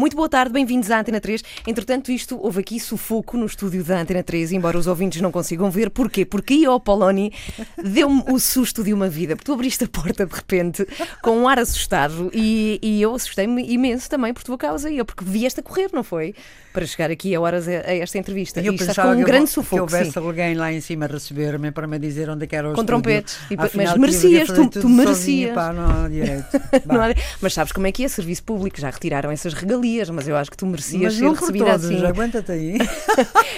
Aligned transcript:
Muito 0.00 0.16
boa 0.16 0.30
tarde, 0.30 0.50
bem-vindos 0.50 0.90
à 0.90 1.00
Antena 1.00 1.20
3. 1.20 1.44
Entretanto, 1.66 2.10
isto 2.10 2.40
houve 2.42 2.60
aqui 2.60 2.80
sufoco 2.80 3.36
no 3.36 3.44
estúdio 3.44 3.84
da 3.84 4.00
Antena 4.00 4.22
3, 4.22 4.52
embora 4.52 4.78
os 4.78 4.86
ouvintes 4.86 5.20
não 5.20 5.30
consigam 5.30 5.70
ver. 5.70 5.90
Porquê? 5.90 6.24
Porque 6.24 6.54
Io 6.54 6.80
Poloni 6.80 7.34
deu-me 7.76 8.24
o 8.32 8.40
susto 8.40 8.82
de 8.82 8.94
uma 8.94 9.10
vida. 9.10 9.36
Porque 9.36 9.44
tu 9.44 9.52
abriste 9.52 9.84
a 9.84 9.86
porta 9.86 10.24
de 10.24 10.34
repente 10.34 10.88
com 11.20 11.40
um 11.40 11.46
ar 11.46 11.58
assustado 11.58 12.30
e, 12.32 12.78
e 12.82 13.02
eu 13.02 13.14
assustei-me 13.14 13.62
imenso 13.70 14.08
também 14.08 14.32
por 14.32 14.42
tua 14.42 14.56
causa, 14.56 14.90
eu, 14.90 15.04
porque 15.04 15.22
vieste 15.22 15.60
a 15.60 15.62
correr, 15.62 15.90
não 15.92 16.02
foi? 16.02 16.34
Para 16.72 16.86
chegar 16.86 17.10
aqui 17.10 17.34
a 17.34 17.40
horas 17.40 17.66
a, 17.66 17.70
a 17.72 17.96
esta 17.96 18.16
entrevista. 18.18 18.60
Eu 18.60 18.72
e 18.72 18.76
pensava 18.76 19.08
com 19.08 19.14
um 19.14 19.18
que, 19.18 19.24
grande 19.24 19.42
eu, 19.42 19.46
sufoco. 19.48 19.74
que 19.76 19.80
houvesse 19.94 20.12
sim. 20.12 20.18
alguém 20.20 20.54
lá 20.54 20.72
em 20.72 20.80
cima 20.80 21.06
a 21.06 21.08
receber-me 21.08 21.70
para 21.72 21.86
me 21.86 21.98
dizer 21.98 22.30
onde 22.30 22.44
é 22.44 22.46
que 22.46 22.54
era 22.54 22.70
o 22.70 22.74
Com 22.74 22.84
trompetes. 22.84 23.36
E 23.50 23.54
Afinal, 23.58 23.86
mas 23.88 23.96
merecias, 23.98 24.46
tu- 24.48 24.68
tu 24.68 24.80
sozinha, 24.82 24.96
merecias. 24.96 25.54
pá, 25.54 25.72
não 25.72 26.04
há 26.04 26.08
direito. 26.08 26.46
Não 26.86 27.00
há- 27.02 27.14
Mas 27.40 27.54
sabes 27.54 27.72
como 27.72 27.86
é 27.86 27.92
que 27.92 28.04
é 28.04 28.08
serviço 28.08 28.44
público? 28.44 28.80
Já 28.80 28.88
retiraram 28.90 29.30
essas 29.30 29.52
regalias, 29.52 30.08
mas 30.10 30.28
eu 30.28 30.36
acho 30.36 30.50
que 30.50 30.56
tu 30.56 30.66
merecias 30.66 31.02
Mas 31.02 31.14
ser 31.14 31.22
não 31.24 31.32
por 31.34 31.40
recebida 31.40 31.64
todos, 31.72 31.84
assim. 31.86 32.06
aguenta-te 32.06 32.52
aí. 32.52 32.78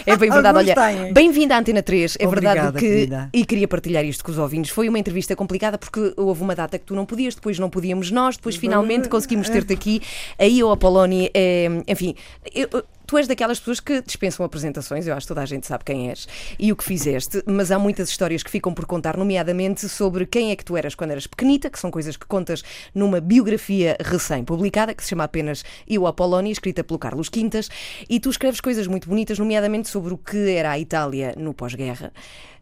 É 0.05 0.16
bem 0.16 0.30
verdade, 0.30 0.58
olha, 0.58 0.74
bem-vinda 1.12 1.55
à 1.55 1.58
Antena 1.58 1.83
3. 1.83 2.16
É 2.19 2.27
verdade 2.27 2.58
Obrigada, 2.58 2.78
que. 2.78 2.86
querida. 2.88 3.30
E 3.33 3.44
queria 3.44 3.69
partilhar 3.69 4.05
isto 4.05 4.24
com 4.24 4.33
os 4.33 4.38
ouvintes. 4.38 4.70
Foi 4.72 4.88
uma 4.88 4.98
entrevista 4.98 5.36
complicada 5.36 5.78
porque 5.78 6.12
houve 6.16 6.42
uma 6.42 6.55
data 6.56 6.78
que 6.78 6.84
tu 6.84 6.94
não 6.94 7.06
podias, 7.06 7.34
depois 7.36 7.58
não 7.58 7.70
podíamos 7.70 8.10
nós, 8.10 8.36
depois 8.36 8.56
finalmente 8.56 9.08
conseguimos 9.08 9.48
ter-te 9.48 9.72
aqui. 9.72 10.02
Aí, 10.38 10.62
o 10.62 10.70
Apoloni, 10.70 11.30
é, 11.34 11.69
enfim. 11.86 12.14
eu- 12.55 12.69
Tu 13.12 13.18
és 13.18 13.28
daquelas 13.28 13.58
pessoas 13.58 13.78
que 13.78 14.00
dispensam 14.00 14.46
apresentações, 14.46 15.06
eu 15.06 15.12
acho 15.12 15.26
que 15.26 15.28
toda 15.28 15.42
a 15.42 15.44
gente 15.44 15.66
sabe 15.66 15.84
quem 15.84 16.08
és 16.08 16.26
e 16.58 16.72
o 16.72 16.76
que 16.76 16.82
fizeste, 16.82 17.42
mas 17.44 17.70
há 17.70 17.78
muitas 17.78 18.08
histórias 18.08 18.42
que 18.42 18.50
ficam 18.50 18.72
por 18.72 18.86
contar, 18.86 19.18
nomeadamente 19.18 19.86
sobre 19.86 20.24
quem 20.24 20.50
é 20.50 20.56
que 20.56 20.64
tu 20.64 20.78
eras 20.78 20.94
quando 20.94 21.10
eras 21.10 21.26
pequenita, 21.26 21.68
que 21.68 21.78
são 21.78 21.90
coisas 21.90 22.16
que 22.16 22.24
contas 22.24 22.62
numa 22.94 23.20
biografia 23.20 23.98
recém-publicada, 24.00 24.94
que 24.94 25.02
se 25.02 25.10
chama 25.10 25.24
apenas 25.24 25.62
Eu 25.86 26.06
Apoloni, 26.06 26.52
escrita 26.52 26.82
pelo 26.82 26.98
Carlos 26.98 27.28
Quintas, 27.28 27.68
e 28.08 28.18
tu 28.18 28.30
escreves 28.30 28.62
coisas 28.62 28.86
muito 28.86 29.06
bonitas, 29.10 29.38
nomeadamente 29.38 29.90
sobre 29.90 30.14
o 30.14 30.16
que 30.16 30.48
era 30.48 30.70
a 30.70 30.78
Itália 30.78 31.34
no 31.36 31.52
pós-guerra. 31.52 32.14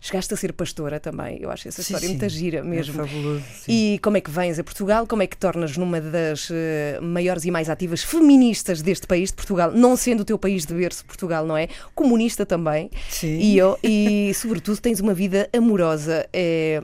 Chegaste 0.02 0.32
a 0.32 0.36
ser 0.36 0.52
pastora 0.54 0.98
também, 0.98 1.38
eu 1.42 1.50
acho 1.50 1.68
essa 1.68 1.82
Sim, 1.82 1.92
história 1.94 2.08
sim. 2.08 2.14
muito 2.16 2.28
gira 2.30 2.64
mesmo. 2.64 3.02
É 3.02 3.06
fabuloso, 3.06 3.42
sim. 3.54 3.72
E 3.94 3.98
como 3.98 4.16
é 4.16 4.20
que 4.20 4.30
vens 4.30 4.58
a 4.58 4.64
Portugal? 4.64 5.06
Como 5.06 5.22
é 5.22 5.26
que 5.26 5.36
tornas 5.36 5.76
numa 5.76 6.00
das 6.00 6.48
eh, 6.50 6.98
maiores 7.02 7.44
e 7.44 7.50
mais 7.50 7.68
ativas 7.68 8.02
feministas 8.02 8.80
deste 8.80 9.06
país, 9.06 9.30
de 9.30 9.36
Portugal, 9.36 9.70
não 9.72 9.96
sendo 9.96 10.20
o 10.20 10.24
teu 10.24 10.38
país 10.38 10.64
de 10.64 10.72
berço, 10.74 11.04
Portugal, 11.04 11.44
não 11.46 11.56
é? 11.56 11.68
Comunista 11.94 12.46
também. 12.46 12.90
Sim. 13.10 13.38
E, 13.38 13.58
eu, 13.58 13.78
e 13.84 14.32
sobretudo 14.34 14.80
tens 14.80 15.00
uma 15.00 15.12
vida 15.12 15.48
amorosa. 15.52 16.26
eh, 16.32 16.82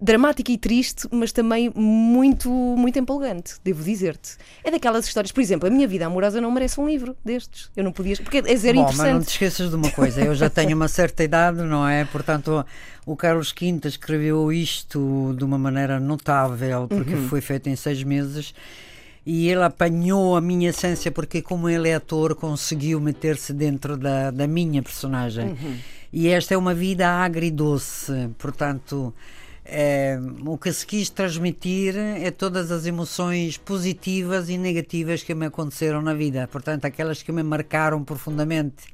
Dramática 0.00 0.50
e 0.52 0.58
triste, 0.58 1.08
mas 1.10 1.32
também 1.32 1.72
muito, 1.74 2.50
muito 2.50 2.98
empolgante, 2.98 3.54
devo 3.64 3.82
dizer-te. 3.82 4.36
É 4.62 4.70
daquelas 4.70 5.06
histórias, 5.06 5.30
por 5.32 5.40
exemplo, 5.40 5.68
a 5.68 5.70
minha 5.70 5.86
vida 5.88 6.04
amorosa 6.04 6.40
não 6.40 6.50
merece 6.50 6.78
um 6.80 6.86
livro 6.86 7.16
destes. 7.24 7.70
Eu 7.76 7.84
não 7.84 7.92
podia. 7.92 8.16
Porque 8.16 8.38
é 8.44 8.56
zero 8.56 8.78
Bom, 8.78 8.84
mas 8.84 8.96
não 8.96 9.04
interessante. 9.04 9.26
te 9.26 9.30
esqueças 9.32 9.70
de 9.70 9.76
uma 9.76 9.90
coisa, 9.90 10.20
eu 10.20 10.34
já 10.34 10.50
tenho 10.50 10.76
uma 10.76 10.88
certa 10.88 11.22
idade, 11.24 11.62
não 11.62 11.88
é? 11.88 12.04
Portanto, 12.04 12.66
o 13.06 13.16
Carlos 13.16 13.52
Quinta 13.52 13.88
escreveu 13.88 14.52
isto 14.52 15.34
de 15.38 15.44
uma 15.44 15.56
maneira 15.56 15.98
notável, 16.00 16.86
porque 16.88 17.14
Uhum. 17.14 17.28
foi 17.28 17.40
feito 17.40 17.68
em 17.68 17.76
seis 17.76 18.02
meses. 18.02 18.52
E 19.24 19.48
ele 19.48 19.62
apanhou 19.62 20.36
a 20.36 20.40
minha 20.40 20.68
essência, 20.68 21.10
porque, 21.10 21.40
como 21.40 21.66
ele 21.66 21.88
é 21.88 21.94
ator, 21.94 22.34
conseguiu 22.34 23.00
meter-se 23.00 23.54
dentro 23.54 23.96
da, 23.96 24.30
da 24.30 24.46
minha 24.46 24.82
personagem. 24.82 25.46
Uhum. 25.50 25.76
E 26.12 26.28
esta 26.28 26.52
é 26.52 26.58
uma 26.58 26.74
vida 26.74 27.08
agridoce, 27.08 28.12
portanto. 28.38 29.14
Eh, 29.64 30.18
o 30.44 30.58
que 30.58 30.72
se 30.72 30.86
quis 30.86 31.08
transmitir 31.08 31.96
é 31.96 32.30
todas 32.30 32.70
as 32.70 32.84
emoções 32.84 33.56
positivas 33.56 34.48
e 34.48 34.58
negativas 34.58 35.22
que 35.22 35.34
me 35.34 35.46
aconteceram 35.46 36.02
na 36.02 36.12
vida, 36.12 36.46
portanto, 36.48 36.84
aquelas 36.84 37.22
que 37.22 37.32
me 37.32 37.42
marcaram 37.42 38.04
profundamente. 38.04 38.84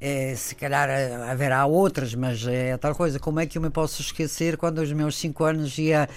Eh, 0.00 0.34
se 0.36 0.54
calhar 0.54 0.90
eh, 0.90 1.14
haverá 1.30 1.64
outras, 1.66 2.14
mas 2.14 2.46
é 2.46 2.76
tal 2.76 2.94
coisa. 2.94 3.18
Como 3.18 3.40
é 3.40 3.46
que 3.46 3.56
eu 3.58 3.62
me 3.62 3.70
posso 3.70 4.02
esquecer 4.02 4.56
quando 4.56 4.80
aos 4.80 4.92
meus 4.92 5.16
5 5.16 5.44
anos 5.44 5.78
ia 5.78 6.08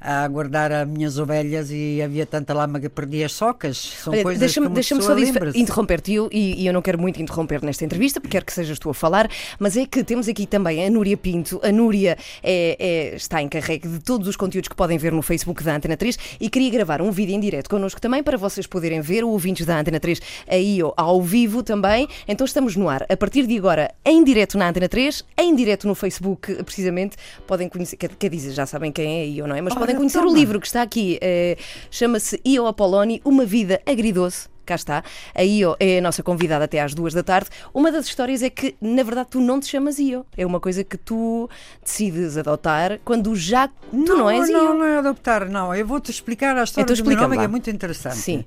a 0.00 0.26
guardar 0.28 0.70
as 0.72 0.86
minhas 0.88 1.18
ovelhas 1.18 1.70
e 1.70 2.00
havia 2.02 2.26
tanta 2.26 2.52
lama 2.54 2.78
que 2.80 2.88
perdi 2.88 3.24
as 3.24 3.32
socas? 3.32 3.76
São 3.76 4.12
Olha, 4.12 4.22
coisas 4.22 4.40
deixa-me 4.40 4.68
deixa-me 4.68 5.02
só 5.02 5.16
interromper-te 5.54 6.14
eu, 6.14 6.28
e, 6.32 6.62
e 6.62 6.66
eu 6.66 6.72
não 6.72 6.82
quero 6.82 6.98
muito 7.00 7.20
interromper 7.20 7.62
nesta 7.62 7.84
entrevista, 7.84 8.20
porque 8.20 8.32
quero 8.32 8.44
que 8.44 8.52
sejas 8.52 8.78
tu 8.78 8.90
a 8.90 8.94
falar, 8.94 9.28
mas 9.58 9.76
é 9.76 9.86
que 9.86 10.04
temos 10.04 10.28
aqui 10.28 10.46
também 10.46 10.84
a 10.84 10.90
Núria 10.90 11.16
Pinto. 11.16 11.60
A 11.62 11.72
Núria 11.72 12.16
é- 12.42 12.76
é- 12.78 13.16
está 13.16 13.42
encarregue 13.42 13.88
de 13.88 13.98
todos 14.00 14.28
os 14.28 14.36
conteúdos 14.36 14.68
que 14.68 14.76
podem 14.76 14.98
ver 14.98 15.12
no 15.12 15.22
Facebook 15.22 15.62
da 15.62 15.74
Antena 15.76 15.96
3 15.96 16.18
e 16.40 16.48
queria 16.48 16.70
gravar 16.70 17.00
um 17.00 17.10
vídeo 17.10 17.34
em 17.34 17.40
direto 17.40 17.68
connosco 17.70 18.00
também 18.00 18.22
para 18.22 18.36
vocês 18.36 18.66
poderem 18.66 19.00
ver, 19.00 19.24
ouvintes 19.24 19.66
da 19.66 19.78
Antena 19.78 19.98
3 20.00 20.20
aí 20.46 20.78
ao 20.96 21.22
vivo 21.22 21.62
também. 21.62 22.06
Então 22.28 22.44
estamos 22.44 22.76
no 22.76 22.88
ar 22.88 23.04
a 23.08 23.16
partir 23.16 23.46
de 23.46 23.56
agora 23.56 23.92
em 24.04 24.22
direto 24.22 24.58
na 24.58 24.68
Antena 24.68 24.88
3, 24.88 25.24
em 25.38 25.54
direto 25.54 25.86
no 25.86 25.94
Facebook, 25.94 26.62
precisamente. 26.64 27.16
Podem 27.46 27.68
conhecer, 27.68 27.96
quer, 27.96 28.10
quer 28.10 28.28
dizer, 28.30 28.52
já 28.52 28.66
sabem 28.66 28.92
quem 28.92 29.20
é 29.20 29.26
Io, 29.26 29.46
não 29.46 29.56
é? 29.56 29.60
Mas 29.60 29.74
Ora, 29.74 29.85
podem 29.86 29.96
conhecer 29.96 30.18
o 30.18 30.22
toma. 30.26 30.38
livro 30.38 30.60
que 30.60 30.66
está 30.66 30.82
aqui. 30.82 31.18
eh, 31.22 31.56
Chama-se 31.90 32.40
Io 32.44 32.66
Apoloni, 32.66 33.20
Uma 33.24 33.44
Vida 33.44 33.80
Agridoce. 33.86 34.48
Cá 34.66 34.74
está. 34.74 35.04
A 35.32 35.44
Io 35.44 35.76
é 35.78 35.98
a 35.98 36.00
nossa 36.00 36.24
convidada 36.24 36.64
até 36.64 36.80
às 36.80 36.92
duas 36.92 37.14
da 37.14 37.22
tarde. 37.22 37.48
Uma 37.72 37.92
das 37.92 38.06
histórias 38.06 38.42
é 38.42 38.50
que, 38.50 38.74
na 38.80 39.04
verdade, 39.04 39.28
tu 39.30 39.40
não 39.40 39.60
te 39.60 39.68
chamas 39.68 39.96
Io. 40.00 40.26
É 40.36 40.44
uma 40.44 40.58
coisa 40.58 40.82
que 40.82 40.96
tu 40.96 41.48
decides 41.84 42.36
adotar 42.36 42.98
quando 43.04 43.34
já. 43.36 43.68
Tu 43.68 43.96
não, 43.96 44.28
és 44.28 44.48
não, 44.50 44.64
Io. 44.64 44.74
não 44.74 44.84
é 44.84 44.98
adoptar, 44.98 45.48
não. 45.48 45.72
Eu 45.72 45.86
vou-te 45.86 46.10
explicar 46.10 46.56
a 46.56 46.64
história 46.64 46.82
Então 46.92 46.96
do 47.04 47.08
meu 47.08 47.16
nome, 47.16 47.30
que 47.34 47.38
lá. 47.38 47.44
é 47.44 47.48
muito 47.48 47.70
interessante. 47.70 48.16
Sim. 48.16 48.44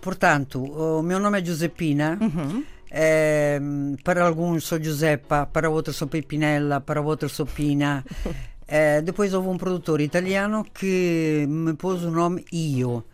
Portanto, 0.00 0.62
o 0.62 1.02
meu 1.02 1.18
nome 1.18 1.38
é 1.40 1.44
Giuseppina. 1.44 2.18
Uhum. 2.20 2.64
Eh, 2.90 3.60
para 4.04 4.24
alguns 4.24 4.64
sou 4.64 4.82
Giuseppa, 4.82 5.44
para 5.52 5.68
outros 5.68 5.96
sou 5.96 6.06
Pepinella, 6.08 6.80
para 6.80 7.02
outros 7.02 7.32
sou 7.32 7.44
Pina. 7.44 8.04
Eh, 8.68 9.00
depois 9.02 9.32
houve 9.32 9.48
um 9.48 9.56
produtor 9.56 10.00
italiano 10.00 10.64
que 10.64 11.46
me 11.48 11.74
pôs 11.74 12.02
o 12.02 12.10
nome 12.10 12.44
Io. 12.52 13.04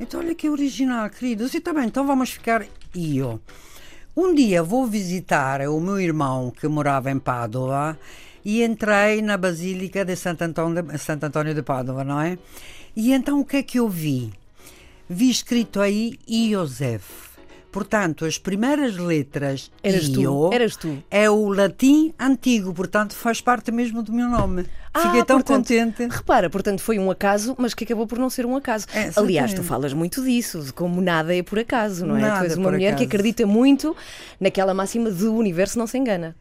Então, 0.00 0.20
olha 0.20 0.34
que 0.34 0.48
original, 0.48 1.08
querido. 1.10 1.42
Eu 1.42 1.46
disse, 1.46 1.60
tá 1.60 1.72
bem, 1.72 1.86
então 1.86 2.06
vamos 2.06 2.30
ficar 2.30 2.64
Io. 2.94 3.40
Um 4.16 4.34
dia 4.34 4.62
vou 4.62 4.86
visitar 4.86 5.60
o 5.68 5.78
meu 5.80 6.00
irmão 6.00 6.50
que 6.50 6.66
morava 6.66 7.10
em 7.10 7.18
Padova 7.18 7.98
e 8.42 8.62
entrei 8.62 9.20
na 9.20 9.36
Basílica 9.36 10.04
de 10.04 10.16
Santo 10.16 10.42
Antônio 10.42 10.82
de, 10.82 10.98
Santo 10.98 11.24
Antônio 11.24 11.54
de 11.54 11.62
Padova, 11.62 12.02
não 12.02 12.20
é? 12.20 12.38
E 12.94 13.12
então 13.12 13.40
o 13.40 13.44
que 13.44 13.58
é 13.58 13.62
que 13.62 13.78
eu 13.78 13.88
vi? 13.88 14.32
Vi 15.08 15.28
escrito 15.28 15.80
aí 15.80 16.18
Iosef. 16.26 17.26
Portanto, 17.70 18.24
as 18.24 18.38
primeiras 18.38 18.96
letras 18.96 19.70
Eras 19.82 20.08
tu, 20.08 20.22
Io 20.22 20.50
eras 20.50 20.76
tu. 20.76 20.96
é 21.10 21.28
o 21.28 21.48
latim 21.50 22.14
antigo, 22.18 22.72
portanto 22.72 23.14
faz 23.14 23.42
parte 23.42 23.70
mesmo 23.70 24.02
do 24.02 24.14
meu 24.14 24.30
nome. 24.30 24.64
Ah, 24.96 25.02
Fiquei 25.02 25.24
tão 25.24 25.36
portanto, 25.40 25.68
contente. 25.68 26.08
Repara, 26.08 26.48
portanto, 26.48 26.80
foi 26.80 26.98
um 26.98 27.10
acaso, 27.10 27.54
mas 27.58 27.74
que 27.74 27.84
acabou 27.84 28.06
por 28.06 28.18
não 28.18 28.30
ser 28.30 28.46
um 28.46 28.56
acaso. 28.56 28.86
É, 28.94 29.10
Aliás, 29.16 29.52
tu 29.52 29.62
falas 29.62 29.92
muito 29.92 30.22
disso, 30.24 30.60
de 30.60 30.72
como 30.72 31.00
nada 31.00 31.34
é 31.34 31.42
por 31.42 31.58
acaso, 31.58 32.06
não 32.06 32.16
é? 32.16 32.20
Nada 32.20 32.38
tu 32.40 32.44
és 32.44 32.56
uma 32.56 32.70
mulher 32.70 32.96
que 32.96 33.04
acaso. 33.04 33.08
acredita 33.08 33.46
muito 33.46 33.94
naquela 34.40 34.72
máxima 34.72 35.10
de 35.10 35.24
o 35.24 35.34
universo 35.34 35.78
não 35.78 35.86
se 35.86 35.98
engana. 35.98 36.34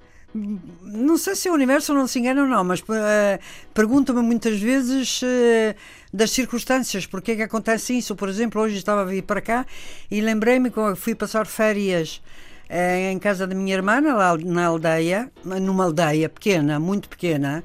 Não 0.82 1.18
sei 1.18 1.34
se 1.34 1.50
o 1.50 1.54
universo 1.54 1.94
não 1.94 2.08
se 2.08 2.20
engana 2.20 2.42
ou 2.42 2.48
não, 2.48 2.62
mas 2.64 2.84
eh, 2.90 3.40
pergunto-me 3.74 4.22
muitas 4.22 4.60
vezes 4.60 5.22
eh, 5.24 5.76
das 6.14 6.32
circunstâncias, 6.32 7.06
porque 7.06 7.32
é 7.32 7.36
que 7.38 7.42
acontece 7.44 7.98
isso. 7.98 8.16
Por 8.18 8.28
exemplo, 8.28 8.62
hoje 8.62 8.76
estava 8.78 9.02
a 9.02 9.06
vir 9.06 9.22
para 9.24 9.40
cá 9.40 9.66
e 10.12 10.20
lembrei-me 10.20 10.70
que 10.70 10.80
fui 10.98 11.16
passar 11.16 11.46
férias 11.46 12.22
eh, 12.68 13.12
em 13.14 13.18
casa 13.18 13.48
da 13.48 13.56
minha 13.56 13.74
irmã, 13.74 14.02
lá 14.02 14.38
na 14.38 14.66
aldeia, 14.66 15.32
numa 15.46 15.86
aldeia 15.86 16.28
pequena, 16.28 16.80
muito 16.82 17.08
pequena, 17.08 17.64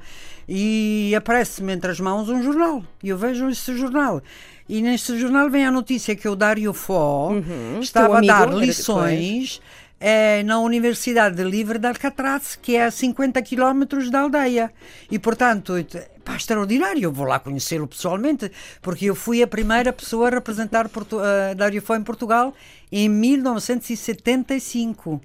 e 0.53 1.15
aparece-me 1.15 1.73
entre 1.73 1.93
as 1.93 2.01
mãos 2.01 2.29
um 2.29 2.43
jornal. 2.43 2.83
E 3.01 3.11
eu 3.11 3.17
vejo 3.17 3.49
esse 3.49 3.77
jornal. 3.77 4.21
E 4.69 4.83
neste 4.83 5.17
jornal 5.17 5.49
vem 5.49 5.65
a 5.65 5.71
notícia 5.71 6.17
que 6.17 6.29
o 6.29 6.35
Dário 6.35 6.73
Fó 6.73 7.31
estava 7.81 8.07
teu 8.07 8.15
a 8.15 8.19
amigo, 8.19 8.33
dar 8.33 8.53
lições 8.53 9.61
eh, 10.01 10.43
na 10.43 10.59
Universidade 10.59 11.41
Livre 11.45 11.79
de 11.79 11.87
Alcatraz, 11.87 12.59
que 12.61 12.75
é 12.75 12.87
a 12.87 12.91
50 12.91 13.41
quilómetros 13.43 14.11
da 14.11 14.23
aldeia. 14.23 14.73
E, 15.09 15.21
portanto, 15.21 15.75
pá, 16.25 16.35
extraordinário. 16.35 17.05
Eu 17.05 17.13
vou 17.13 17.27
lá 17.27 17.39
conhecê-lo 17.39 17.87
pessoalmente, 17.87 18.51
porque 18.83 19.05
eu 19.05 19.15
fui 19.15 19.45
a 19.45 19.47
primeira 19.47 19.93
pessoa 19.93 20.27
a 20.27 20.31
representar 20.31 20.89
Portu 20.89 21.19
uh, 21.19 21.55
Dário 21.55 21.81
Fó 21.81 21.95
em 21.95 22.03
Portugal 22.03 22.53
em 22.91 23.09
1975. 23.09 25.21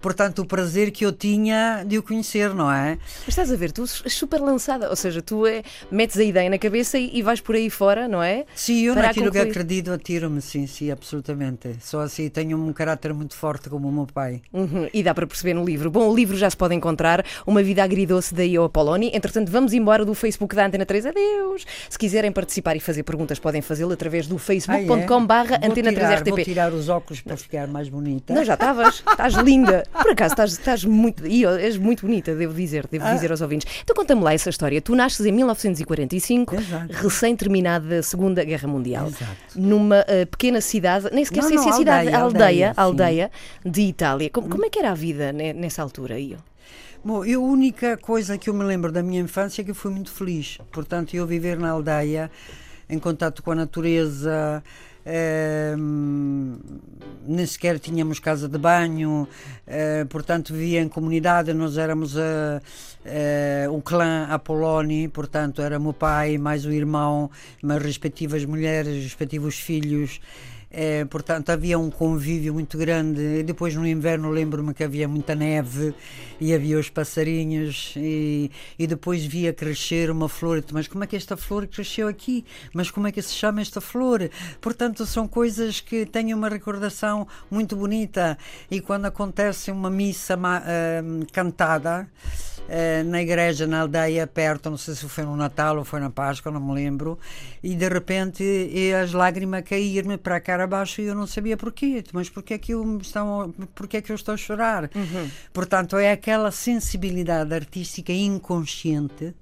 Portanto, 0.00 0.40
o 0.40 0.44
prazer 0.46 0.90
que 0.90 1.04
eu 1.04 1.12
tinha 1.12 1.84
de 1.86 1.98
o 1.98 2.02
conhecer, 2.02 2.54
não 2.54 2.70
é? 2.72 2.98
Mas 3.20 3.28
estás 3.28 3.50
a 3.52 3.56
ver, 3.56 3.72
tu 3.72 3.82
és 3.82 4.12
super 4.14 4.40
lançada, 4.40 4.88
ou 4.90 4.96
seja, 4.96 5.20
tu 5.22 5.46
é, 5.46 5.62
metes 5.90 6.16
a 6.18 6.24
ideia 6.24 6.48
na 6.50 6.58
cabeça 6.58 6.98
e, 6.98 7.10
e 7.18 7.22
vais 7.22 7.40
por 7.40 7.54
aí 7.54 7.68
fora, 7.70 8.06
não 8.08 8.22
é? 8.22 8.44
Sim, 8.54 8.82
eu 8.82 8.94
Para 8.94 9.08
naquilo 9.08 9.26
que 9.30 9.38
concluir. 9.38 9.50
acredito 9.50 9.92
atiro-me, 9.92 10.40
sim, 10.40 10.66
sim, 10.66 10.90
absolutamente. 10.90 11.76
Só 11.80 12.00
assim 12.00 12.28
tenho 12.28 12.56
um 12.58 12.72
caráter 12.72 13.12
muito 13.12 13.34
forte 13.36 13.68
como 13.68 13.88
o 13.88 13.92
meu 13.92 14.06
pai. 14.06 14.40
Uhum, 14.52 14.88
e 14.92 15.02
dá 15.02 15.14
para 15.14 15.26
perceber 15.26 15.54
no 15.54 15.64
livro. 15.64 15.90
Bom, 15.90 16.08
o 16.08 16.14
livro 16.14 16.36
já 16.36 16.48
se 16.48 16.56
pode 16.56 16.74
encontrar, 16.74 17.24
Uma 17.46 17.62
Vida 17.62 17.82
Agridoce 17.82 18.34
da 18.34 18.44
Io 18.44 18.64
Apoloni. 18.64 19.10
Entretanto, 19.14 19.50
vamos 19.50 19.72
embora 19.72 20.04
do 20.04 20.14
Facebook 20.14 20.54
da 20.54 20.66
Antena 20.66 20.86
3. 20.86 21.06
Adeus! 21.06 21.66
Se 21.88 21.98
quiserem 21.98 22.30
participar 22.32 22.76
e 22.76 22.80
fazer 22.80 23.02
perguntas, 23.02 23.38
podem 23.38 23.60
fazê-lo 23.62 23.92
através 23.92 24.26
do 24.26 24.38
facebook.com 24.38 25.26
barra 25.26 25.58
Vou 25.58 25.70
Antena 25.70 25.90
tirar- 25.92 26.20
3 26.20 26.28
Vou 26.28 26.34
RTP. 26.38 26.44
tirar 26.44 26.72
os 26.72 26.88
óculos 26.88 27.20
para 27.20 27.36
ficar 27.36 27.66
mais 27.66 27.88
bonita. 27.88 28.32
Não, 28.34 28.44
já 28.44 28.54
estavas. 28.54 29.02
Estás 29.10 29.34
linda. 29.34 29.84
Por 29.92 30.10
acaso, 30.12 30.32
estás, 30.34 30.52
estás 30.52 30.84
muito. 30.84 31.26
E 31.26 31.44
és 31.44 31.76
muito 31.76 32.06
bonita, 32.06 32.34
devo 32.34 32.54
dizer, 32.54 32.86
devo 32.90 33.04
Ah. 33.06 33.14
dizer 33.14 33.30
aos 33.30 33.40
ouvintes. 33.40 33.66
Então 33.82 33.94
conta-me 33.96 34.22
lá 34.22 34.32
essa 34.34 34.50
história. 34.50 34.80
Tu 34.80 34.94
nasces 34.94 35.24
em 35.26 35.32
1945, 35.32 36.54
Exato. 36.56 36.92
recém-terminada 36.92 37.98
a 37.98 38.02
Segunda 38.02 38.44
Guerra 38.44 38.68
Mundial, 38.68 39.08
Exato. 39.08 39.32
numa 39.56 40.04
eh, 40.06 40.24
pequena 40.26 40.60
cidade, 40.60 41.08
nem 41.12 41.24
sequer 41.24 41.40
Não, 41.42 41.48
sei 41.48 41.56
não, 41.56 41.62
se 41.64 41.68
é 41.70 41.72
cidade, 41.72 42.08
aldeia, 42.08 42.18
aldeia, 42.20 42.72
aldeia, 42.76 43.24
aldeia 43.24 43.30
de 43.64 43.80
Itália. 43.82 44.30
Como, 44.30 44.48
como 44.48 44.64
é 44.64 44.70
que 44.70 44.78
era 44.78 44.90
a 44.90 44.94
vida 44.94 45.32
ne- 45.32 45.52
nessa 45.52 45.82
altura, 45.82 46.18
Io? 46.18 46.38
Bom, 47.04 47.24
eu, 47.24 47.42
a 47.42 47.46
única 47.46 47.96
coisa 47.96 48.36
que 48.36 48.50
eu 48.50 48.54
me 48.54 48.64
lembro 48.64 48.90
da 48.92 49.02
minha 49.02 49.20
infância 49.20 49.62
é 49.62 49.64
que 49.64 49.70
eu 49.70 49.74
fui 49.74 49.90
muito 49.90 50.10
feliz. 50.10 50.58
Portanto, 50.72 51.14
eu 51.14 51.26
viver 51.26 51.58
na 51.58 51.70
aldeia, 51.70 52.30
em 52.90 52.98
contato 52.98 53.42
com 53.42 53.52
a 53.52 53.54
natureza, 53.54 54.62
nem 57.26 57.46
sequer 57.46 57.78
tínhamos 57.78 58.18
casa 58.18 58.48
de 58.48 58.58
banho, 58.58 59.28
eh, 59.66 60.04
portanto, 60.08 60.52
vivia 60.52 60.80
em 60.80 60.88
comunidade. 60.88 61.52
Nós 61.52 61.76
éramos 61.76 62.14
eh, 62.16 63.66
o 63.70 63.80
clã 63.82 64.26
Apoloni, 64.30 65.08
portanto, 65.08 65.62
era 65.62 65.78
meu 65.78 65.92
pai, 65.92 66.38
mais 66.38 66.64
o 66.64 66.70
irmão, 66.70 67.30
mais 67.62 67.82
respectivas 67.82 68.44
mulheres, 68.44 69.02
respectivos 69.02 69.58
filhos. 69.58 70.20
Eh, 70.70 71.06
portanto, 71.06 71.50
havia 71.50 71.78
um 71.78 71.90
convívio 71.90 72.52
muito 72.52 72.76
grande. 72.76 73.20
E 73.20 73.42
depois, 73.42 73.74
no 73.74 73.86
inverno, 73.86 74.30
lembro-me 74.30 74.74
que 74.74 74.84
havia 74.84 75.08
muita 75.08 75.34
neve 75.34 75.94
e 76.40 76.52
havia 76.54 76.78
os 76.78 76.90
passarinhos. 76.90 77.94
E, 77.96 78.50
e 78.78 78.86
depois 78.86 79.24
via 79.24 79.52
crescer 79.52 80.10
uma 80.10 80.28
flor. 80.28 80.62
Mas 80.72 80.86
como 80.86 81.04
é 81.04 81.06
que 81.06 81.16
esta 81.16 81.36
flor 81.36 81.66
cresceu 81.66 82.08
aqui? 82.08 82.44
Mas 82.72 82.90
como 82.90 83.06
é 83.06 83.12
que 83.12 83.22
se 83.22 83.34
chama 83.34 83.60
esta 83.60 83.80
flor? 83.80 84.30
Portanto, 84.60 85.06
são 85.06 85.26
coisas 85.26 85.80
que 85.80 86.04
têm 86.04 86.34
uma 86.34 86.48
recordação 86.48 87.26
muito 87.50 87.74
bonita. 87.76 88.36
E 88.70 88.80
quando 88.80 89.06
acontece 89.06 89.70
uma 89.70 89.90
missa 89.90 90.38
eh, 90.66 91.02
cantada. 91.32 92.08
Eh, 92.68 93.02
na 93.02 93.22
igreja, 93.22 93.66
na 93.66 93.80
aldeia, 93.80 94.26
perto, 94.26 94.70
não 94.70 94.76
sei 94.76 94.94
se 94.94 95.08
foi 95.08 95.24
no 95.24 95.34
Natal 95.34 95.78
ou 95.78 95.84
foi 95.84 96.00
na 96.00 96.10
Páscoa, 96.10 96.52
não 96.52 96.60
me 96.60 96.74
lembro, 96.74 97.18
e 97.62 97.74
de 97.74 97.88
repente 97.88 98.44
as 99.02 99.12
lágrimas 99.12 99.62
caíram-me 99.62 100.18
para 100.18 100.36
a 100.36 100.40
cara 100.40 100.64
abaixo 100.64 101.00
e 101.00 101.06
eu 101.06 101.14
não 101.14 101.26
sabia 101.26 101.56
porquê, 101.56 102.04
mas 102.12 102.28
porquê 102.28 102.54
é 102.54 102.58
que 102.58 102.72
eu, 102.72 102.98
estão, 102.98 103.54
porquê 103.74 103.96
é 103.96 104.02
que 104.02 104.12
eu 104.12 104.16
estou 104.16 104.34
a 104.34 104.36
chorar? 104.36 104.90
Portanto, 105.52 105.96
é 105.96 106.12
aquela 106.12 106.50
sensibilidade 106.50 107.54
artística 107.54 108.12
inconsciente 108.12 109.34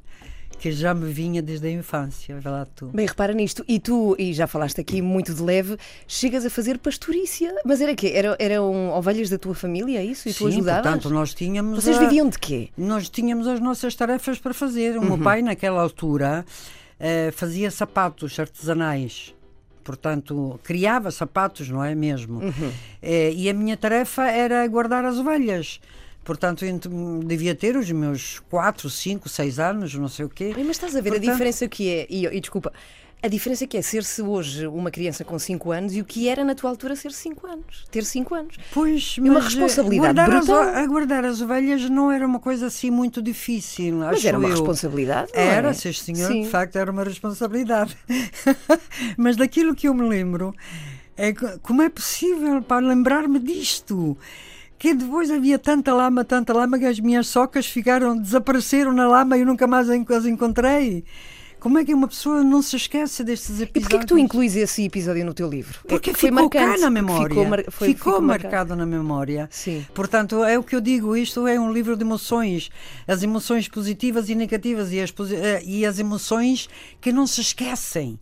que 0.59 0.73
já 0.73 0.95
me 0.95 1.13
vinha 1.13 1.41
desde 1.43 1.67
a 1.67 1.71
infância, 1.71 2.39
vê 2.41 2.49
lá 2.49 2.67
tu. 2.75 2.87
Bem, 2.87 3.07
repara 3.07 3.33
nisto. 3.33 3.65
E 3.69 3.79
tu, 3.79 4.17
e 4.19 4.33
já 4.33 4.47
falaste 4.47 4.81
aqui 4.81 5.01
muito 5.03 5.35
de 5.35 5.43
leve, 5.43 5.77
chegas 6.09 6.45
a 6.47 6.51
fazer 6.51 6.79
pastorícia. 6.79 7.55
Mas 7.65 7.81
era 7.81 7.95
quê? 7.95 8.13
Era, 8.15 8.35
eram 8.39 8.91
ovelhas 8.91 9.29
da 9.31 9.39
tua 9.39 9.55
família, 9.55 9.99
é 9.99 10.05
isso? 10.05 10.29
E 10.29 10.33
tu 10.33 10.39
Sim, 10.39 10.49
ajudavas? 10.59 10.83
portanto, 10.83 11.11
nós 11.11 11.35
tínhamos 11.35 11.85
Vocês 11.85 11.97
a- 11.97 12.01
viviam 12.01 12.29
de 12.29 12.39
quê? 12.39 12.71
Nós 12.77 13.09
tínhamos 13.09 13.47
as 13.47 13.61
nossas 13.61 13.95
tarefas 13.95 14.39
para 14.39 14.55
fazer. 14.55 14.97
O 14.97 15.01
Uhum. 15.03 15.07
meu 15.09 15.19
pai, 15.19 15.43
naquela 15.43 15.81
altura, 15.83 16.45
eh, 16.99 17.31
fazia 17.33 17.71
sapatos 17.71 18.39
artesanais. 18.41 19.35
Portanto, 19.85 20.59
criava 20.65 21.11
sapatos, 21.13 21.69
não 21.69 21.85
é 21.85 21.95
mesmo? 21.95 22.41
Uhum. 22.41 22.73
Eh, 23.01 23.33
e 23.35 23.49
a 23.49 23.55
minha 23.55 23.77
tarefa 23.77 24.25
era 24.29 24.67
guardar 24.67 25.05
as 25.05 25.17
ovelhas. 25.19 25.81
Portanto, 26.27 26.67
devia 27.25 27.55
ter 27.55 27.77
os 27.77 27.91
meus 27.91 28.41
4, 28.51 28.91
5, 28.91 29.29
6 29.29 29.59
anos, 29.61 29.95
não 29.95 30.09
sei 30.09 30.27
o 30.27 30.29
quê. 30.29 30.53
Mas 30.59 30.71
estás 30.71 30.95
a 30.97 31.01
ver 31.01 31.11
Portanto- 31.13 31.29
a 31.31 31.33
diferença 31.33 31.69
que 31.69 31.89
é, 31.89 32.07
e, 32.11 32.27
e 32.27 32.41
desculpa, 32.41 32.73
a 33.23 33.29
diferença 33.29 33.67
que 33.67 33.77
é 33.77 33.83
ser-se 33.83 34.21
hoje 34.23 34.67
uma 34.67 34.91
criança 34.91 35.25
com 35.25 35.39
5 35.39 35.71
anos 35.73 35.95
e 35.95 36.01
o 36.01 36.05
que 36.05 36.29
era 36.29 36.45
na 36.45 36.55
tua 36.55 36.69
altura 36.69 36.95
ser 36.97 37.13
5 37.13 37.47
anos, 37.47 37.85
ter 37.93 38.05
5 38.05 38.35
anos. 38.35 38.57
Pois, 38.75 39.17
uma 39.19 39.35
mas, 39.35 39.45
eh, 39.45 39.47
responsabilidade 39.49 40.15
guardar 40.15 40.37
as, 40.37 40.47
brutal. 40.47 40.63
a 40.75 40.87
guardar 40.87 41.25
as 41.25 41.41
ovelhas 41.41 41.89
não 41.89 42.11
era 42.11 42.27
uma 42.27 42.41
coisa 42.41 42.67
assim 42.67 42.91
muito 42.91 43.23
difícil. 43.23 43.95
Mas 43.97 44.25
era 44.25 44.37
uma 44.37 44.49
eu. 44.49 44.51
responsabilidade. 44.51 45.31
não 45.35 45.41
Era, 45.41 45.69
é? 45.71 45.73
sim, 45.73 45.93
senhor, 45.93 46.31
Sim. 46.31 46.43
de 46.43 46.49
facto 46.51 46.77
era 46.77 46.91
uma 46.91 47.05
responsabilidade. 47.05 47.97
Mas 49.17 49.37
daquilo 49.37 49.75
que 49.75 49.89
eu 49.89 49.95
me 49.95 50.07
lembro, 50.09 50.55
é 51.17 51.33
como 51.63 51.83
é 51.83 51.89
possível 51.89 52.61
para 52.63 52.85
lembrar-me 52.85 53.39
disto? 53.39 54.17
Que 54.79 54.93
depois 54.95 55.31
havia 55.31 55.59
tanta 55.59 55.93
lama, 55.95 56.25
tanta 56.25 56.53
lama, 56.53 56.79
que 56.79 56.85
as 56.85 57.01
minhas 57.01 57.27
socas 57.29 57.67
ficaram, 57.67 58.17
desapareceram 58.17 58.93
na 58.93 59.09
lama 59.09 59.37
e 59.37 59.41
eu 59.41 59.47
nunca 59.47 59.67
mais 59.67 59.89
as 59.89 60.27
encontrei. 60.27 61.05
Como 61.59 61.79
é 61.79 61.85
que 61.85 61.95
uma 61.95 62.07
pessoa 62.07 62.45
não 62.45 62.61
se 62.61 62.77
esquece 62.77 63.25
destes 63.25 63.59
E 63.59 63.63
episódios? 63.63 63.89
porquê 63.89 63.99
que 63.99 64.07
tu 64.07 64.19
incluís 64.19 64.55
esse 64.55 64.85
episódio 64.85 65.25
no 65.25 65.33
teu 65.33 65.49
livro? 65.49 65.81
É 65.87 65.89
Porque 65.89 66.13
ficou 66.13 66.31
marcante, 66.43 66.75
cá 66.75 66.79
na 66.79 66.91
memória. 66.91 67.29
Ficou, 67.31 67.45
mar- 67.47 67.65
foi- 67.71 67.89
ficou, 67.89 68.13
ficou 68.13 68.23
marcado. 68.23 68.53
marcado 68.55 68.77
na 68.77 68.85
memória. 68.87 69.49
Sim. 69.51 69.85
Portanto, 69.95 70.45
é 70.45 70.59
o 70.59 70.63
que 70.63 70.77
eu 70.77 70.81
digo, 70.83 71.17
isto 71.17 71.47
é 71.47 71.59
um 71.59 71.73
livro 71.73 71.97
de 71.97 72.03
emoções. 72.05 72.71
As 73.09 73.23
emoções 73.23 73.69
positivas 73.69 74.29
e 74.29 74.35
negativas 74.35 74.93
e 74.93 75.01
as, 75.01 75.13
eh, 75.33 75.63
e 75.65 75.87
as 75.87 75.99
emoções 75.99 76.69
que 77.01 77.11
não 77.11 77.27
se 77.27 77.41
esquecem. 77.41 78.21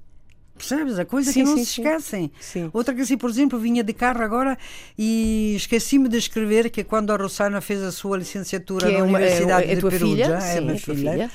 Percebes? 0.56 0.98
A 0.98 1.04
coisa 1.04 1.32
Sim, 1.32 1.40
que 1.42 1.48
não 1.48 1.56
sim, 1.56 1.64
se 1.64 1.80
esquecem. 1.80 2.30
Sim. 2.40 2.70
Outra 2.72 2.94
que 2.94 3.00
assim, 3.00 3.16
por 3.18 3.28
exemplo, 3.28 3.58
vinha 3.58 3.82
de 3.82 3.92
carro 3.92 4.22
agora 4.22 4.56
e 4.96 5.54
esqueci-me 5.56 6.08
de 6.08 6.16
escrever 6.16 6.70
que 6.70 6.84
quando 6.84 7.12
a 7.12 7.16
Rossana 7.16 7.60
fez 7.60 7.82
a 7.82 7.90
sua 7.90 8.16
licenciatura 8.18 8.86
Que 8.88 8.94
é 8.94 8.98
na 8.98 9.04
uma- 9.04 9.18
é- 9.20 9.22
Universidade 9.24 9.68
é 9.68 9.72
a 9.72 9.74
de 9.74 9.80
Perugia, 9.80 10.24
é 10.26 10.58
a 10.58 10.60
minha 10.60 10.74
a 10.74 10.80
tua 10.80 10.94
filha, 10.94 11.10
filha. 11.12 11.30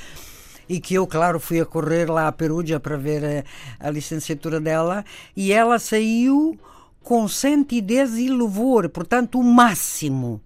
e 0.70 0.80
que 0.80 0.94
eu, 0.96 1.06
claro, 1.06 1.40
fui 1.40 1.60
a 1.60 1.66
correr 1.66 2.10
lá 2.10 2.28
a 2.28 2.32
Perugia 2.32 2.80
para 2.80 2.96
ver 2.96 3.24
eh, 3.24 3.44
a, 3.80 3.90
licenciatura 3.90 4.60
dela, 4.60 5.04
e 5.36 5.52
ela 5.52 5.78
saiu 5.80 6.58
com 7.04 7.28
sentidez 7.28 8.18
e 8.18 8.30
louvor, 8.30 8.88
portanto, 8.90 9.40
o 9.40 9.44
máximo. 9.44 10.40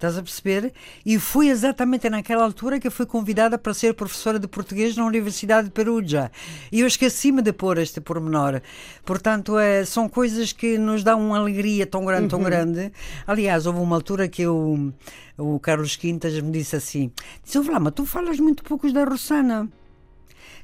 Estás 0.00 0.16
a 0.16 0.22
perceber? 0.22 0.72
E 1.04 1.18
foi 1.18 1.48
exatamente 1.48 2.08
naquela 2.08 2.42
altura 2.42 2.80
que 2.80 2.88
fui 2.88 3.04
convidada 3.04 3.58
para 3.58 3.74
ser 3.74 3.92
professora 3.92 4.38
de 4.38 4.48
português 4.48 4.96
na 4.96 5.04
Universidade 5.04 5.66
de 5.66 5.74
Perugia. 5.74 6.32
E 6.72 6.80
eu 6.80 6.86
esqueci-me 6.86 7.42
de 7.42 7.52
pôr 7.52 7.76
este 7.76 8.00
pormenor. 8.00 8.62
Portanto, 9.04 9.58
é, 9.58 9.84
são 9.84 10.08
coisas 10.08 10.54
que 10.54 10.78
nos 10.78 11.04
dão 11.04 11.20
uma 11.20 11.36
alegria 11.36 11.86
tão 11.86 12.02
grande, 12.06 12.28
tão 12.28 12.42
grande. 12.42 12.90
Aliás, 13.26 13.66
houve 13.66 13.78
uma 13.78 13.94
altura 13.94 14.26
que 14.26 14.40
eu, 14.40 14.90
o 15.36 15.60
Carlos 15.60 15.96
Quintas 15.96 16.32
me 16.40 16.50
disse 16.50 16.76
assim: 16.76 17.12
disse, 17.44 17.58
"Ó, 17.58 17.62
Vlama, 17.62 17.92
tu 17.92 18.06
falas 18.06 18.40
muito 18.40 18.64
poucos 18.64 18.94
da 18.94 19.04
Rossana. 19.04 19.68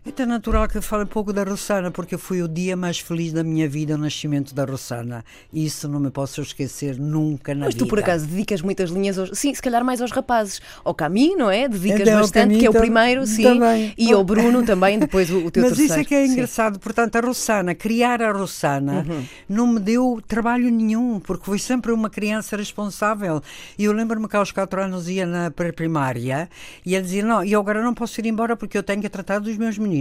É 0.06 0.12
tão 0.12 0.24
natural 0.26 0.68
que 0.68 0.78
eu 0.78 0.82
fale 0.82 1.02
um 1.02 1.06
pouco 1.08 1.32
da 1.32 1.42
Rossana, 1.42 1.90
porque 1.90 2.16
foi 2.16 2.40
o 2.40 2.46
dia 2.46 2.76
mais 2.76 3.00
feliz 3.00 3.32
da 3.32 3.42
minha 3.42 3.68
vida, 3.68 3.96
o 3.96 3.98
nascimento 3.98 4.54
da 4.54 4.64
Rossana. 4.64 5.24
Isso 5.52 5.88
não 5.88 5.98
me 5.98 6.10
posso 6.12 6.40
esquecer 6.40 6.96
nunca 6.96 7.52
na 7.56 7.64
Mas 7.66 7.74
vida. 7.74 7.84
tu, 7.84 7.88
por 7.88 7.98
acaso, 7.98 8.25
dedicas 8.25 8.62
muitas 8.62 8.90
linhas 8.90 9.18
aos. 9.18 9.30
Sim, 9.36 9.52
se 9.52 9.60
calhar 9.60 9.84
mais 9.84 10.00
aos 10.00 10.12
rapazes. 10.12 10.60
Ao 10.84 10.94
Caminho, 10.94 11.36
não 11.36 11.50
é? 11.50 11.66
Dedicas 11.68 12.00
Então, 12.02 12.20
bastante, 12.20 12.56
que 12.56 12.64
é 12.66 12.70
o 12.70 12.72
primeiro, 12.72 13.26
sim. 13.26 13.42
também. 13.42 13.92
E 13.98 14.12
ao 14.12 14.22
Bruno 14.22 14.64
também, 14.64 14.96
depois 14.96 15.28
o, 15.28 15.38
o 15.46 15.50
teu 15.50 15.64
Mas 15.64 15.72
terceiro. 15.72 15.92
isso 15.92 16.00
é 16.00 16.04
que 16.04 16.14
é 16.14 16.25
Sim. 16.25 16.32
engraçado. 16.34 16.78
Portanto, 16.78 17.16
a 17.16 17.20
Rossana, 17.20 17.75
criar 17.75 18.22
a 18.22 18.30
Rossana, 18.30 19.04
Uhum. 19.08 19.25
não 19.48 19.66
me 19.66 19.80
deu 19.80 20.22
trabalho 20.28 20.70
nenhum, 20.70 21.18
porque 21.18 21.44
fui 21.46 21.58
sempre 21.58 21.90
uma 21.90 22.08
criança 22.08 22.56
responsável. 22.56 23.42
E 23.76 23.82
eu 23.84 23.92
lembro-me 23.92 24.28
que 24.28 24.36
aos 24.36 24.52
quatro 24.52 24.80
anos 24.80 25.08
ia 25.08 25.26
na 25.26 25.50
pré-primária 25.50 26.48
e 26.84 26.94
ele 26.94 27.02
dizia: 27.02 27.25
Não, 27.25 27.44
e 27.44 27.56
agora 27.56 27.82
não 27.82 27.92
posso 27.92 28.20
ir 28.20 28.26
embora 28.26 28.54
porque 28.56 28.78
eu 28.78 28.84
tenho 28.84 29.02
que 29.02 29.08
tratar 29.08 29.40
dos 29.40 29.56
meus 29.58 29.76
meninos. 29.76 29.95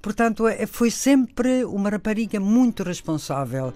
Portanto, 0.00 0.46
é- 0.46 0.66
foi 0.66 0.90
sempre 0.90 1.64
uma 1.64 1.90
rapariga 1.90 2.38
muito 2.38 2.82
responsável. 2.82 3.72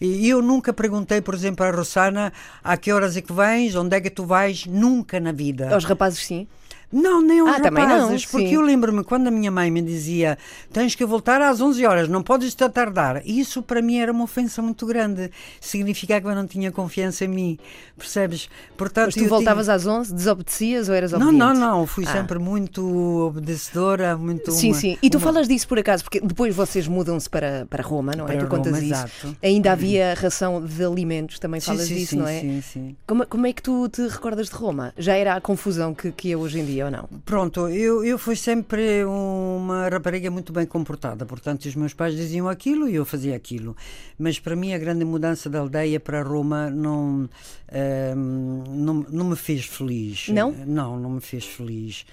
E 0.00 0.28
eu 0.28 0.42
nunca 0.42 0.72
perguntei, 0.72 1.20
por 1.20 1.34
exemplo, 1.34 1.64
à 1.64 1.70
Rossana 1.70 2.32
a 2.62 2.76
que 2.76 2.92
horas 2.92 3.16
é 3.16 3.20
que 3.20 3.32
vens, 3.32 3.74
onde 3.74 3.96
é 3.96 4.00
que 4.00 4.10
tu 4.10 4.24
vais, 4.24 4.66
nunca 4.66 5.18
na 5.18 5.32
vida. 5.32 5.72
Aos 5.74 5.84
rapazes, 5.84 6.24
sim. 6.24 6.46
Não, 6.92 7.22
nem 7.22 7.40
aos 7.40 7.50
Ah, 7.56 7.60
também 7.60 7.86
não, 7.86 8.00
rapazes, 8.02 8.26
porque 8.26 8.48
sim. 8.48 8.54
eu 8.54 8.60
lembro-me 8.60 9.02
quando 9.02 9.26
a 9.28 9.30
minha 9.30 9.50
mãe 9.50 9.70
me 9.70 9.80
dizia 9.80 10.36
tens 10.72 10.94
que 10.94 11.04
voltar 11.06 11.40
às 11.40 11.60
11 11.60 11.86
horas, 11.86 12.08
não 12.08 12.22
podes 12.22 12.48
estar 12.48 12.68
tardar. 12.68 13.22
Isso 13.24 13.62
para 13.62 13.80
mim 13.80 13.96
era 13.98 14.12
uma 14.12 14.24
ofensa 14.24 14.60
muito 14.60 14.84
grande. 14.86 15.30
Significava 15.60 16.20
que 16.20 16.26
eu 16.26 16.34
não 16.34 16.46
tinha 16.46 16.70
confiança 16.70 17.24
em 17.24 17.28
mim, 17.28 17.58
percebes? 17.96 18.48
Portanto, 18.76 19.06
Mas 19.06 19.14
tu 19.14 19.26
voltavas 19.28 19.68
às 19.68 19.86
11, 19.86 20.12
desobedecias 20.14 20.88
ou 20.88 20.94
eras 20.94 21.10
tinha... 21.12 21.18
Não, 21.20 21.28
obediente? 21.28 21.58
não, 21.60 21.78
não, 21.78 21.86
fui 21.86 22.04
Ah. 22.06 22.12
sempre 22.12 22.38
muito 22.38 22.84
obedecedora, 23.26 24.16
muito 24.16 24.50
Sim, 24.52 24.68
uma- 24.72 24.74
sim. 24.80 24.98
E 25.02 25.08
tu 25.10 25.16
uma- 25.18 25.24
falas 25.24 25.48
disso 25.48 25.66
por 25.68 25.78
acaso, 25.78 26.04
porque 26.04 26.20
depois 26.20 26.54
vocês 26.54 26.86
mudam-se 26.86 27.28
para, 27.28 27.66
para 27.70 27.82
Roma, 27.82 28.12
não 28.16 28.24
é? 28.26 28.32
Para 28.36 28.44
tu 28.44 28.46
contas 28.48 28.72
Roma, 28.74 28.84
isso. 28.84 28.94
exato. 28.94 29.36
Ainda 29.42 29.72
havia 29.72 30.14
ração 30.14 30.64
de 30.64 30.84
alimentos, 30.84 31.38
também 31.38 31.60
Sim, 31.60 31.66
falas 31.68 31.86
sim, 31.88 31.94
disso, 31.94 32.10
sim, 32.10 32.16
não 32.18 32.26
é? 32.28 32.40
Sim, 32.40 32.62
sim. 32.62 32.96
Como, 33.06 33.26
como 33.26 33.46
é 33.46 33.52
que 33.52 33.62
tu 33.62 33.88
te 33.88 34.02
recordas 34.08 34.48
de 34.48 34.54
Roma? 34.54 34.92
Já 34.98 35.14
era 35.16 35.34
a 35.34 35.40
confusão 35.40 35.94
que, 35.94 36.12
que 36.12 36.30
é 36.32 36.36
hoje 36.36 36.60
em 36.60 36.64
dia 36.64 36.81
ou 36.82 36.90
não? 36.90 37.08
Pronto, 37.24 37.68
eu, 37.68 38.04
eu 38.04 38.18
fui 38.18 38.36
sempre 38.36 39.04
uma 39.04 39.88
rapariga 39.88 40.30
muito 40.30 40.52
bem 40.52 40.66
comportada, 40.66 41.24
portanto 41.24 41.64
os 41.64 41.74
meus 41.74 41.94
pais 41.94 42.14
diziam 42.14 42.48
aquilo 42.48 42.88
e 42.88 42.94
eu 42.94 43.04
fazia 43.04 43.36
aquilo. 43.36 43.76
Mas 44.18 44.38
para 44.38 44.56
mim 44.56 44.74
a 44.74 44.78
grande 44.78 45.04
mudança 45.04 45.48
da 45.48 45.60
aldeia 45.60 46.00
para 46.00 46.22
Roma 46.22 46.70
não, 46.70 47.28
ehm, 47.70 48.64
não, 48.68 49.06
não 49.08 49.24
me 49.30 49.36
fez 49.36 49.64
feliz. 49.64 50.28
Não? 50.28 50.52
Não, 50.52 50.98
não 50.98 51.10
me 51.10 51.20
fez 51.20 51.44
feliz. 51.44 52.04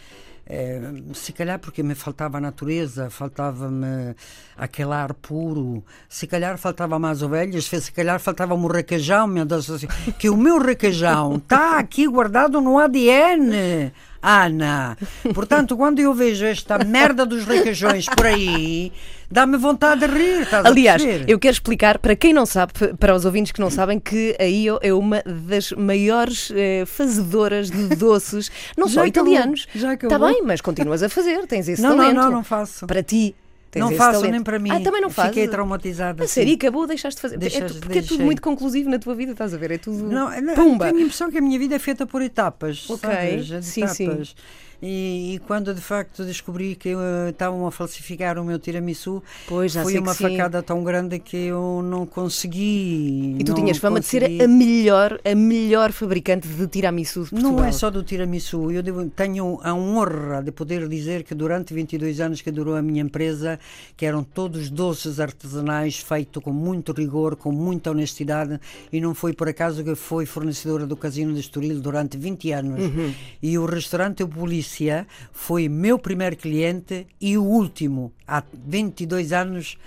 Eh, 0.51 0.81
se 1.13 1.31
calhar 1.31 1.59
porque 1.59 1.83
me 1.83 1.93
faltava 1.93 2.39
a 2.39 2.41
natureza, 2.41 3.07
faltava-me 3.11 4.15
aquele 4.57 4.93
ar 4.93 5.13
puro, 5.13 5.83
se 6.09 6.25
calhar 6.25 6.57
faltava-me 6.57 7.05
as 7.05 7.21
ovelhas, 7.21 7.65
se 7.65 7.91
calhar 7.91 8.19
faltava-me 8.19 8.65
o 8.65 8.67
requeijão, 8.67 9.27
meu 9.27 9.45
Deus, 9.45 9.69
que 10.17 10.27
o 10.27 10.35
meu 10.35 10.57
requeijão 10.57 11.35
está 11.35 11.77
aqui 11.79 12.07
guardado 12.07 12.59
no 12.59 12.79
ADN. 12.79 13.91
Ana, 14.21 14.97
portanto, 15.33 15.75
quando 15.77 15.99
eu 15.99 16.13
vejo 16.13 16.45
esta 16.45 16.77
merda 16.83 17.25
dos 17.25 17.45
requeijões 17.45 18.05
por 18.07 18.25
aí, 18.25 18.91
dá-me 19.31 19.57
vontade 19.57 20.01
de 20.01 20.13
rir. 20.13 20.47
Aliás, 20.65 21.01
eu 21.27 21.39
quero 21.39 21.53
explicar 21.53 21.97
para 21.99 22.15
quem 22.15 22.33
não 22.33 22.45
sabe, 22.45 22.73
para 22.99 23.15
os 23.15 23.23
ouvintes 23.25 23.51
que 23.51 23.61
não 23.61 23.69
sabem, 23.69 23.99
que 23.99 24.35
a 24.39 24.43
IO 24.43 24.77
é 24.81 24.93
uma 24.93 25.23
das 25.25 25.71
maiores 25.71 26.51
eh, 26.53 26.83
fazedoras 26.85 27.69
de 27.71 27.95
doces, 27.95 28.51
não 28.77 28.88
só 28.88 28.95
Já 29.03 29.07
acabou, 29.07 29.31
italianos. 29.33 29.67
já 29.73 29.93
Está 29.93 30.07
acabou. 30.07 30.27
bem, 30.29 30.41
mas 30.43 30.61
continuas 30.61 31.01
a 31.03 31.09
fazer, 31.09 31.45
tens 31.47 31.67
esse 31.69 31.81
Não, 31.81 31.91
não, 31.91 31.97
talento. 31.97 32.15
não, 32.17 32.31
não 32.31 32.43
faço. 32.43 32.85
Para 32.88 33.01
ti. 33.03 33.35
Tens 33.71 33.81
Não 33.81 33.91
faço 33.91 34.13
talento. 34.19 34.31
nem 34.31 34.41
para 34.43 34.57
mim. 34.57 34.71
Ah, 34.71 34.79
também 34.79 34.99
não 35.01 35.09
fazes? 35.09 35.29
Fiquei 35.31 35.47
traumatizada. 35.47 36.23
A 36.23 36.27
sim. 36.27 36.33
sério, 36.33 36.51
e 36.51 36.55
acabou, 36.55 36.88
deixaste 36.88 37.17
de 37.17 37.21
fazer. 37.21 37.35
É 37.35 37.67
tu- 37.67 37.75
porque 37.79 37.99
é 37.99 38.01
tudo 38.01 38.07
deixei. 38.09 38.25
muito 38.25 38.41
conclusivo 38.41 38.89
na 38.89 38.97
tua 38.97 39.13
vida, 39.13 39.31
estás 39.33 39.53
a 39.53 39.57
ver? 39.57 39.71
É 39.71 39.77
tudo. 39.77 40.03
Não, 40.09 40.41
não, 40.41 40.55
Pumba! 40.55 40.85
tenho 40.88 40.97
a 40.97 41.01
impressão 41.01 41.29
que 41.29 41.38
a 41.38 41.41
minha 41.41 41.59
vida 41.59 41.75
é 41.75 41.79
feita 41.79 42.05
por 42.07 42.21
etapas. 42.21 42.89
Ok, 42.89 43.09
sabes? 43.09 43.65
Sim, 43.65 43.88
sim. 43.88 44.05
etapas. 44.05 44.35
E, 44.81 45.33
e 45.35 45.39
quando 45.39 45.73
de 45.73 45.81
facto 45.81 46.23
descobri 46.23 46.73
que 46.73 46.88
eh, 46.88 47.29
estavam 47.31 47.67
a 47.67 47.71
falsificar 47.71 48.38
o 48.39 48.45
meu 48.45 48.57
tiramisu, 48.57 49.21
Pois, 49.45 49.75
foi 49.75 49.99
uma 49.99 50.13
sim. 50.13 50.23
facada 50.29 50.63
tão 50.63 50.85
grande 50.85 51.19
que 51.19 51.35
eu 51.35 51.81
não 51.83 52.05
consegui. 52.05 53.35
E 53.39 53.43
tu 53.43 53.53
tinhas 53.53 53.77
fama 53.77 53.99
de 53.99 54.05
ser 54.05 54.21
consegui. 54.21 54.41
a 54.43 54.47
melhor, 54.47 55.19
a 55.23 55.35
melhor 55.35 55.91
fabricante 55.91 56.47
de 56.47 56.65
tiramisu 56.67 57.23
de 57.25 57.29
Portugal. 57.31 57.51
Não 57.57 57.65
é 57.65 57.73
só 57.73 57.89
do 57.89 58.03
tiramisu, 58.03 58.71
eu 58.71 58.81
devo- 58.81 59.09
tenho 59.09 59.59
a 59.63 59.73
honra 59.73 60.41
de 60.41 60.51
poder 60.51 60.88
dizer 60.88 61.23
que 61.23 61.35
durante 61.35 61.73
22 61.73 62.21
anos 62.21 62.41
que 62.41 62.49
durou 62.49 62.75
a 62.75 62.81
minha 62.81 63.01
empresa, 63.01 63.58
que 63.95 64.05
eram 64.05 64.23
todos 64.23 64.69
doces 64.69 65.19
artesanais 65.19 65.97
feitos 65.99 66.43
com 66.43 66.51
muito 66.51 66.91
rigor, 66.91 67.35
com 67.35 67.51
muita 67.51 67.91
honestidade, 67.91 68.59
e 68.91 68.99
não 68.99 69.13
foi 69.13 69.33
por 69.33 69.47
acaso 69.47 69.83
que 69.83 69.95
foi 69.95 70.25
fornecedora 70.25 70.85
do 70.85 70.95
Casino 70.95 71.33
de 71.33 71.39
Estoril 71.39 71.79
durante 71.79 72.17
20 72.17 72.51
anos. 72.51 72.83
Uhum. 72.83 73.13
E 73.41 73.57
o 73.57 73.65
restaurante 73.65 74.25
Polícia 74.25 75.07
foi 75.31 75.67
meu 75.67 75.97
primeiro 75.99 76.35
cliente 76.35 77.07
e 77.19 77.37
o 77.37 77.43
último, 77.43 78.11
há 78.27 78.43
22 78.53 79.33
anos 79.33 79.77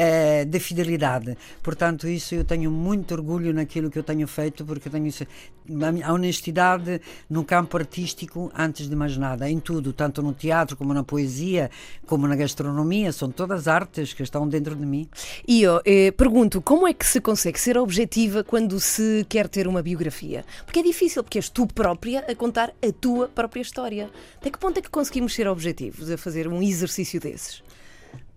eh, 0.00 0.44
de 0.44 0.60
fidelidade. 0.60 1.36
Portanto, 1.60 2.06
isso 2.06 2.32
eu 2.36 2.44
tenho 2.44 2.70
muito 2.70 3.12
orgulho 3.12 3.52
naquilo 3.52 3.90
que 3.90 3.98
eu 3.98 4.04
tenho 4.04 4.28
feito, 4.28 4.64
porque 4.64 4.86
eu 4.86 4.92
tenho 4.92 5.06
isso- 5.08 5.26
a 6.04 6.12
honestidade 6.12 7.00
no 7.28 7.44
campo 7.44 7.76
artístico, 7.76 8.50
antes 8.56 8.88
de 8.88 8.94
mais 8.94 9.16
nada, 9.16 9.50
em 9.50 9.58
tudo, 9.58 9.92
tanto 9.92 10.22
no 10.22 10.32
teatro 10.32 10.76
como 10.76 10.94
na 10.94 11.02
poesia, 11.02 11.68
como 12.06 12.28
na 12.28 12.36
gastronomia, 12.36 13.12
são 13.12 13.28
todas 13.30 13.66
artes 13.66 14.12
que 14.14 14.22
estão 14.22 14.48
dentro 14.48 14.76
de 14.76 14.86
mim. 14.86 15.08
E 15.46 15.62
eu 15.62 15.80
eh, 15.84 16.12
pergunto, 16.12 16.62
como 16.62 16.86
é 16.86 16.94
que 16.94 17.04
se 17.04 17.20
consegue 17.20 17.58
ser 17.58 17.76
objetiva 17.76 18.44
quando 18.44 18.78
se 18.78 19.26
quer 19.28 19.48
ter 19.48 19.66
uma 19.66 19.82
biografia? 19.82 20.44
Porque 20.64 20.78
é 20.78 20.82
difícil, 20.82 21.24
porque 21.24 21.38
és 21.38 21.48
tu 21.48 21.66
própria 21.66 22.20
a 22.28 22.34
contar 22.36 22.72
a 22.80 22.92
tua 22.92 23.26
própria 23.28 23.60
história. 23.60 24.08
Até 24.36 24.50
que 24.50 24.58
ponto 24.58 24.78
é 24.78 24.80
que 24.82 24.90
conseguimos 24.90 25.34
ser 25.34 25.48
objetivos 25.48 26.08
a 26.08 26.16
fazer 26.16 26.46
um 26.46 26.62
exercício 26.62 27.20
desses? 27.20 27.62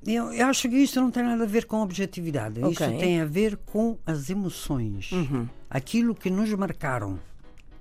Eu, 0.06 0.34
eu 0.34 0.48
acho 0.48 0.68
que 0.68 0.76
isto 0.78 1.00
não 1.00 1.12
tem 1.12 1.24
nada 1.24 1.44
a 1.44 1.48
ver 1.48 1.66
com 1.66 1.82
objetividade, 1.82 2.60
Ok. 2.64 2.72
isto 2.72 3.00
tem 3.00 3.22
a 3.22 3.26
ver 3.26 3.58
com 3.58 3.98
as 4.06 4.30
emoções, 4.30 5.12
aquilo 5.70 6.16
que 6.16 6.30
nos 6.30 6.52
marcaram. 6.54 7.20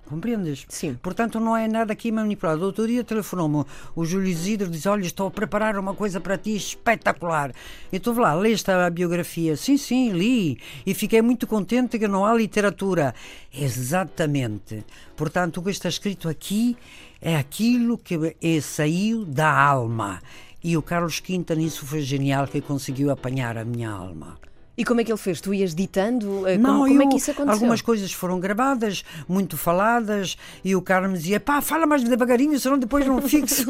Compreendes? 0.06 0.66
Sim. 0.68 0.98
Portanto, 1.00 1.38
não 1.38 1.56
é 1.56 1.68
nada 1.68 1.92
aqui 1.92 2.10
manipulado. 2.10 2.64
Outro 2.64 2.84
dia 2.84 3.04
telefonou-me 3.04 3.64
o 3.94 4.04
Júlio 4.04 4.26
Isidro 4.26 4.68
disse: 4.68 4.88
Olha, 4.88 5.06
estou 5.06 5.28
a 5.28 5.30
preparar 5.30 5.78
uma 5.78 5.94
coisa 5.94 6.20
para 6.20 6.36
ti 6.36 6.56
espetacular. 6.56 7.52
Eu 7.92 7.98
estou 7.98 8.18
lá, 8.18 8.34
leste 8.34 8.72
a 8.72 8.90
biografia? 8.90 9.56
Sim, 9.56 9.76
sim, 9.76 10.10
li. 10.10 10.58
E 10.84 10.94
fiquei 10.94 11.22
muito 11.22 11.46
contente 11.46 11.96
que 11.96 12.08
não 12.08 12.26
há 12.26 12.34
literatura. 12.34 13.14
Exatamente. 13.54 14.84
Portanto, 15.16 15.58
o 15.58 15.62
que 15.62 15.70
está 15.70 15.88
escrito 15.88 16.28
aqui 16.28 16.76
é 17.22 17.36
aquilo 17.36 17.96
que 17.96 18.36
é, 18.42 18.60
saiu 18.60 19.24
da 19.24 19.48
alma. 19.52 20.20
E 20.62 20.76
o 20.76 20.82
Carlos 20.82 21.20
Quinta 21.20 21.54
nisso 21.54 21.86
foi 21.86 22.02
genial 22.02 22.46
que 22.46 22.60
conseguiu 22.60 23.10
apanhar 23.10 23.56
a 23.56 23.64
minha 23.64 23.90
alma. 23.90 24.38
E 24.76 24.84
como 24.84 25.00
é 25.00 25.04
que 25.04 25.10
ele 25.12 25.18
fez? 25.18 25.40
Tu 25.40 25.52
ias 25.52 25.74
ditando? 25.74 26.46
Eh, 26.46 26.56
Não, 26.56 26.78
como, 26.78 26.88
como 26.88 27.02
é 27.02 27.06
que 27.08 27.16
isso 27.16 27.30
aconteceu? 27.30 27.52
Algumas 27.52 27.82
coisas 27.82 28.12
foram 28.12 28.40
gravadas, 28.40 29.04
muito 29.28 29.56
faladas, 29.58 30.38
e 30.64 30.74
o 30.74 30.80
Carlos 30.80 31.10
me 31.10 31.18
dizia: 31.18 31.38
pá, 31.38 31.60
fala 31.60 31.86
mais 31.86 32.02
devagarinho, 32.02 32.58
senão 32.58 32.78
depois 32.78 33.06
não 33.06 33.20
fixo. 33.20 33.66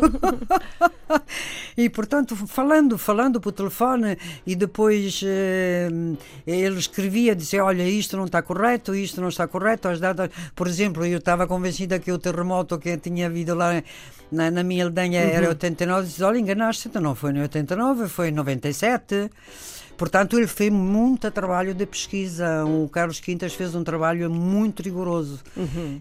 e 1.77 1.89
portanto, 1.89 2.37
falando, 2.37 2.97
falando 2.97 3.41
por 3.41 3.53
telefone, 3.53 4.17
e 4.47 4.55
depois 4.55 5.21
eh, 5.25 5.89
ele 6.47 6.79
escrevia, 6.79 7.35
dizia: 7.35 7.65
olha, 7.65 7.83
isto 7.89 8.17
não 8.17 8.27
está 8.27 8.41
correto, 8.41 8.95
isto 8.95 9.21
não 9.21 9.29
está 9.31 9.49
correto. 9.49 9.89
As 9.89 9.99
datas, 9.99 10.31
por 10.55 10.69
exemplo, 10.69 11.05
eu 11.05 11.19
estava 11.19 11.47
convencida 11.47 11.99
que 11.99 12.13
o 12.13 12.19
terremoto 12.19 12.79
que 12.79 12.97
tinha 12.97 13.27
havido 13.27 13.55
lá. 13.55 13.83
Na, 14.31 14.49
na 14.49 14.63
minha 14.63 14.85
aldeia 14.85 15.19
era 15.19 15.49
89, 15.49 16.07
disse, 16.07 16.23
olha, 16.23 16.39
enganaste, 16.39 16.87
então 16.87 17.03
não 17.03 17.17
foi 17.17 17.33
em 17.33 17.41
89, 17.41 18.07
foi 18.07 18.29
em 18.29 18.31
97. 18.31 19.29
Portanto, 20.01 20.39
ele 20.39 20.47
fez 20.47 20.73
muito 20.73 21.31
trabalho 21.31 21.75
de 21.75 21.85
pesquisa. 21.85 22.65
O 22.65 22.89
Carlos 22.89 23.21
Quintas 23.21 23.53
fez 23.53 23.75
um 23.75 23.85
trabalho 23.85 24.31
muito 24.31 24.83
rigoroso 24.83 25.41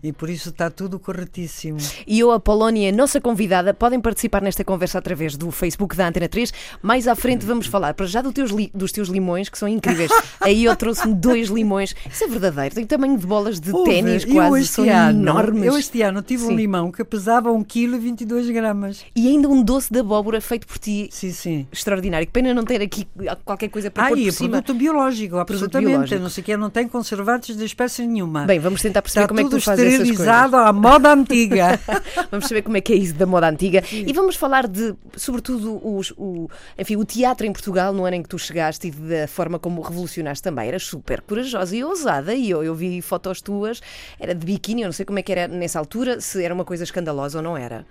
e 0.02 0.14
por 0.14 0.30
isso 0.30 0.52
está 0.52 0.70
tudo 0.70 0.98
corretíssimo. 0.98 1.78
E 2.08 2.18
eu, 2.18 2.32
a 2.32 2.40
Polónia, 2.40 2.94
nossa 2.94 3.20
convidada, 3.20 3.74
podem 3.74 4.00
participar 4.00 4.42
nesta 4.42 4.64
conversa 4.64 5.00
através 5.00 5.36
do 5.36 5.52
Facebook 5.52 5.98
da 5.98 6.08
Antena 6.08 6.30
3. 6.30 6.54
Mais 6.82 7.10
à 7.10 7.16
frente 7.16 7.46
vamos 7.46 7.68
falar 7.68 7.94
para 7.94 8.06
já 8.06 8.22
do 8.22 8.32
teus 8.32 8.52
dos 8.74 8.94
teus 8.94 9.10
limões, 9.10 9.50
que 9.50 9.58
são 9.58 9.68
incríveis. 9.68 10.10
Aí 10.40 10.64
eu 10.64 10.74
trouxe-me 10.78 11.14
dois 11.14 11.50
limões. 11.50 11.94
Isso 12.10 12.24
é 12.24 12.28
verdadeiro, 12.28 12.76
tem 12.76 12.86
tamanho 12.86 13.18
de 13.18 13.28
bolas 13.28 13.60
de 13.60 13.74
ténis 13.84 14.24
quase, 14.24 14.66
são 14.66 14.90
ano, 14.90 15.24
enormes. 15.24 15.66
Eu 15.66 15.78
este 15.78 16.02
ano 16.04 16.22
tive 16.22 16.44
Sim. 16.44 16.54
um 16.54 16.56
limão 16.56 16.90
que 16.90 17.04
pesava 17.04 17.52
1 17.52 17.64
kg 17.66 17.98
22 17.98 18.50
gramas. 18.50 19.04
E 19.14 19.28
ainda 19.28 19.50
um 19.50 19.62
doce 19.62 19.92
de 19.92 20.00
abóbora 20.00 20.40
feito 20.40 20.66
por 20.66 20.78
ti. 20.78 21.10
Sim, 21.12 21.34
sim. 21.34 21.68
Extraordinário. 21.70 22.26
Que 22.26 22.32
pena 22.32 22.54
não 22.54 22.64
ter 22.64 22.82
aqui 22.82 23.06
qualquer 23.44 23.68
coisa 23.68 23.89
para 23.90 24.06
Ah, 24.06 24.08
pôr 24.10 24.18
e 24.18 24.24
por 24.24 24.28
é 24.30 24.32
cima. 24.32 24.50
produto 24.50 24.74
biológico, 24.74 25.38
absolutamente. 25.38 25.90
biológico. 25.92 26.22
Não 26.22 26.30
sei 26.30 26.42
o 26.42 26.46
que, 26.46 26.58
não 26.58 26.70
tem 26.70 26.88
conservantes 26.88 27.56
de 27.58 27.66
espécie 27.66 28.06
nenhuma. 28.06 28.46
Bem, 28.46 28.60
vamos 28.60 28.82
tentar 28.82 29.02
perceber 29.02 29.24
está 29.26 29.28
como 29.28 29.40
é 29.40 29.44
que 29.44 29.50
tu 29.50 29.62
fazes 29.62 29.86
essas 29.86 29.98
coisas. 29.98 30.10
esterilizado 30.20 30.56
à 30.58 30.72
moda 30.74 31.14
antiga. 31.14 31.80
Vamos 32.32 32.48
saber 32.48 32.62
como 32.62 32.78
é 32.78 32.82
que 32.82 32.94
é 32.94 32.96
isso 32.96 33.16
da 33.16 33.26
moda 33.26 33.48
antiga 33.50 33.84
e 33.92 34.14
vamos 34.14 34.36
falar 34.36 34.68
de, 34.68 34.94
sobretudo, 35.16 35.80
os, 35.84 36.12
o, 36.18 36.48
enfim, 36.78 36.96
o 36.96 37.04
teatro 37.06 37.46
em 37.46 37.52
Portugal 37.52 37.92
no 37.94 38.06
ano 38.06 38.16
em 38.18 38.24
que 38.24 38.30
tu 38.30 38.38
chegaste 38.38 38.88
e 38.88 38.92
da 38.92 39.28
forma 39.28 39.58
como 39.58 39.82
revolucionaste 39.82 40.44
também. 40.44 40.68
Eras 40.68 40.84
super 40.84 41.22
corajosa 41.22 41.76
e 41.76 41.84
ousada 41.84 42.34
e 42.36 42.50
eu, 42.50 42.64
eu 42.64 42.76
vi 42.76 43.02
fotos 43.02 43.42
tuas, 43.42 43.82
era 44.20 44.36
de 44.36 44.46
biquíni, 44.46 44.82
eu 44.84 44.88
não 44.88 44.94
sei 44.94 45.06
como 45.06 45.18
é 45.20 45.22
que 45.24 45.32
era 45.32 45.48
nessa 45.48 45.80
altura, 45.80 46.22
se 46.22 46.44
era 46.44 46.54
uma 46.54 46.66
coisa 46.66 46.84
escandalosa 46.84 47.40
ou 47.40 47.44
não 47.44 47.58
era. 47.58 47.86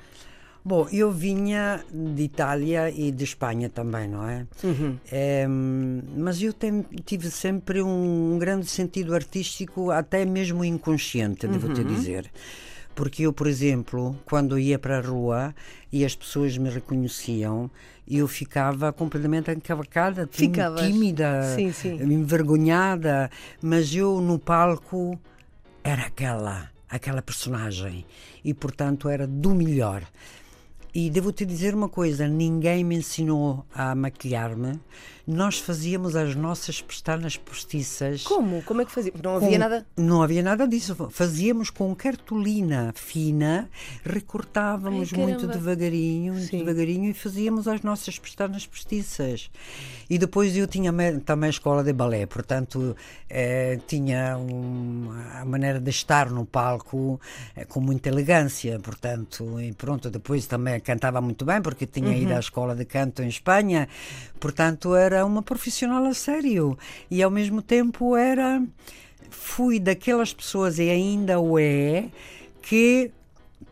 Bom, 0.64 0.86
eu 0.92 1.10
vinha 1.10 1.82
de 1.90 2.22
Itália 2.24 2.90
e 2.90 3.10
de 3.10 3.24
Espanha 3.24 3.70
também, 3.70 4.06
não 4.08 4.28
é? 4.28 4.46
Em, 5.10 5.48
mas 6.16 6.42
eu 6.42 6.52
tem- 6.52 6.84
tive 7.04 7.30
sempre 7.30 7.80
um, 7.82 8.36
grande 8.38 8.66
sentido 8.66 9.14
artístico, 9.14 9.90
até 9.90 10.24
mesmo 10.26 10.64
inconsciente, 10.64 11.46
devo 11.48 11.72
te 11.72 11.82
dizer. 11.84 12.30
Porque 12.94 13.22
eu, 13.22 13.32
por 13.32 13.46
exemplo, 13.46 14.18
quando 14.26 14.58
ia 14.58 14.78
para 14.78 14.98
a 14.98 15.00
rua 15.00 15.54
e 15.90 16.04
as 16.04 16.14
pessoas 16.16 16.58
me 16.58 16.68
reconheciam, 16.68 17.70
eu 18.06 18.26
ficava 18.26 18.92
completamente 18.92 19.50
encavacada, 19.52 20.28
Ficavas. 20.30 20.82
tímida, 20.84 21.54
Sim, 21.54 21.72
sim. 21.72 22.02
envergonhada, 22.02 23.30
mas 23.62 23.94
eu 23.94 24.20
no 24.20 24.38
palco 24.38 25.18
era 25.84 26.02
aquela, 26.02 26.70
aquela 26.90 27.22
personagem 27.22 28.04
e 28.44 28.52
portanto 28.52 29.08
era 29.08 29.26
do 29.26 29.54
melhor. 29.54 30.02
E 30.94 31.10
devo 31.10 31.32
te 31.32 31.44
dizer 31.44 31.74
uma 31.74 31.88
coisa: 31.88 32.26
ninguém 32.26 32.82
me 32.82 32.96
ensinou 32.96 33.64
a 33.72 33.94
maquilhar-me. 33.94 34.80
Nós 35.30 35.58
fazíamos 35.58 36.16
as 36.16 36.34
nossas 36.34 36.80
pestanas 36.80 37.36
postiças. 37.36 38.22
Como? 38.22 38.62
Como 38.62 38.80
é 38.80 38.84
que 38.86 38.90
fazia? 38.90 39.12
Não 39.22 39.36
havia 39.36 39.50
com- 39.50 39.58
nada. 39.58 39.86
Não 39.94 40.22
havia 40.22 40.42
nada 40.42 40.66
disso. 40.66 40.96
Fazíamos 41.10 41.68
com 41.68 41.94
cartolina 41.94 42.92
fina, 42.96 43.68
recortávamos 44.02 45.10
Ai, 45.12 45.20
muito 45.20 45.46
devagarinho, 45.46 46.32
muito 46.32 46.50
devagarinho 46.56 47.10
e 47.10 47.14
fazíamos 47.14 47.68
as 47.68 47.82
nossas 47.82 48.18
pestanas 48.18 48.66
postiças. 48.66 49.50
E 50.08 50.16
depois 50.18 50.56
eu 50.56 50.66
tinha 50.66 50.90
também 51.26 51.48
a 51.48 51.50
escola 51.50 51.84
de 51.84 51.92
balé, 51.92 52.24
portanto 52.24 52.96
eh, 53.28 53.78
tinha 53.86 54.38
um- 54.38 55.10
a 55.34 55.44
maneira 55.44 55.78
de 55.78 55.90
estar 55.90 56.30
no 56.30 56.46
palco 56.46 57.20
eh, 57.54 57.66
com 57.66 57.80
muita 57.80 58.08
elegância, 58.08 58.78
portanto, 58.80 59.60
e 59.60 59.74
pronto, 59.74 60.08
depois 60.08 60.46
também 60.46 60.80
cantava 60.80 61.20
muito 61.20 61.44
bem 61.44 61.60
porque 61.60 61.86
tinha 61.86 62.16
ido 62.16 62.32
à 62.34 62.38
escola 62.40 62.74
de 62.74 62.86
canto 62.86 63.22
em 63.22 63.28
Espanha, 63.28 63.86
portanto 64.40 64.94
era 64.94 65.17
uma 65.24 65.42
profissional 65.42 66.04
a 66.04 66.14
sério 66.14 66.78
e 67.10 67.22
ao 67.22 67.30
mesmo 67.30 67.62
tempo 67.62 68.16
era 68.16 68.62
fui 69.30 69.78
daquelas 69.78 70.32
pessoas 70.32 70.78
e 70.78 70.88
ainda 70.88 71.38
o 71.40 71.58
é 71.58 72.08
que 72.62 73.10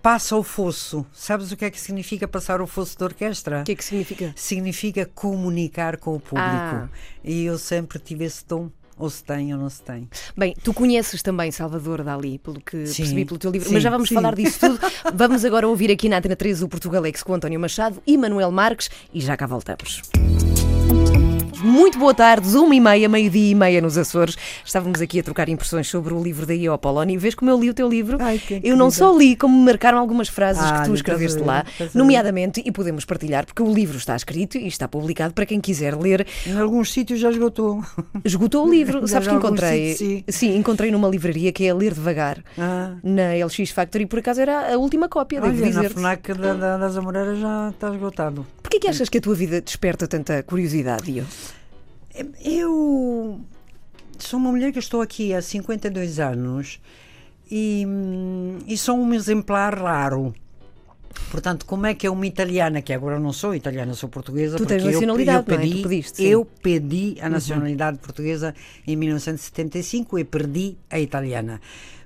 passa 0.03 0.37
o 0.37 0.43
fosso. 0.43 1.05
Sabes 1.13 1.51
o 1.51 1.57
que 1.57 1.65
é 1.65 1.71
que 1.71 1.81
significa 1.81 2.29
passar 2.29 2.61
o 2.61 2.67
fosso 2.67 2.97
da 2.99 3.07
orquestra? 3.07 3.63
O 3.63 3.65
que 3.65 3.73
é 3.73 3.75
que 3.75 3.85
significa? 3.85 4.33
Significa 4.37 5.11
comunicar 5.15 5.97
com 5.97 6.15
o 6.15 6.21
público. 6.21 6.47
Ah. 6.47 6.89
E 7.25 7.45
eu 7.45 7.59
sempre 7.59 7.99
tive 7.99 8.25
esse 8.25 8.47
dom. 8.47 8.71
Ou 8.99 9.11
se 9.11 9.23
tem 9.23 9.53
ou 9.53 9.61
não 9.61 9.69
se 9.69 9.83
tem. 9.83 10.09
Bem, 10.35 10.55
tu 10.63 10.73
conheces 10.73 11.23
também 11.23 11.51
Salvador 11.51 12.03
Dali, 12.03 12.39
pelo 12.39 12.61
que 12.61 12.87
Sim, 12.87 13.03
percebi 13.03 13.25
pelo 13.27 13.39
teu 13.39 13.51
livro, 13.51 13.69
sim, 13.69 13.75
mas 13.75 13.83
já 13.83 13.91
vamos 13.91 14.09
sim. 14.09 14.15
falar 14.15 14.35
disso 14.35 14.59
tudo. 14.59 14.79
Vamos 15.13 15.45
agora 15.45 15.69
ouvir 15.69 15.91
aqui 15.91 16.09
na 16.09 16.17
Antena 16.17 16.35
3 16.35 16.63
o 16.63 16.69
Portugalex 16.69 17.23
com 17.23 17.35
António 17.35 17.61
Machado 17.61 18.03
e 18.07 18.17
Manuel 18.17 18.51
Marques 18.51 18.89
e 19.13 19.21
já 19.21 19.37
cá 19.37 19.47
voltamos. 19.47 20.01
Muito 21.67 21.99
boa 21.99 22.15
tarde, 22.15 22.47
uma 22.57 22.75
e 22.77 22.81
meia, 22.81 23.09
meio-dia 23.09 23.51
e 23.51 23.55
meia 23.55 23.81
nos 23.81 23.99
Açores. 23.99 24.37
Estávamos 24.65 25.01
aqui 25.01 25.19
a 25.19 25.23
trocar 25.25 25.49
impressões 25.49 25.89
sobre 25.89 26.15
o 26.15 26.23
livro 26.23 26.47
da 26.47 26.55
Io 26.55 26.79
Poloni. 26.79 27.19
Vês 27.19 27.35
como 27.35 27.51
eu 27.51 27.59
li 27.59 27.69
o 27.69 27.75
teu 27.75 27.89
livro? 27.89 28.19
Ai, 28.21 28.41
eu 28.63 28.77
não 28.77 28.89
só 28.89 29.13
li, 29.17 29.35
como 29.35 29.59
me 29.59 29.65
marcaram 29.65 29.99
algumas 29.99 30.29
frases 30.29 30.63
Ah, 30.63 30.67
que 30.67 30.73
tu 30.73 30.79
estás 30.79 30.91
a 30.91 30.95
escreveste 30.95 31.41
lá, 31.41 31.65
nomeadamente, 31.93 32.63
e 32.65 32.71
podemos 32.71 33.05
partilhar, 33.05 33.45
porque 33.45 33.65
o 33.65 33.73
livro 33.75 33.97
está 33.97 34.15
escrito 34.15 34.57
e 34.57 34.69
está 34.69 34.87
publicado 34.87 35.35
para 35.35 35.45
quem 35.45 35.61
quiser 35.61 35.97
ler. 35.97 36.25
Em 36.47 36.57
alguns 36.57 36.93
sítios 36.93 37.19
já 37.19 37.31
esgotou. 37.31 37.83
Esgotou 38.25 38.65
o 38.65 38.71
livro. 38.71 39.01
Já 39.07 39.17
Sabes 39.17 39.27
já 39.27 39.31
que 39.33 39.37
encontrei? 39.39 39.95
sítios, 39.95 40.37
Sim, 40.37 40.57
encontrei 40.57 40.91
numa 40.93 41.09
livraria 41.09 41.51
que 41.51 41.67
é 41.67 41.75
Ler 41.75 41.93
Devagar. 41.95 42.45
Ah, 42.57 42.93
Na 43.03 43.33
LX 43.45 43.71
Factory, 43.71 44.07
por 44.07 44.21
acaso 44.21 44.41
era 44.41 44.73
a 44.73 44.79
última 44.79 45.09
cópia, 45.09 45.41
devo 45.41 45.53
olha, 45.53 45.61
na 45.73 45.81
dizer. 45.83 45.91
FNAC 45.95 46.35
da, 46.35 46.55
da, 46.55 46.77
das 46.77 46.97
Amoreiras 46.97 47.39
já 47.41 47.71
está 47.71 47.91
esgotado. 47.93 48.47
Porquê 48.67 48.81
que 48.81 48.89
achas 48.89 49.09
que 49.09 49.19
a 49.19 49.21
tua 49.21 49.35
vida 49.37 49.61
desperta 49.61 50.09
tanta 50.09 50.43
curiosidade, 50.43 51.09
Io? 51.13 51.25
Eu 52.45 53.41
sou 54.19 54.41
uma 54.41 54.51
mulher 54.51 54.73
que 54.73 54.81
estou 54.81 55.01
aqui 55.01 55.33
há 55.33 55.41
52 55.41 56.19
anos 56.19 56.81
e, 57.49 57.85
hum, 57.87 58.59
e 58.67 58.77
sou 58.77 58.99
um 58.99 59.15
exemplar 59.15 59.79
raro. 59.79 60.35
Portanto, 61.31 61.65
como 61.65 61.87
é 61.87 61.95
que 61.95 62.09
é 62.09 62.11
uma 62.11 62.27
italiana, 62.27 62.83
que 62.83 62.93
agora 62.93 63.21
não 63.21 63.33
sou 63.33 63.55
italiana, 63.55 63.95
sou 63.95 64.09
portuguesa, 64.09 64.57
Tu 64.57 64.67
tens 64.67 64.83
eu- 64.83 64.91
nacionalidade, 64.91 65.45
eu, 65.49 65.57
não 65.57 65.63
é? 65.63 65.67
Pedi, 65.69 65.83
pediste, 65.83 66.17
sim. 66.17 66.25
Uhum. 66.25 66.31
eu 66.33 66.45
pedi 66.45 67.17
a 67.21 67.29
nacionalidade 67.29 67.99
portuguesa 67.99 68.53
em 68.85 68.97
1975 68.97 70.19
e 70.19 70.25
perdi 70.25 70.77
a 70.91 70.99
italiana. 70.99 71.61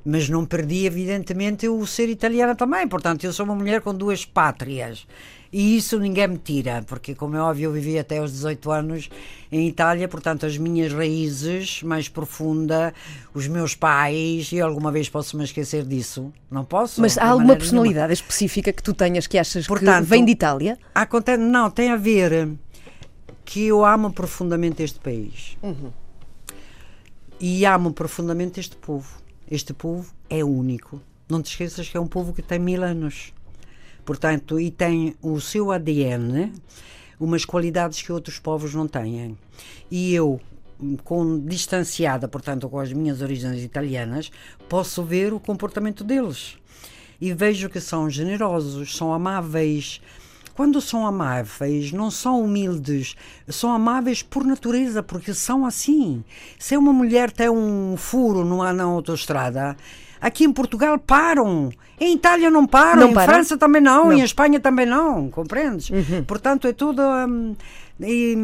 Mas 0.05 0.29
não 0.29 0.45
perdi, 0.45 0.85
evidentemente, 0.85 1.67
o 1.69 1.87
ser 1.87 2.11
italiana 2.11 2.55
também. 2.55 2.87
Portanto, 2.87 3.25
eu 3.25 3.33
sou 3.33 3.47
uma 3.47 3.55
mulher 3.55 3.81
com 3.81 3.95
duas 3.95 4.27
pátrias. 4.27 5.07
E 5.53 5.77
isso 5.77 5.99
ninguém 5.99 6.29
me 6.29 6.39
tira, 6.39 6.85
porque, 6.87 7.13
como 7.13 7.37
é 7.37 7.41
óbvio, 7.41 7.65
eu 7.65 7.73
vivi 7.73 7.99
até 7.99 8.19
aos 8.19 8.31
18 8.31 8.71
anos 8.71 9.11
em 9.51 9.67
Itália, 9.67 10.07
portanto, 10.07 10.47
as 10.47 10.57
minhas 10.57 10.93
raízes 10.93 11.83
mais 11.83 12.09
profunda, 12.09 12.95
os 13.35 13.49
meus 13.49 13.75
pais, 13.75 14.53
e 14.53 14.61
alguma 14.61 14.93
vez 14.93 15.09
posso 15.09 15.37
me 15.37 15.43
esquecer 15.43 15.85
disso. 15.85 16.33
Não 16.49 16.65
posso? 16.65 17.01
Mas 17.01 17.19
há 17.19 17.27
alguma 17.27 17.57
personalidade 17.57 18.13
específica 18.13 18.73
que 18.73 18.83
tu 18.83 18.95
tenhas 18.95 19.27
que 19.27 19.37
achas 19.39 19.67
Portanto, 19.67 20.05
que 20.05 20.11
vem 20.11 20.25
de 20.25 20.31
Itália? 20.31 20.79
Acontece, 20.95 21.43
não, 21.43 21.69
tem 21.69 21.91
a 21.91 21.97
ver 21.97 22.49
que 23.45 23.67
eu 23.67 23.85
amo 23.85 24.13
profundamente 24.13 24.85
este 24.85 25.01
país. 25.01 25.57
E 27.41 27.65
amo 27.67 27.93
profundamente 27.93 28.61
este 28.61 28.77
povo. 28.77 29.21
Este 29.51 29.73
povo 29.73 30.13
é 30.29 30.45
único. 30.45 31.01
Não 31.29 31.43
te 31.43 31.51
esqueças 31.51 31.89
que 31.89 31.97
é 31.97 32.01
um 32.01 32.07
povo 32.07 32.33
que 32.33 32.43
tem 32.43 32.61
mil 32.61 32.85
anos. 32.85 33.33
Portanto, 34.05 34.59
e 34.59 34.71
tem 34.71 35.15
o 35.23 35.41
seu 35.41 35.71
ADN, 35.71 36.53
umas 37.19 37.45
qualidades 37.45 38.03
que 38.03 38.13
outros 38.13 38.39
povos 38.39 38.75
não 38.75 38.89
têm. 38.89 39.37
E 39.91 40.15
eu, 40.15 40.41
com 41.05 41.39
distanciada, 41.39 42.27
portanto, 42.27 42.69
com 42.69 42.79
as 42.79 42.93
minhas 42.93 43.21
origens 43.21 43.63
italianas, 43.63 44.31
posso 44.69 45.03
ver 45.03 45.33
o 45.33 45.41
comportamento 45.41 46.03
deles. 46.03 46.57
E 47.21 47.35
vejo 47.35 47.69
que 47.69 47.81
são 47.81 48.09
generosos, 48.09 48.97
são 48.97 49.13
amáveis. 49.13 50.01
Quando 50.55 50.81
são 50.81 51.07
amáveis, 51.07 51.93
não 51.93 52.11
são 52.11 52.43
humildes, 52.43 53.15
são 53.49 53.73
amáveis 53.73 54.23
por 54.23 54.45
natureza, 54.45 55.03
porque 55.03 55.35
são 55.35 55.67
assim. 55.67 56.25
Se 56.59 56.77
uma 56.77 56.93
mulher 56.93 57.31
tem 57.31 57.49
um 57.49 57.97
furo 57.97 58.45
numa, 58.45 58.73
na 58.73 58.85
autoestrada, 58.85 59.77
aqui 60.21 60.45
em 60.45 60.53
Portugal 60.53 60.99
param. 60.99 61.71
Em 61.99 62.15
Itália 62.15 62.51
não 62.51 62.67
param, 62.67 63.03
Não 63.03 63.09
em 63.11 63.15
param? 63.15 63.35
França 63.35 63.59
também 63.59 63.83
não, 63.83 64.07
Não. 64.07 64.13
em 64.13 64.23
Espanha 64.23 64.59
também 64.59 64.87
não, 64.87 65.29
compreendes? 65.31 65.91
Portanto, 66.27 66.67
é 66.67 66.73
tudo. 66.73 67.03
hum, 67.03 67.55
e, 68.03 68.37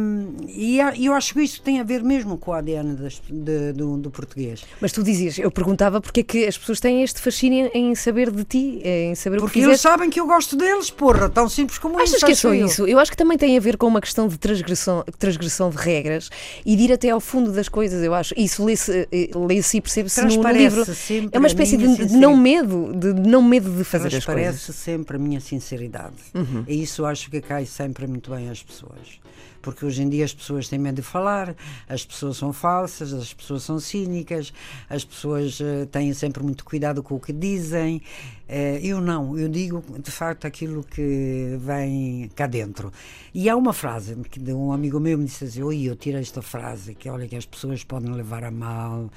e 0.48 0.76
e 0.96 1.06
eu 1.06 1.12
acho 1.14 1.32
que 1.34 1.42
isso 1.42 1.60
tem 1.62 1.80
a 1.80 1.84
ver 1.84 2.02
mesmo 2.02 2.36
com 2.38 2.50
o 2.50 2.54
ADN 2.54 2.94
das- 2.96 3.20
de- 3.28 3.72
do, 3.72 3.96
do 3.96 4.10
português. 4.10 4.64
Mas 4.80 4.92
tu 4.92 5.02
dizias, 5.02 5.38
eu 5.38 5.50
perguntava 5.50 6.00
porque 6.00 6.20
é 6.20 6.22
que 6.22 6.46
as 6.46 6.56
pessoas 6.58 6.80
têm 6.80 7.02
este 7.02 7.20
fascínio 7.20 7.70
em 7.74 7.94
saber 7.94 8.30
de 8.30 8.44
ti, 8.44 8.80
em 8.84 9.14
saber 9.14 9.36
o 9.38 9.40
Porque 9.40 9.54
que 9.54 9.58
eles 9.60 9.78
fizeste. 9.78 9.82
sabem 9.88 10.10
que 10.10 10.20
eu 10.20 10.26
gosto 10.26 10.56
deles, 10.56 10.90
porra, 10.90 11.28
tão 11.28 11.48
simples 11.48 11.78
como 11.78 11.96
Achas 11.98 12.14
isso. 12.16 12.26
que 12.26 12.32
é 12.32 12.34
só 12.34 12.54
eu. 12.54 12.66
isso? 12.66 12.86
Eu 12.86 12.98
acho 12.98 13.10
que 13.10 13.16
também 13.16 13.38
tem 13.38 13.56
a 13.56 13.60
ver 13.60 13.76
com 13.76 13.86
uma 13.86 14.00
questão 14.00 14.28
de 14.28 14.36
transgressão, 14.38 15.04
transgressão 15.18 15.70
de 15.70 15.76
regras 15.76 16.30
e 16.64 16.76
de 16.76 16.82
ir 16.84 16.92
até 16.92 17.10
ao 17.10 17.20
fundo 17.20 17.52
das 17.52 17.68
coisas, 17.68 18.02
eu 18.02 18.12
acho. 18.14 18.34
Isso 18.36 18.64
lê-se 18.64 19.08
eh, 19.12 19.30
lê-se 19.34 19.78
e 19.78 19.80
percebe-se 19.80 20.20
no, 20.20 20.26
no 20.26 20.32
Transparece 20.34 21.12
livro. 21.14 21.28
É 21.32 21.38
uma 21.38 21.48
espécie 21.48 21.76
de, 21.76 22.06
de 22.06 22.16
não 22.16 22.36
medo, 22.36 22.92
de 22.94 23.12
não 23.14 23.42
medo 23.42 23.70
de 23.70 23.84
fazer 23.84 24.08
as 24.08 24.12
Transparece 24.12 24.66
coisas. 24.66 24.76
sempre 24.76 25.16
a 25.16 25.18
minha 25.18 25.40
sinceridade. 25.40 26.14
Uhum. 26.34 26.64
E 26.68 26.82
isso 26.82 27.04
acho 27.06 27.30
que 27.30 27.40
cai 27.40 27.64
sempre 27.66 28.06
muito 28.06 28.30
bem 28.30 28.50
às 28.50 28.62
pessoas. 28.62 29.20
Porque 29.66 29.84
hoje 29.84 30.00
em 30.00 30.08
dia 30.08 30.24
as 30.24 30.32
pessoas 30.32 30.68
têm 30.68 30.78
medo 30.78 30.94
de 30.94 31.02
falar, 31.02 31.56
as 31.88 32.06
pessoas 32.06 32.36
são 32.36 32.52
falsas, 32.52 33.12
as 33.12 33.34
pessoas 33.34 33.64
são 33.64 33.80
cínicas, 33.80 34.52
as 34.88 35.04
pessoas 35.04 35.60
eh, 35.60 35.86
têm 35.86 36.14
sempre 36.14 36.40
muito 36.40 36.64
cuidado 36.64 37.02
com 37.02 37.16
o 37.16 37.20
que 37.20 37.32
dizem. 37.32 38.00
Eh, 38.48 38.78
eu 38.80 39.00
não, 39.00 39.36
eu 39.36 39.48
digo 39.48 39.82
de 39.98 40.10
facto 40.12 40.46
aquilo 40.46 40.84
que 40.84 41.56
vem 41.58 42.30
cá 42.36 42.46
dentro. 42.46 42.92
E 43.34 43.48
há 43.48 43.56
uma 43.56 43.72
frase 43.72 44.14
que 44.30 44.38
um 44.52 44.70
amigo 44.70 45.00
meu 45.00 45.18
me 45.18 45.24
disse 45.24 45.42
assim: 45.42 45.64
Oi, 45.64 45.82
eu 45.82 45.96
tirei 45.96 46.20
esta 46.20 46.40
frase, 46.40 46.94
que 46.94 47.10
olha 47.10 47.26
que 47.26 47.34
as 47.34 47.44
pessoas 47.44 47.82
podem 47.82 48.12
levar 48.12 48.44
a 48.44 48.52
mal. 48.52 49.10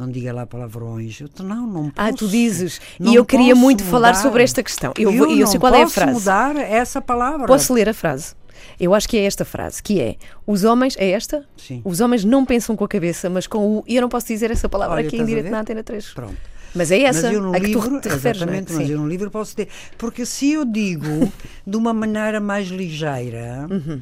Não 0.00 0.10
diga 0.10 0.32
lá 0.32 0.46
palavrões. 0.46 1.20
Eu, 1.20 1.28
não, 1.44 1.66
não 1.66 1.90
posso. 1.90 2.08
Ah, 2.08 2.12
tu 2.12 2.26
dizes. 2.26 2.80
E 2.98 3.14
eu 3.14 3.24
queria 3.24 3.50
posso 3.54 3.60
muito 3.60 3.84
falar 3.84 4.08
mudar. 4.08 4.22
sobre 4.22 4.42
esta 4.42 4.62
questão. 4.62 4.92
Eu, 4.98 5.12
Eu, 5.12 5.36
eu 5.38 5.46
sei 5.46 5.60
qual 5.60 5.74
é 5.74 5.78
a 5.80 5.82
posso 5.82 5.94
frase. 5.94 6.12
mudar 6.12 6.56
essa 6.56 7.00
palavra. 7.02 7.46
Posso 7.46 7.72
ler 7.74 7.88
a 7.88 7.94
frase? 7.94 8.34
Eu 8.78 8.94
acho 8.94 9.06
que 9.08 9.16
é 9.18 9.24
esta 9.24 9.44
frase, 9.44 9.82
que 9.82 10.00
é 10.00 10.16
os 10.46 10.64
homens, 10.64 10.94
é 10.98 11.10
esta? 11.10 11.44
Sim. 11.56 11.82
Os 11.84 12.00
homens 12.00 12.24
não 12.24 12.44
pensam 12.46 12.74
com 12.74 12.84
a 12.84 12.88
cabeça, 12.88 13.28
mas 13.28 13.46
com 13.46 13.58
o. 13.78 13.84
E 13.86 13.96
eu 13.96 14.00
não 14.02 14.08
posso 14.08 14.26
dizer 14.26 14.50
essa 14.50 14.68
palavra 14.70 14.96
Olha, 14.96 15.06
aqui 15.06 15.18
em 15.18 15.24
direto 15.24 15.50
na 15.50 15.60
Antena 15.60 15.82
3. 15.82 16.06
Pronto. 16.14 16.36
Mas 16.74 16.90
é 16.90 17.00
essa 17.02 17.26
mas 17.26 17.34
eu 17.34 17.42
no 17.42 17.50
a 17.54 17.58
que 17.60 17.66
livro, 17.66 17.82
tu 17.82 18.00
te 18.00 18.08
referes, 18.08 18.40
é? 18.40 18.44
exatamente, 18.44 18.72
mas 18.72 18.86
Sim. 18.86 18.92
eu 18.92 18.98
no 19.00 19.08
livro 19.08 19.30
posso 19.30 19.54
ter. 19.56 19.68
Porque 19.98 20.24
se 20.24 20.52
eu 20.52 20.64
digo 20.64 21.30
de 21.66 21.76
uma 21.76 21.92
maneira 21.92 22.38
mais 22.40 22.68
ligeira, 22.68 23.66
Uhum. 23.70 24.00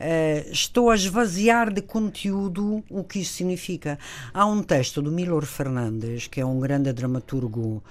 Eh, 0.00 0.46
estou 0.50 0.90
a 0.90 0.94
esvaziar 0.94 1.70
de 1.72 1.82
conteúdo 1.82 2.82
o 2.90 3.04
que 3.04 3.20
isso 3.20 3.34
significa. 3.34 3.98
Há 4.32 4.46
um 4.46 4.62
texto 4.62 5.02
do 5.02 5.12
Milor 5.12 5.44
Fernandes, 5.44 6.26
que 6.26 6.40
é 6.40 6.46
um 6.46 6.58
grande 6.58 6.90
dramaturgo 6.92 7.82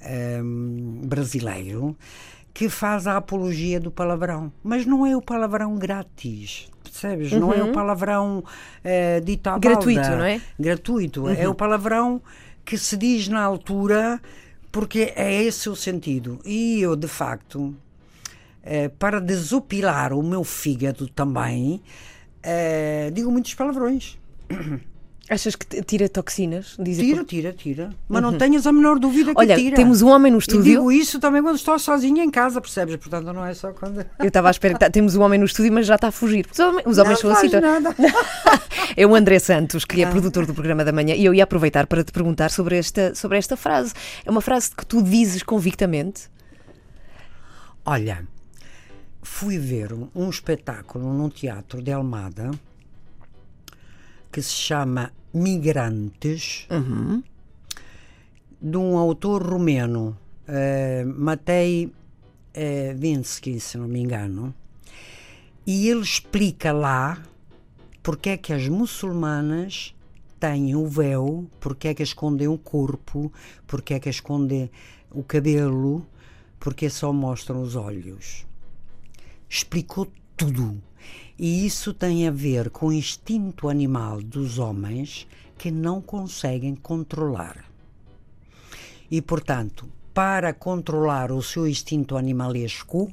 ehm, 0.00 1.00
brasileiro, 1.04 1.96
que 2.54 2.68
faz 2.68 3.06
a 3.06 3.16
apologia 3.16 3.80
do 3.80 3.90
palavrão. 3.90 4.52
Mas 4.62 4.86
não 4.86 5.04
é 5.04 5.16
o 5.16 5.20
palavrão 5.20 5.76
grátis. 5.76 6.68
Percebes? 6.82 7.32
Não 7.32 7.52
é 7.52 7.62
o 7.62 7.72
palavrão 7.72 8.42
eh, 8.82 9.20
dito 9.20 9.48
à 9.48 9.54
Uhum. 9.54 9.60
Gratuito, 9.60 10.00
balda. 10.00 10.16
não 10.16 10.24
é? 10.24 10.40
Gratuito. 10.58 11.28
É 11.28 11.48
o 11.48 11.54
palavrão 11.54 12.22
que 12.64 12.78
se 12.78 12.96
diz 12.96 13.28
na 13.28 13.42
altura 13.42 14.20
porque 14.72 15.12
é 15.16 15.42
esse 15.42 15.68
o 15.68 15.76
sentido. 15.76 16.38
E 16.44 16.80
eu, 16.80 16.94
de 16.96 17.08
facto, 17.08 17.74
eh, 18.66 18.88
para 18.88 19.20
desopilar 19.20 20.12
o 20.12 20.22
meu 20.22 20.42
fígado 20.42 21.08
também, 21.08 21.80
eh, 22.42 23.10
digo 23.14 23.30
muitos 23.30 23.54
palavrões. 23.54 24.18
Achas 25.28 25.56
que 25.56 25.82
tira 25.82 26.08
toxinas? 26.08 26.76
Diz 26.78 26.98
tira, 26.98 27.24
tira, 27.24 27.52
tira. 27.52 27.90
Mas 28.08 28.22
uhum. 28.22 28.30
não 28.30 28.38
tenhas 28.38 28.64
a 28.64 28.72
menor 28.72 28.98
dúvida 28.98 29.32
que 29.34 29.40
Olha, 29.40 29.56
tira. 29.56 29.74
temos 29.74 30.00
um 30.00 30.08
homem 30.08 30.30
no 30.30 30.38
estúdio. 30.38 30.60
E 30.60 30.76
digo 30.76 30.92
isso 30.92 31.18
também 31.18 31.42
quando 31.42 31.56
estou 31.56 31.76
sozinha 31.80 32.22
em 32.22 32.30
casa, 32.30 32.60
percebes? 32.60 32.94
Portanto, 32.96 33.32
não 33.32 33.44
é 33.44 33.52
só 33.52 33.72
quando. 33.72 34.06
Eu 34.20 34.28
estava 34.28 34.46
à 34.48 34.50
espera 34.52 34.74
que 34.74 34.80
tá, 34.80 34.88
temos 34.88 35.16
um 35.16 35.22
homem 35.22 35.38
no 35.38 35.44
estúdio, 35.44 35.72
mas 35.72 35.84
já 35.84 35.96
está 35.96 36.08
a 36.08 36.12
fugir. 36.12 36.46
Os 36.52 36.58
homens, 36.58 36.86
os 36.86 36.98
homens 36.98 37.22
não 37.22 37.34
são 37.34 37.38
assim. 37.38 37.60
Nada. 37.60 37.94
é 38.96 39.04
o 39.04 39.16
André 39.16 39.40
Santos, 39.40 39.84
que 39.84 40.00
é 40.00 40.04
ah. 40.04 40.10
produtor 40.10 40.46
do 40.46 40.54
programa 40.54 40.84
da 40.84 40.92
manhã, 40.92 41.16
e 41.16 41.24
eu 41.24 41.34
ia 41.34 41.42
aproveitar 41.42 41.88
para 41.88 42.04
te 42.04 42.12
perguntar 42.12 42.50
sobre 42.52 42.78
esta, 42.78 43.12
sobre 43.14 43.36
esta 43.36 43.56
frase. 43.56 43.94
É 44.24 44.30
uma 44.30 44.40
frase 44.40 44.70
que 44.76 44.86
tu 44.86 45.02
dizes 45.02 45.42
convictamente? 45.42 46.30
Olha, 47.84 48.26
fui 49.26 49.58
ver 49.58 49.92
um 50.14 50.30
espetáculo 50.30 51.12
num 51.12 51.28
teatro 51.28 51.82
de 51.82 51.92
Almada 51.92 52.52
que 54.32 54.40
se 54.40 54.52
chama 54.52 55.12
Migrantes, 55.34 56.66
uhum. 56.70 57.22
de 58.62 58.76
um 58.78 58.96
autor 58.96 59.42
romeno, 59.42 60.16
uh, 60.48 61.06
Matei 61.20 61.86
uh, 61.86 62.96
Vinsky, 62.96 63.60
se 63.60 63.76
não 63.76 63.88
me 63.88 64.00
engano, 64.00 64.54
e 65.66 65.88
ele 65.88 66.00
explica 66.00 66.72
lá 66.72 67.22
porque 68.02 68.30
é 68.30 68.36
que 68.36 68.54
as 68.54 68.68
muçulmanas 68.68 69.94
têm 70.40 70.74
o 70.74 70.86
véu, 70.86 71.46
porque 71.60 71.88
é 71.88 71.94
que 71.94 72.02
escondem 72.02 72.48
o 72.48 72.56
corpo, 72.56 73.30
porque 73.66 73.94
é 73.94 74.00
que 74.00 74.08
escondem 74.08 74.70
o 75.10 75.22
cabelo, 75.22 76.06
porque 76.58 76.88
só 76.88 77.12
mostram 77.12 77.60
os 77.60 77.74
olhos. 77.74 78.46
Explicou 79.48 80.08
tudo. 80.36 80.80
E 81.38 81.66
isso 81.66 81.92
tem 81.92 82.26
a 82.26 82.30
ver 82.30 82.70
com 82.70 82.86
o 82.86 82.92
instinto 82.92 83.68
animal 83.68 84.22
dos 84.22 84.58
homens 84.58 85.26
que 85.58 85.70
não 85.70 86.00
conseguem 86.00 86.74
controlar. 86.74 87.64
E, 89.10 89.22
portanto, 89.22 89.88
para 90.12 90.52
controlar 90.52 91.30
o 91.30 91.42
seu 91.42 91.66
instinto 91.68 92.16
animalesco, 92.16 93.12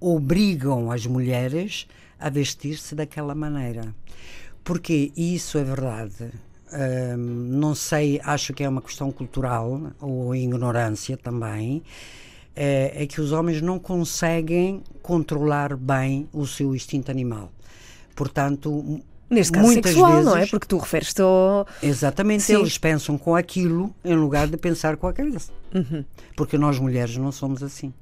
obrigam 0.00 0.90
as 0.90 1.06
mulheres 1.06 1.86
a 2.18 2.30
vestir-se 2.30 2.94
daquela 2.94 3.34
maneira. 3.34 3.94
Porque 4.64 5.12
isso 5.16 5.58
é 5.58 5.64
verdade. 5.64 6.30
Hum, 6.72 7.16
não 7.50 7.74
sei, 7.74 8.20
acho 8.24 8.52
que 8.52 8.64
é 8.64 8.68
uma 8.68 8.82
questão 8.82 9.12
cultural 9.12 9.92
ou 10.00 10.34
ignorância 10.34 11.16
também 11.16 11.82
é, 12.56 13.02
é 13.02 13.06
que 13.06 13.20
os 13.20 13.30
homens 13.30 13.60
não 13.60 13.78
conseguem 13.78 14.82
controlar 15.02 15.76
bem 15.76 16.28
o 16.32 16.46
seu 16.46 16.74
instinto 16.74 17.10
animal. 17.10 17.52
Portanto, 18.14 19.02
Neste 19.28 19.52
caso 19.52 19.66
muitas 19.66 19.90
sexual, 19.90 20.12
vezes, 20.12 20.26
não 20.26 20.36
é? 20.36 20.46
Porque 20.46 20.66
tu 20.66 20.78
referes-te 20.78 21.20
ao... 21.20 21.66
Exatamente, 21.82 22.44
Sim. 22.44 22.54
eles 22.54 22.78
pensam 22.78 23.18
com 23.18 23.34
aquilo 23.34 23.94
em 24.04 24.14
lugar 24.14 24.46
de 24.46 24.56
pensar 24.56 24.96
com 24.96 25.06
a 25.08 25.12
cabeça. 25.12 25.52
Uhum. 25.74 26.04
Porque 26.36 26.56
nós 26.56 26.78
mulheres 26.78 27.16
não 27.16 27.32
somos 27.32 27.62
assim. 27.62 27.92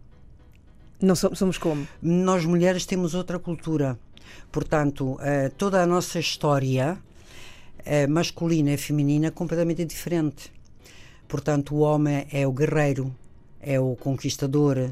Não 1.01 1.17
somos, 1.17 1.39
somos 1.39 1.59
como? 1.59 1.89
Nós 2.01 2.45
mulheres 2.45 2.87
temos 2.87 3.15
outra 3.15 3.39
cultura. 3.39 3.99
Portanto, 4.53 5.19
eh, 5.21 5.51
toda 5.57 5.83
a 5.83 5.87
nossa 5.87 6.19
história 6.19 6.99
eh, 7.85 8.07
masculina 8.07 8.73
e 8.73 8.77
feminina 8.77 9.29
é 9.29 9.31
completamente 9.31 9.85
diferente. 9.85 10.53
Portanto, 11.27 11.75
o 11.75 11.81
homem 11.81 12.27
é 12.31 12.47
o 12.47 12.53
guerreiro, 12.53 13.15
é 13.65 13.81
o 13.81 13.97
conquistador, 13.97 14.91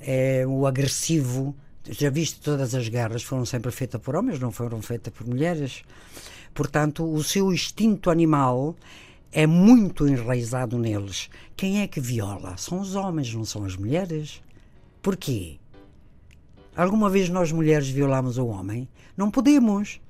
é 0.00 0.44
o 0.46 0.66
agressivo. 0.66 1.54
Já 1.88 2.10
viste, 2.10 2.40
todas 2.40 2.74
as 2.74 2.88
guerras 2.88 3.22
foram 3.22 3.44
sempre 3.44 3.70
feitas 3.70 4.00
por 4.00 4.16
homens, 4.16 4.38
não 4.38 4.50
foram 4.50 4.82
feitas 4.82 5.12
por 5.12 5.26
mulheres. 5.26 5.82
Portanto, 6.54 7.04
o 7.04 7.22
seu 7.22 7.52
instinto 7.52 8.10
animal 8.10 8.76
é 9.32 9.46
muito 9.46 10.06
enraizado 10.06 10.78
neles. 10.78 11.30
Quem 11.56 11.80
é 11.80 11.86
que 11.86 12.00
viola? 12.00 12.56
São 12.56 12.80
os 12.80 12.94
homens, 12.94 13.32
não 13.32 13.44
são 13.44 13.64
as 13.64 13.76
mulheres. 13.76 14.42
Porquê? 15.00 15.56
Alguma 16.76 17.08
vez 17.08 17.28
nós 17.28 17.50
mulheres 17.52 17.88
violamos 17.88 18.38
o 18.38 18.46
homem? 18.46 18.88
Não 19.16 19.30
podemos. 19.30 20.00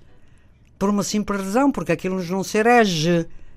Por 0.78 0.90
uma 0.90 1.02
simples 1.02 1.40
razão, 1.40 1.70
porque 1.70 1.92
aquilo 1.92 2.16
nos 2.16 2.28
não 2.28 2.42
se 2.42 2.58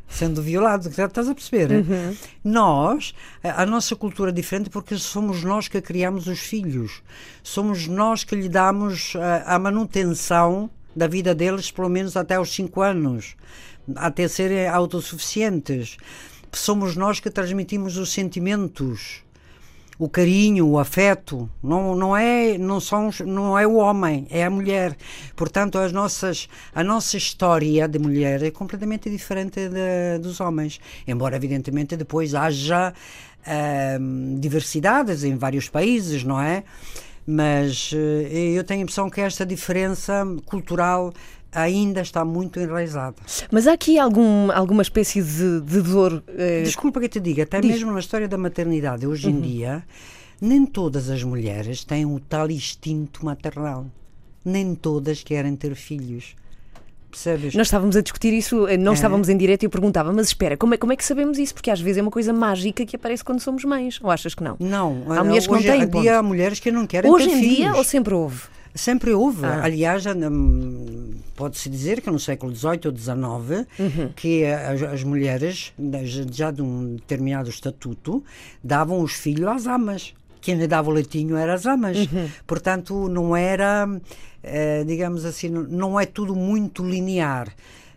sendo 0.08 0.42
violado, 0.42 0.88
estás 0.88 1.28
a 1.28 1.36
perceber? 1.36 1.72
Uhum. 1.72 2.16
Nós, 2.44 3.14
a 3.44 3.66
nossa 3.66 3.96
cultura 3.96 4.32
é 4.32 4.34
diferente 4.34 4.70
porque 4.70 4.98
somos 4.98 5.44
nós 5.44 5.68
que 5.68 5.82
criamos 5.82 6.28
os 6.28 6.40
filhos, 6.40 7.02
somos 7.44 7.88
nós 7.88 8.24
que 8.24 8.36
lhe 8.36 8.48
damos 8.48 9.14
a, 9.16 9.56
a 9.56 9.60
manutenção 9.60 10.70
da 10.96 11.08
vida 11.08 11.36
deles, 11.36 11.72
pelo 11.72 11.90
menos 11.90 12.16
até 12.16 12.36
aos 12.36 12.54
5 12.54 12.82
anos, 12.82 13.36
até 13.96 14.28
serem 14.28 14.68
autossuficientes. 14.68 15.98
Somos 16.52 16.96
nós 16.96 17.20
que 17.20 17.30
transmitimos 17.30 17.98
os 17.98 18.14
sentimentos 18.14 19.25
o 19.98 20.10
carinho, 20.10 20.68
o 20.68 20.78
afeto, 20.78 21.50
não, 21.64 21.96
não, 21.96 22.16
é, 22.16 22.58
não, 22.58 22.80
são, 22.80 23.10
não 23.26 23.58
é 23.58 23.66
o 23.66 23.76
homem, 23.76 24.28
é 24.30 24.44
a 24.44 24.50
mulher. 24.50 24.98
Portanto, 25.36 25.78
as 25.78 25.92
nossas, 25.92 26.50
a 26.74 26.84
nossa 26.84 27.18
história 27.18 27.88
de 27.88 27.98
mulher 27.98 28.44
é 28.44 28.52
completamente 28.52 29.10
diferente 29.10 29.70
de, 29.70 30.20
dos 30.20 30.40
homens. 30.40 30.80
Embora, 31.08 31.36
evidentemente, 31.36 31.96
depois 31.96 32.36
haja 32.36 32.94
diversidades 34.40 35.24
em 35.24 35.36
vários 35.36 35.70
países, 35.70 36.24
não 36.24 36.42
é? 36.42 36.64
Mas 37.28 37.92
uh, 37.92 37.96
eu 37.96 38.64
tenho 38.64 38.82
a 38.82 38.84
impressão 38.84 39.10
que 39.10 39.22
esta 39.22 39.46
diferença 39.46 40.26
cultural 40.46 41.14
ainda 41.56 42.02
está 42.02 42.26
muito 42.26 42.60
enraizada. 42.60 43.16
Mas 43.50 43.66
há 43.66 43.74
aqui 43.74 43.98
algum, 43.98 44.52
alguma 44.52 44.82
espécie 44.82 45.24
de, 45.24 45.62
de 45.62 45.82
dor. 45.82 46.22
Eh... 46.28 46.64
Desculpa 46.64 47.00
que 47.00 47.06
eu 47.06 47.10
te 47.10 47.20
diga, 47.20 47.44
até 47.44 47.62
Diz. 47.62 47.72
mesmo 47.72 47.92
na 47.92 48.00
história 48.00 48.28
da 48.28 48.38
maternidade, 48.38 49.08
hoje 49.08 49.28
uhum. 49.28 49.38
em 49.38 49.42
dia, 49.42 49.84
nem 50.42 50.66
todas 50.66 51.10
as 51.10 51.24
mulheres 51.24 51.84
têm 51.84 52.06
o 52.06 52.20
tal 52.20 52.52
instinto 52.52 53.26
maternal. 53.26 53.86
Nem 54.44 54.76
todas 54.76 55.24
querem 55.24 55.56
ter 55.56 55.74
filhos. 55.74 56.36
Percebes? 57.10 57.56
Nós 57.56 57.68
estávamos 57.68 57.96
a 57.96 58.02
discutir 58.02 58.34
isso, 58.34 58.68
eh, 58.68 58.76
não 58.76 58.92
é. 58.92 58.96
estávamos 58.96 59.30
em 59.30 59.38
direto 59.38 59.64
e 59.64 59.66
eu 59.68 59.70
perguntava, 59.70 60.12
mas 60.12 60.28
espera, 60.28 60.58
como 60.58 60.74
é, 60.74 60.78
como 60.78 60.92
é 60.92 60.98
que 60.98 61.04
sabemos 61.04 61.40
isso? 61.40 61.54
Porque 61.54 61.72
às 61.72 61.80
vezes 61.80 61.98
é 61.98 62.02
uma 62.02 62.12
coisa 62.12 62.34
mágica 62.34 62.86
que 62.86 62.98
aparece 62.98 63.24
quando 63.24 63.40
somos 63.40 63.64
mães. 63.64 64.00
Ou 64.04 64.12
achas 64.12 64.36
que 64.36 64.44
não? 64.44 64.58
Não. 64.60 65.06
Há 65.08 65.24
mulheres 65.24 65.48
que 65.48 65.54
não 65.54 65.62
têm. 65.62 66.10
Há 66.10 66.22
mulheres 66.22 66.60
que 66.60 66.72
não 66.72 66.86
querem 66.86 67.10
hoje 67.10 67.30
ter 67.30 67.36
filhos. 67.36 67.48
Hoje 67.48 67.54
em 67.54 67.64
dia 67.64 67.76
ou 67.76 67.84
sempre 67.86 68.14
houve? 68.14 68.42
Sempre 68.76 69.14
houve. 69.14 69.46
Ah. 69.46 69.64
Aliás, 69.64 70.04
pode-se 71.34 71.70
dizer 71.70 72.02
que 72.02 72.12
no 72.12 72.20
século 72.20 72.54
XVIII 72.54 72.82
ou 72.86 72.98
XIX, 72.98 73.68
uhum. 73.80 74.12
que 74.14 74.46
as, 74.46 74.84
as, 74.84 75.04
mulheres, 75.04 75.74
já 76.30 76.52
de 76.52 76.62
um 76.62 76.98
determinado 76.98 77.50
estatuto, 77.50 78.22
davam 78.62 79.00
os 79.00 79.14
filhos 79.14 79.48
às 79.48 79.66
amas. 79.66 80.14
Quem 80.42 80.56
lhe 80.56 80.68
dava 80.68 80.90
o 80.90 80.94
leitinho 80.94 81.38
eram 81.38 81.54
as 81.54 81.66
amas. 81.66 81.98
Uhum. 81.98 82.30
Portanto, 82.46 83.08
não 83.08 83.36
era, 83.36 83.88
eh, 84.44 84.84
digamos 84.86 85.24
assim, 85.24 85.50
não 85.50 85.98
é 86.00 86.06
tudo 86.06 86.36
muito 86.36 86.84
linear. 86.84 87.48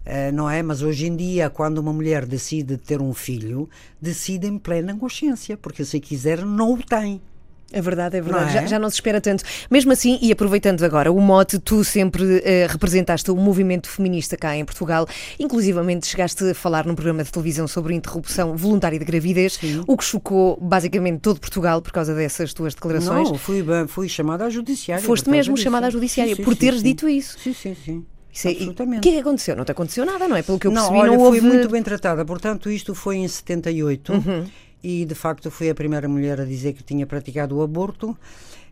Uh, 0.07 0.33
não 0.33 0.49
é? 0.49 0.63
Mas 0.63 0.81
hoje 0.81 1.07
em 1.07 1.15
dia, 1.15 1.51
quando 1.51 1.77
uma 1.77 1.93
mulher 1.93 2.25
decide 2.25 2.79
ter 2.79 3.03
um 3.03 3.13
filho, 3.13 3.69
decide 4.01 4.47
em 4.47 4.57
plena 4.57 4.97
consciência, 4.97 5.55
porque 5.55 5.85
se 5.85 6.01
quiser, 6.01 6.47
não 6.47 6.73
o 6.73 6.83
tem. 6.83 7.21
É 7.71 7.83
verdade, 7.83 8.17
é 8.17 8.21
verdade. 8.21 8.45
Não 8.45 8.51
é? 8.51 8.63
já, 8.63 8.67
já, 8.67 8.79
não 8.79 8.89
se 8.89 8.95
espera 8.95 9.21
tanto. 9.21 9.45
Mesmo 9.71 9.93
assim, 9.93 10.19
e 10.23 10.33
aproveitando 10.33 10.83
agora 10.85 11.13
o 11.13 11.21
mote, 11.21 11.59
tu 11.59 11.85
sempre 11.85 12.23
uh, 12.23 12.41
representaste 12.69 13.31
o 13.31 13.37
movimento 13.37 13.91
feminista 13.91 14.37
cá 14.37 14.57
em 14.57 14.65
Portugal. 14.65 15.07
Inclusivamente 15.39 16.07
chegaste 16.07 16.51
a 16.51 16.55
falar 16.55 16.87
num 16.87 16.95
programa 16.95 17.23
de 17.23 17.31
televisão 17.31 17.69
sobre 17.69 17.95
interrupção 17.95 18.57
voluntária 18.57 18.99
de 18.99 19.05
gravidez, 19.05 19.55
Sim. 19.55 19.83
o 19.87 19.97
que 19.97 20.05
chocou 20.05 20.59
basicamente 20.61 21.21
todo 21.21 21.41
Portugal 21.41 21.83
por 21.83 21.93
causa 21.93 22.15
dessas 22.15 22.55
tuas 22.55 22.75
declarações. 22.75 23.29
Não, 23.29 23.37
fui, 23.37 23.63
fui 23.87 24.09
chamada 24.09 24.47
à 24.47 24.51
judiciária. 24.51 25.05
Foste 25.05 25.29
mesmo 25.29 25.55
disso. 25.55 25.65
chamada 25.65 25.89
à 25.89 25.91
judiciária 25.91 26.35
sim, 26.35 26.43
sim, 26.43 26.45
por 26.45 26.57
teres 26.57 26.81
sim, 26.81 26.87
dito 26.87 27.09
isso. 27.09 27.39
Sim, 27.39 27.53
sim, 27.53 27.77
sim. 27.85 28.07
Isso 28.33 28.49
é, 28.49 28.53
Absolutamente. 28.53 28.99
O 28.99 29.03
que 29.03 29.09
é 29.09 29.13
que 29.13 29.19
aconteceu? 29.19 29.57
Não 29.57 29.65
te 29.65 29.73
aconteceu 29.73 30.07
nada, 30.07 30.27
não 30.27 30.37
é? 30.37 30.43
Pelo 30.43 30.59
que 30.59 30.67
eu 30.67 30.73
percebi, 30.73 30.95
não, 30.95 31.01
olha, 31.01 31.13
não 31.13 31.19
houve... 31.19 31.41
fui 31.41 31.49
muito 31.49 31.69
bem 31.69 31.83
tratada. 31.83 32.25
Portanto, 32.25 32.71
isto 32.71 32.95
foi 32.95 33.17
em 33.17 33.29
78. 33.29 34.13
Uhum 34.13 34.47
e 34.83 35.05
de 35.05 35.15
facto 35.15 35.51
fui 35.51 35.71
a 35.71 35.75
primeira 35.75 36.09
mulher 36.09 36.41
a 36.41 36.45
dizer 36.45 36.73
que 36.73 36.83
tinha 36.83 37.07
praticado 37.07 37.57
o 37.57 37.63
aborto. 37.63 38.17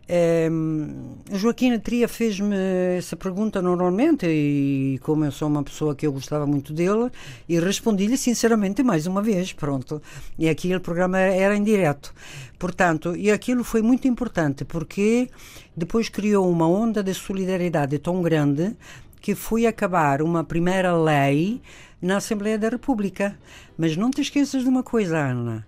Um, 0.09 1.17
Joaquim 1.33 1.77
Tria 1.79 2.07
fez-me 2.07 2.55
essa 2.97 3.17
pergunta 3.17 3.61
normalmente 3.61 4.25
e 4.25 4.97
como 5.03 5.25
eu 5.25 5.31
sou 5.33 5.49
uma 5.49 5.61
pessoa 5.61 5.93
que 5.93 6.07
eu 6.07 6.13
gostava 6.13 6.47
muito 6.47 6.71
dele 6.71 7.11
e 7.47 7.59
respondi-lhe 7.59 8.17
sinceramente 8.17 8.81
mais 8.81 9.05
uma 9.05 9.21
vez, 9.21 9.51
pronto. 9.51 10.01
E 10.39 10.47
aqui 10.47 10.73
o 10.73 10.79
programa 10.79 11.19
era 11.19 11.57
em 11.57 11.63
direto. 11.63 12.13
Portanto, 12.57 13.17
e 13.17 13.29
aquilo 13.29 13.65
foi 13.65 13.81
muito 13.81 14.07
importante 14.07 14.63
porque 14.63 15.29
depois 15.75 16.07
criou 16.07 16.49
uma 16.49 16.67
onda 16.67 17.03
de 17.03 17.13
solidariedade 17.13 17.99
tão 17.99 18.21
grande 18.21 18.77
que 19.19 19.35
foi 19.35 19.65
acabar 19.65 20.21
uma 20.21 20.41
primeira 20.41 20.95
lei 20.95 21.61
na 22.01 22.17
Assembleia 22.17 22.57
da 22.57 22.69
República. 22.69 23.37
Mas 23.77 23.97
não 23.97 24.09
te 24.09 24.21
esqueças 24.21 24.63
de 24.63 24.69
uma 24.69 24.83
coisa, 24.83 25.17
Ana 25.17 25.67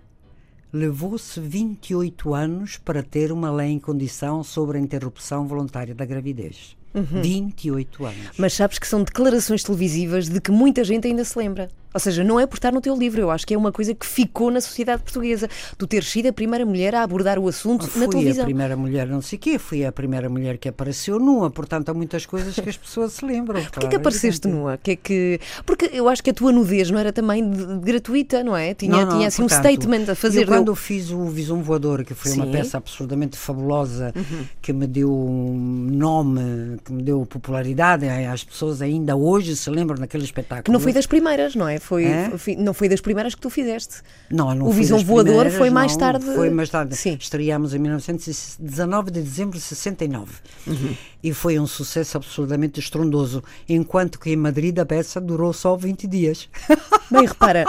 levou-se 0.72 1.40
28 1.40 2.34
anos 2.34 2.76
para 2.76 3.02
ter 3.02 3.32
uma 3.32 3.50
lei 3.50 3.68
em 3.68 3.78
condição 3.78 4.42
sobre 4.42 4.78
a 4.78 4.80
interrupção 4.80 5.46
voluntária 5.46 5.94
da 5.94 6.04
gravidez. 6.04 6.76
Uhum. 6.94 7.22
28 7.22 8.04
anos. 8.04 8.30
Mas 8.36 8.52
sabes 8.52 8.78
que 8.78 8.86
são 8.86 9.02
declarações 9.02 9.62
televisivas 9.62 10.28
de 10.28 10.40
que 10.40 10.50
muita 10.50 10.82
gente 10.82 11.06
ainda 11.06 11.24
se 11.24 11.38
lembra. 11.38 11.68
Ou 11.92 12.00
seja, 12.00 12.22
não 12.22 12.38
é 12.38 12.46
por 12.46 12.56
estar 12.56 12.72
no 12.72 12.80
teu 12.80 12.96
livro, 12.96 13.20
eu 13.20 13.30
acho 13.30 13.46
que 13.46 13.54
é 13.54 13.58
uma 13.58 13.72
coisa 13.72 13.94
que 13.94 14.06
ficou 14.06 14.50
na 14.50 14.60
sociedade 14.60 15.02
portuguesa. 15.02 15.48
Tu 15.76 15.86
teres 15.86 16.08
sido 16.08 16.28
a 16.28 16.32
primeira 16.32 16.64
mulher 16.64 16.94
a 16.94 17.02
abordar 17.02 17.38
o 17.38 17.48
assunto 17.48 17.86
fui 17.86 18.00
na 18.02 18.08
televisão. 18.08 18.34
Fui 18.34 18.42
a 18.42 18.46
primeira 18.46 18.76
mulher, 18.76 19.06
não 19.08 19.20
sei 19.20 19.36
o 19.38 19.40
quê, 19.40 19.58
fui 19.58 19.84
a 19.84 19.90
primeira 19.92 20.28
mulher 20.28 20.58
que 20.58 20.68
apareceu 20.68 21.18
nua, 21.18 21.50
portanto 21.50 21.88
há 21.88 21.94
muitas 21.94 22.26
coisas 22.26 22.54
que 22.54 22.68
as 22.68 22.76
pessoas 22.76 23.12
se 23.12 23.24
lembram. 23.24 23.62
Porquê 23.72 23.88
que 23.88 23.96
apareceste 23.96 24.46
nua? 24.46 24.78
Que 24.78 24.92
é 24.92 24.96
que... 24.96 25.40
Porque 25.66 25.90
eu 25.92 26.08
acho 26.08 26.22
que 26.22 26.30
a 26.30 26.34
tua 26.34 26.52
nudez 26.52 26.90
não 26.90 26.98
era 26.98 27.12
também 27.12 27.48
de, 27.48 27.66
de, 27.66 27.78
gratuita, 27.80 28.44
não 28.44 28.56
é? 28.56 28.74
Tinha, 28.74 28.92
não, 28.92 29.06
não, 29.06 29.16
tinha 29.16 29.28
assim 29.28 29.42
portanto, 29.42 29.66
um 29.66 29.72
statement 29.72 30.12
a 30.12 30.14
fazer. 30.14 30.42
Eu, 30.42 30.46
quando 30.46 30.74
fiz 30.74 31.10
o 31.10 31.26
Visão 31.26 31.62
Voador, 31.62 32.04
que 32.04 32.14
foi 32.14 32.32
Sim. 32.32 32.42
uma 32.42 32.46
peça 32.46 32.76
absolutamente 32.76 33.36
fabulosa, 33.36 34.12
Uhum. 34.14 34.44
que 34.60 34.72
me 34.72 34.86
deu 34.86 35.12
um 35.12 35.56
nome, 35.90 36.78
que 36.84 36.92
me 36.92 37.02
deu 37.02 37.24
popularidade, 37.26 38.08
as 38.08 38.44
pessoas 38.44 38.82
ainda 38.82 39.16
hoje 39.16 39.56
se 39.56 39.70
lembram 39.70 39.98
daquele 39.98 40.24
espetáculo. 40.24 40.64
Que 40.64 40.70
não 40.70 40.80
foi 40.80 40.92
das 40.92 41.06
primeiras, 41.06 41.54
não 41.54 41.68
é? 41.68 41.79
Foi, 41.80 42.04
É? 42.04 42.30
foi- 42.36 42.54
não 42.56 42.72
foi 42.72 42.88
das 42.88 43.00
primeiras 43.00 43.34
que 43.34 43.40
tu 43.40 43.50
fizeste. 43.50 43.96
Não, 44.30 44.54
não 44.54 44.66
O 44.66 44.70
Visão 44.72 44.98
Voador 44.98 45.50
foi 45.50 45.70
mais 45.70 45.92
não, 45.92 45.98
tarde. 45.98 46.24
Foi 46.24 46.50
mais 46.50 46.68
tarde. 46.70 46.94
Sim. 46.96 47.16
Estreámos 47.18 47.74
em 47.74 47.78
1919 47.78 49.10
de 49.10 49.22
dezembro 49.22 49.58
de 49.58 49.64
69. 49.64 50.32
Uhum. 50.66 50.94
E 51.22 51.34
foi 51.34 51.58
um 51.58 51.66
sucesso 51.66 52.16
absolutamente 52.16 52.80
estrondoso, 52.80 53.42
enquanto 53.68 54.18
que 54.18 54.30
em 54.30 54.36
Madrid 54.36 54.78
a 54.78 54.86
peça 54.86 55.20
durou 55.20 55.52
só 55.52 55.76
20 55.76 56.06
dias. 56.06 56.48
Bem, 57.10 57.26
repara, 57.26 57.64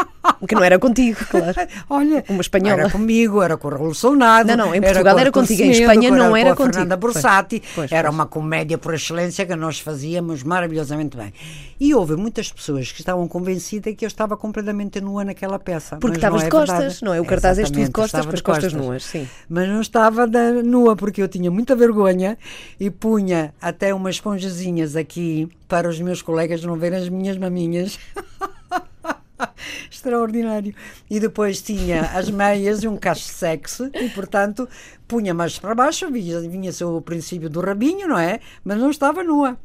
que 0.48 0.54
não 0.56 0.64
era 0.64 0.78
contigo, 0.80 1.18
claro. 1.30 1.56
Olha, 1.90 2.24
Uma 2.30 2.42
espanhola. 2.42 2.82
era 2.84 2.90
comigo, 2.90 3.42
era 3.42 3.58
com 3.58 3.68
o 3.68 3.94
Solnado. 3.96 4.48
Não, 4.50 4.56
não, 4.68 4.76
em 4.76 4.78
era 4.78 4.86
Portugal 4.88 5.18
era 5.20 5.30
Artur 5.30 5.42
contigo, 5.42 5.64
em 5.64 5.72
Espanha 5.72 6.12
não 6.12 6.36
era 6.36 6.50
com 6.56 6.64
a 6.64 6.66
contigo. 6.68 6.74
Fernanda 6.74 6.98
Pois, 6.98 7.14
Borsati. 7.16 7.62
pois, 7.76 7.92
era 7.92 8.08
pois. 8.08 8.16
uma 8.16 8.26
comédia 8.26 8.78
por 8.78 8.94
excelência 8.94 9.46
que 9.46 9.56
nós 9.56 9.80
fazíamos 9.80 10.44
maravilhosamente 10.44 11.18
bem. 11.18 11.34
E 11.80 11.94
houve 11.96 12.16
muitas 12.16 12.52
pessoas 12.52 12.92
que 12.92 13.02
estavam 13.02 13.28
convencidas 13.28 13.94
que 14.02 14.06
eu 14.06 14.08
estava 14.08 14.36
completamente 14.36 15.00
nua 15.00 15.24
naquela 15.24 15.60
peça. 15.60 15.98
Porque 15.98 16.18
mas 16.18 16.18
estavas 16.18 16.40
não 16.42 16.48
é 16.48 16.50
de 16.50 16.52
costas, 16.52 16.78
verdade. 16.80 17.06
não 17.06 17.14
é? 17.14 17.22
O 17.22 17.26
cartaz 17.26 17.60
és 17.60 17.70
tu 17.70 17.80
de 17.80 17.92
costas, 17.92 18.22
estava 18.22 18.24
com 18.26 18.34
as 18.34 18.40
de 18.40 18.44
costas 18.44 18.74
nuas, 18.74 19.04
sim. 19.04 19.30
Mas 19.48 19.70
não 19.70 19.80
estava 19.80 20.26
nua, 20.66 20.96
porque 20.96 21.22
eu 21.22 21.28
tinha 21.28 21.52
muita 21.52 21.76
vergonha 21.76 22.36
e 22.80 22.90
punha 22.90 23.54
até 23.62 23.94
umas 23.94 24.16
esponjazinhas 24.16 24.96
aqui 24.96 25.48
para 25.68 25.88
os 25.88 26.00
meus 26.02 26.24
colegas 26.24 26.64
não 26.64 26.76
verem 26.78 26.98
as 26.98 27.10
minhas 27.10 27.38
maminhas. 27.38 28.00
Extraordinário. 29.92 30.74
E 31.10 31.20
depois 31.20 31.62
tinha 31.62 32.02
as 32.14 32.30
meias 32.30 32.84
e 32.84 32.88
um 32.88 32.98
cacho 32.98 33.26
sexo 33.26 33.90
e, 33.94 34.10
portanto, 34.10 34.68
punha 35.08 35.34
mais 35.34 35.58
para 35.60 35.76
baixo, 35.76 36.10
vinha- 36.12 36.40
vinha-se 36.42 36.84
o 36.84 37.02
princípio 37.02 37.50
do 37.50 37.60
rabinho, 37.62 38.08
não 38.08 38.18
é? 38.18 38.40
Mas 38.64 38.78
não 38.80 38.90
estava 38.90 39.24
nua. 39.24 39.58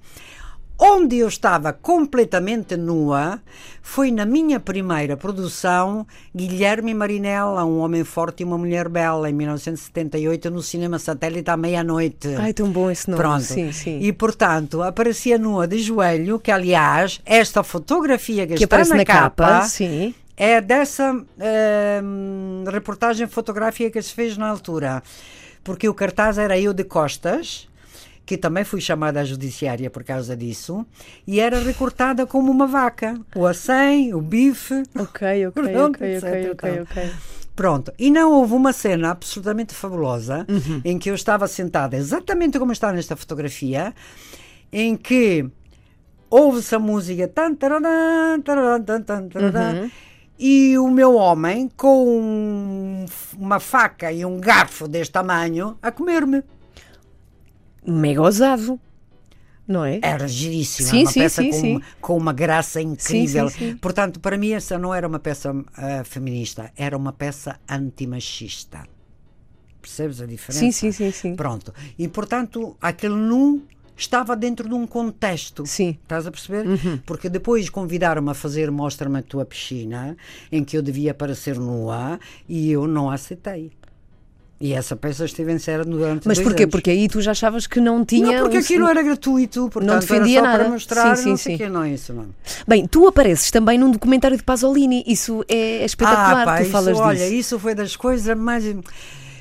Onde 0.78 1.16
eu 1.16 1.28
estava 1.28 1.72
completamente 1.72 2.76
nua 2.76 3.40
foi 3.80 4.10
na 4.10 4.26
minha 4.26 4.60
primeira 4.60 5.16
produção, 5.16 6.06
Guilherme 6.34 6.92
Marinella, 6.92 7.64
Um 7.64 7.78
Homem 7.78 8.04
Forte 8.04 8.42
e 8.42 8.44
uma 8.44 8.58
Mulher 8.58 8.86
Bela, 8.88 9.30
em 9.30 9.32
1978, 9.32 10.50
no 10.50 10.62
Cinema 10.62 10.98
Satélite 10.98 11.48
à 11.48 11.56
meia-noite. 11.56 12.28
Ai, 12.36 12.52
tão 12.52 12.70
bom 12.70 12.90
esse 12.90 13.08
nome. 13.08 13.22
Pronto. 13.22 13.42
Sim, 13.42 13.72
sim. 13.72 14.00
E, 14.02 14.12
portanto, 14.12 14.82
aparecia 14.82 15.38
nua 15.38 15.66
de 15.66 15.78
joelho, 15.78 16.38
que, 16.38 16.50
aliás, 16.50 17.22
esta 17.24 17.62
fotografia 17.62 18.46
que, 18.46 18.54
que 18.54 18.64
está 18.64 18.76
aparece 18.76 18.90
na, 18.90 18.96
na 18.98 19.04
capa, 19.06 19.46
capa 19.46 19.62
sim. 19.68 20.14
é 20.36 20.60
dessa 20.60 21.12
hum, 21.14 22.64
reportagem 22.70 23.26
fotográfica 23.26 23.90
que 23.90 24.02
se 24.02 24.12
fez 24.12 24.36
na 24.36 24.48
altura. 24.48 25.02
Porque 25.64 25.88
o 25.88 25.94
cartaz 25.94 26.36
era 26.36 26.58
eu 26.58 26.74
de 26.74 26.84
costas, 26.84 27.66
que 28.26 28.36
também 28.36 28.64
fui 28.64 28.80
chamada 28.80 29.20
à 29.20 29.24
judiciária 29.24 29.88
por 29.88 30.02
causa 30.02 30.36
disso, 30.36 30.84
e 31.26 31.38
era 31.40 31.60
recortada 31.60 32.26
como 32.26 32.50
uma 32.50 32.66
vaca. 32.66 33.18
O 33.36 33.46
acém, 33.46 34.12
o 34.12 34.20
bife. 34.20 34.82
Ok, 34.98 35.46
ok, 35.46 35.62
Pronto, 35.62 35.96
ok, 35.96 36.16
ok, 36.18 36.30
etc, 36.30 36.52
ok, 36.52 36.70
então. 36.70 36.82
ok. 36.82 37.10
Pronto. 37.54 37.92
E 37.98 38.10
não 38.10 38.32
houve 38.32 38.52
uma 38.54 38.72
cena 38.72 39.12
absolutamente 39.12 39.72
fabulosa 39.74 40.44
Uhum. 40.48 40.82
em 40.84 40.98
que 40.98 41.08
eu 41.08 41.14
estava 41.14 41.46
sentada 41.46 41.96
exatamente 41.96 42.58
como 42.58 42.72
está 42.72 42.92
nesta 42.92 43.16
fotografia, 43.16 43.94
em 44.72 44.94
que 44.96 45.48
ouve-se 46.28 46.74
a 46.74 46.78
música 46.78 47.28
tan, 47.28 47.54
tan, 47.54 47.80
tan, 48.40 49.30
Uhum. 49.34 49.90
e 50.38 50.76
o 50.76 50.88
meu 50.90 51.14
homem 51.14 51.70
com 51.76 52.06
um- 52.20 53.06
uma 53.38 53.58
faca 53.60 54.10
e 54.12 54.24
um 54.24 54.38
garfo 54.38 54.86
deste 54.88 55.12
tamanho 55.12 55.78
a 55.80 55.90
comer-me. 55.92 56.42
Mega 57.86 58.20
ousado, 58.22 58.80
não 59.66 59.84
é? 59.84 59.98
Era 60.02 60.28
giríssima, 60.28 60.88
Sim, 60.88 61.02
uma 61.02 61.10
sim, 61.10 61.20
peça 61.20 61.42
sim, 61.42 61.50
com. 61.50 61.68
Uma, 61.68 61.82
com 62.00 62.16
uma 62.16 62.32
graça 62.32 62.80
incrível. 62.80 63.48
Portanto, 63.80 64.20
para 64.20 64.36
mim 64.36 64.52
essa 64.52 64.78
não 64.78 64.94
era 64.94 65.06
uma 65.06 65.18
peça 65.18 65.54
ah, 65.76 66.04
feminista, 66.04 66.72
era 66.76 66.96
uma 66.96 67.12
peça 67.12 67.58
antimachista. 67.68 68.84
Percebes 69.80 70.20
a 70.20 70.26
diferença? 70.26 70.58
Sim, 70.58 70.72
sim, 70.72 70.90
sim, 70.90 71.10
sim. 71.12 71.36
Pronto. 71.36 71.72
E, 71.96 72.08
portanto, 72.08 72.76
aquele 72.80 73.14
nu 73.14 73.62
estava 73.96 74.36
dentro 74.36 74.68
de 74.68 74.74
um 74.74 74.86
contexto. 74.86 75.64
Sim. 75.64 75.88
Uhum. 75.88 75.96
Estás 76.02 76.26
a 76.26 76.30
perceber? 76.30 76.66
Porque 77.06 77.28
depois 77.28 77.70
convidaram-me 77.70 78.30
a 78.30 78.34
fazer 78.34 78.70
Mostra-me 78.70 79.20
a 79.20 79.22
tua 79.22 79.44
piscina, 79.44 80.16
em 80.50 80.64
que 80.64 80.76
eu 80.76 80.82
devia 80.82 81.12
aparecer 81.12 81.56
nua, 81.58 82.18
e 82.48 82.70
eu 82.70 82.86
não 82.86 83.10
aceitei. 83.10 83.72
E 84.58 84.72
essa 84.72 84.96
peça 84.96 85.26
esteve 85.26 85.52
em 85.52 85.58
cena 85.58 85.84
durante 85.84 86.26
Mas 86.26 86.38
porquê? 86.40 86.62
anos. 86.62 86.70
Porque 86.72 86.90
aí 86.90 87.08
tu 87.08 87.20
já 87.20 87.32
achavas 87.32 87.66
que 87.66 87.78
não 87.78 88.02
tinha. 88.06 88.32
Não, 88.38 88.42
porque 88.44 88.56
um- 88.56 88.60
aquilo 88.60 88.88
era 88.88 89.02
gratuito, 89.02 89.68
portanto 89.70 90.00
defendia 90.00 90.38
era 90.38 90.46
nada. 90.48 90.58
para 90.64 90.72
mostrar, 90.72 91.16
Sim, 91.16 91.22
sim, 91.22 91.28
não 91.30 91.36
sim. 91.36 91.56
quê, 91.58 91.68
não 91.68 91.82
é 91.82 91.90
isso, 91.90 92.12
não. 92.14 92.26
Bem, 92.66 92.86
tu 92.86 93.06
apareces 93.06 93.50
também 93.50 93.76
num 93.76 93.90
documentário 93.90 94.34
de 94.36 94.42
Pasolini, 94.42 95.04
isso 95.06 95.44
é 95.46 95.84
espetacular, 95.84 96.40
ah, 96.42 96.44
pá, 96.46 96.56
tu 96.56 96.62
isso, 96.62 96.70
falas 96.70 96.98
olha, 96.98 97.18
disso. 97.18 97.34
isso 97.34 97.58
foi 97.58 97.74
das 97.74 97.96
coisas 97.96 98.34
mais... 98.36 98.64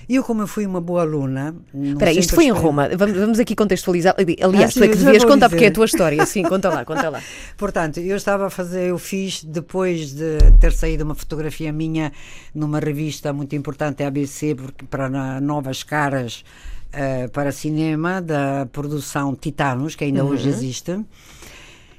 Eu, 0.07 0.23
como 0.23 0.41
eu 0.41 0.47
fui 0.47 0.65
uma 0.65 0.81
boa 0.81 1.01
aluna... 1.01 1.55
Espera, 1.73 2.11
aí, 2.11 2.17
isto 2.17 2.35
foi 2.35 2.45
em 2.45 2.51
Roma, 2.51 2.89
vamos, 2.95 3.17
vamos 3.17 3.39
aqui 3.39 3.55
contextualizar. 3.55 4.15
Aliás, 4.17 4.69
Ah, 4.69 4.71
sim, 4.71 4.79
tu 4.79 4.83
é 4.83 4.87
que 4.89 4.97
devias 4.97 5.23
contar 5.23 5.49
porque 5.49 5.65
é 5.65 5.67
a 5.67 5.71
tua 5.71 5.85
história. 5.85 6.25
Sim, 6.25 6.43
conta 6.43 6.69
lá, 6.69 6.83
conta 6.85 7.09
lá. 7.09 7.21
Portanto, 7.57 7.99
eu 7.99 8.15
estava 8.15 8.47
a 8.47 8.49
fazer, 8.49 8.89
eu 8.89 8.97
fiz 8.97 9.43
depois 9.43 10.11
de 10.11 10.37
ter 10.59 10.71
saído 10.71 11.03
uma 11.03 11.15
fotografia 11.15 11.71
minha 11.71 12.11
numa 12.53 12.79
revista 12.79 13.31
muito 13.33 13.55
importante, 13.55 14.03
a 14.03 14.07
ABC, 14.07 14.55
para 14.89 15.39
novas 15.41 15.83
caras 15.83 16.43
eh, 16.97 17.27
para 17.27 17.51
cinema 17.51 18.21
da 18.21 18.67
produção 18.71 19.35
Titanos, 19.35 19.95
que 19.95 20.05
ainda 20.05 20.23
hoje 20.23 20.47
existe. 20.47 21.03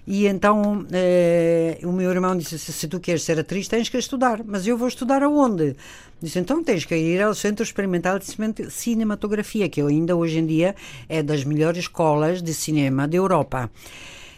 E 0.07 0.27
então 0.29 0.87
eh, 0.92 1.81
o 1.83 1.90
meu 1.90 2.11
irmão 2.11 2.37
disse: 2.37 2.59
se, 2.59 2.87
tu 2.87 3.01
queres 3.01 3.23
ser 3.25 3.40
atriz, 3.40 3.66
tens 3.66 3.88
que 3.88 3.99
estudar. 3.99 4.42
Mas 4.45 4.64
eu 4.66 4.79
vou 4.79 4.87
estudar 4.87 5.23
aonde? 5.23 5.75
Disse: 6.23 6.38
então 6.38 6.62
tens 6.62 6.85
que 6.85 6.97
ir 6.97 7.21
ao 7.21 7.35
Centro 7.35 7.64
Experimental 7.64 8.19
de 8.19 8.27
Cine- 8.27 8.71
Cinematografia, 8.71 9.69
que 9.69 9.81
ainda 9.81 10.14
hoje 10.14 10.38
em 10.38 10.47
dia 10.47 10.77
é 11.09 11.23
das 11.23 11.42
melhores 11.42 11.81
escolas 11.81 12.40
de 12.40 12.55
cinema 12.55 13.09
da 13.09 13.16
Europa. 13.16 13.69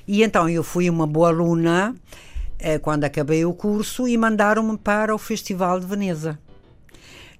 E 0.06 0.22
então 0.22 0.48
eu 0.48 0.64
fui 0.64 0.88
uma 0.88 1.06
boa 1.06 1.28
aluna 1.28 1.94
eh, 2.58 2.78
quando 2.78 3.04
acabei 3.04 3.44
o 3.44 3.52
curso 3.52 4.08
e 4.08 4.16
mandaram-me 4.16 4.78
para 4.78 5.14
o 5.14 5.18
Festival 5.18 5.78
de 5.78 5.86
Veneza. 5.86 6.38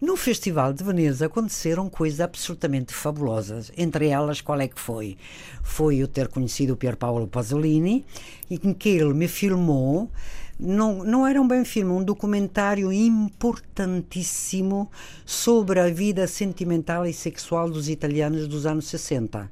No 0.01 0.17
Festival 0.17 0.73
de 0.73 0.85
Veneza 0.85 1.27
aconteceram 1.27 1.91
coisas 1.91 2.21
absolutamente 2.21 2.95
fabulosas. 2.95 3.73
Entre 3.77 4.07
elas, 4.07 4.41
qual 4.41 4.61
é 4.61 4.69
que 4.69 4.81
foi? 4.81 5.17
Foi 5.61 5.97
eu 5.97 6.07
ter 6.07 6.29
conhecido 6.29 6.75
o 6.75 6.77
Pier 6.77 6.97
Paolo 6.97 7.27
Pasolini 7.27 8.07
em 8.49 8.73
que 8.73 8.91
ele 8.91 9.13
me 9.13 9.27
filmou. 9.27 10.09
Não, 10.57 11.03
não 11.03 11.27
era 11.27 11.43
um 11.43 11.49
bem 11.49 11.65
filme, 11.65 11.91
um 11.91 12.05
documentário 12.05 12.93
importantíssimo 12.93 14.89
sobre 15.27 15.81
a 15.81 15.89
vida 15.91 16.29
sentimental 16.29 17.05
e 17.05 17.13
sexual 17.13 17.69
dos 17.69 17.89
italianos 17.89 18.47
dos 18.47 18.67
anos 18.67 18.87
60. 18.87 19.51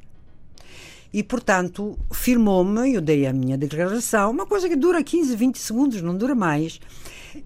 E, 1.13 1.25
portanto, 1.25 1.99
filmou-me, 2.13 2.95
eu 2.95 3.01
dei 3.01 3.27
a 3.27 3.33
minha 3.33 3.59
declaração, 3.59 4.31
uma 4.31 4.47
coisa 4.47 4.69
que 4.69 4.77
dura 4.77 5.03
15, 5.03 5.35
20 5.35 5.59
segundos, 5.59 6.03
não 6.03 6.17
dura 6.17 6.37
mais. 6.37 6.81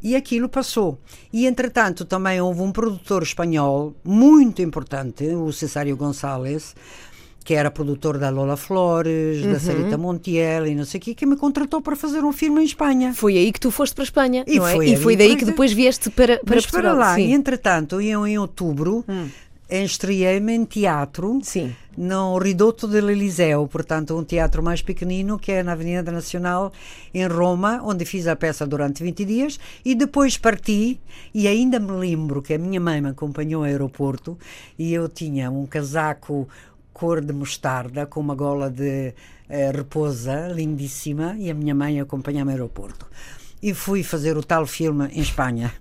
E 0.03 0.15
aquilo 0.17 0.49
passou. 0.49 0.99
E, 1.33 1.47
entretanto, 1.47 2.05
também 2.05 2.41
houve 2.41 2.61
um 2.63 2.73
produtor 2.73 3.23
espanhol 3.23 3.95
muito 4.05 4.63
importante, 4.63 5.25
o 5.27 5.53
Cesário 5.53 5.97
Gonçalves, 5.97 6.75
que 7.45 7.55
era 7.55 7.71
produtor 7.71 8.19
da 8.19 8.29
Lola 8.31 8.57
Flores, 8.57 9.43
da 9.45 9.59
Sarita 9.59 9.97
Montiel 9.97 10.67
e 10.67 10.75
não 10.75 10.85
sei 10.85 10.99
o 10.99 11.03
quê, 11.03 11.15
que 11.15 11.25
me 11.27 11.37
contratou 11.37 11.81
para 11.81 11.97
fazer 11.97 12.23
um 12.23 12.33
filme 12.33 12.61
em 12.61 12.65
Espanha. 12.65 13.15
Foi 13.15 13.37
aí 13.37 13.51
que 13.51 13.59
tu 13.59 13.71
foste 13.71 13.95
para 13.95 14.03
a 14.03 14.05
Espanha, 14.05 14.45
E 14.47 14.59
não 14.59 14.67
é? 14.67 14.75
foi 14.75 14.89
e 14.91 14.97
foi 14.97 15.17
daí 15.17 15.37
que 15.37 15.45
depois 15.47 15.73
vieste 15.73 16.11
para, 16.11 16.39
para 16.45 16.55
Mas 16.57 16.67
Portugal. 16.67 16.95
para 16.97 17.07
lá, 17.07 17.15
Sim. 17.15 17.23
Hum. 17.27 17.31
e 17.31 17.33
entretanto, 17.33 18.01
eu 18.01 18.27
em 18.27 18.39
outubro, 18.39 19.05
estreiei-me 19.71 20.53
em 20.53 20.65
teatro 20.65 21.39
Sim. 21.43 21.75
no 21.97 22.39
Ridotto 22.39 22.89
dell'Eliseo, 22.89 23.67
portanto, 23.69 24.19
um 24.19 24.25
teatro 24.25 24.63
mais 24.63 24.83
pequenino 24.83 25.39
que 25.39 25.53
é 25.53 25.63
na 25.63 25.73
Avenida 25.73 26.11
Nacional, 26.11 26.73
em 27.15 27.27
Roma, 27.27 27.81
onde 27.85 28.05
fiz 28.05 28.27
a 28.27 28.35
peça 28.35 28.67
durante 28.67 29.03
20 29.03 29.25
dias 29.25 29.61
e 29.85 29.95
depois 29.95 30.37
parti. 30.37 31.01
E 31.33 31.47
ainda 31.47 31.79
me 31.79 31.93
lembro 31.93 32.43
que 32.43 32.55
a 32.55 32.59
minha 32.59 32.81
mãe 32.81 33.01
me 33.01 33.11
acompanhou 33.11 33.63
ao 33.63 33.69
aeroporto 33.69 34.39
e 34.79 34.93
eu 34.93 35.09
tinha 35.09 35.51
um 35.51 35.67
casaco 35.67 36.49
cor 36.93 37.21
de 37.21 37.33
mostarda 37.33 38.07
com 38.07 38.21
uma 38.21 38.35
gola 38.35 38.69
de 38.69 39.15
eh, 39.49 39.73
repousa 39.75 40.49
lindíssima 40.49 41.35
e 41.39 41.51
a 41.51 41.55
minha 41.55 41.75
mãe 41.75 41.99
acompanhava-me 42.01 42.53
ao 42.53 42.59
aeroporto. 42.59 43.07
E 43.63 43.75
fui 43.75 44.03
fazer 44.03 44.37
o 44.37 44.43
tal 44.43 44.67
filme 44.67 45.09
em 45.13 45.21
Espanha. 45.21 45.73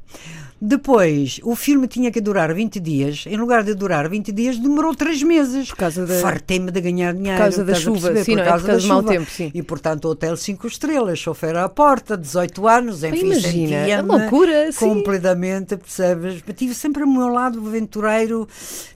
Depois, 0.62 1.40
o 1.44 1.56
filme 1.56 1.88
tinha 1.88 2.12
que 2.12 2.20
durar 2.20 2.54
20 2.54 2.82
dias. 2.82 3.24
Em 3.26 3.38
lugar 3.38 3.64
de 3.64 3.74
durar 3.74 4.10
20 4.10 4.30
dias, 4.34 4.58
demorou 4.58 4.94
3 4.94 5.24
meses. 5.24 5.70
Por 5.70 5.78
causa 5.78 6.06
da... 6.06 6.16
Fartei-me 6.16 6.70
de 6.70 6.82
ganhar 6.82 7.14
dinheiro. 7.14 7.38
Por 7.38 7.44
causa 7.44 7.64
da 7.64 7.74
chuva, 7.74 8.14
sim, 8.24 8.36
por 8.36 8.40
não, 8.40 8.44
causa 8.44 8.64
é 8.64 8.66
por 8.66 8.68
causa 8.68 8.82
do 8.82 8.88
mau 8.90 9.04
tempo, 9.04 9.32
sim. 9.32 9.52
E, 9.54 9.64
portanto, 9.64 10.06
hotel 10.10 10.36
5 10.36 10.68
estrelas, 10.68 11.18
chofer 11.18 11.56
à 11.56 11.70
porta, 11.70 12.18
18 12.18 12.68
anos, 12.68 13.04
enfim, 13.06 13.28
Imagina, 13.28 13.76
é 13.76 14.02
loucura, 14.02 14.70
sim. 14.74 14.80
completamente, 14.80 15.78
percebes? 15.78 16.44
Tive 16.54 16.74
sempre 16.74 17.04
o 17.04 17.08
meu 17.08 17.30
lado 17.30 17.66
aventureiro 17.66 18.46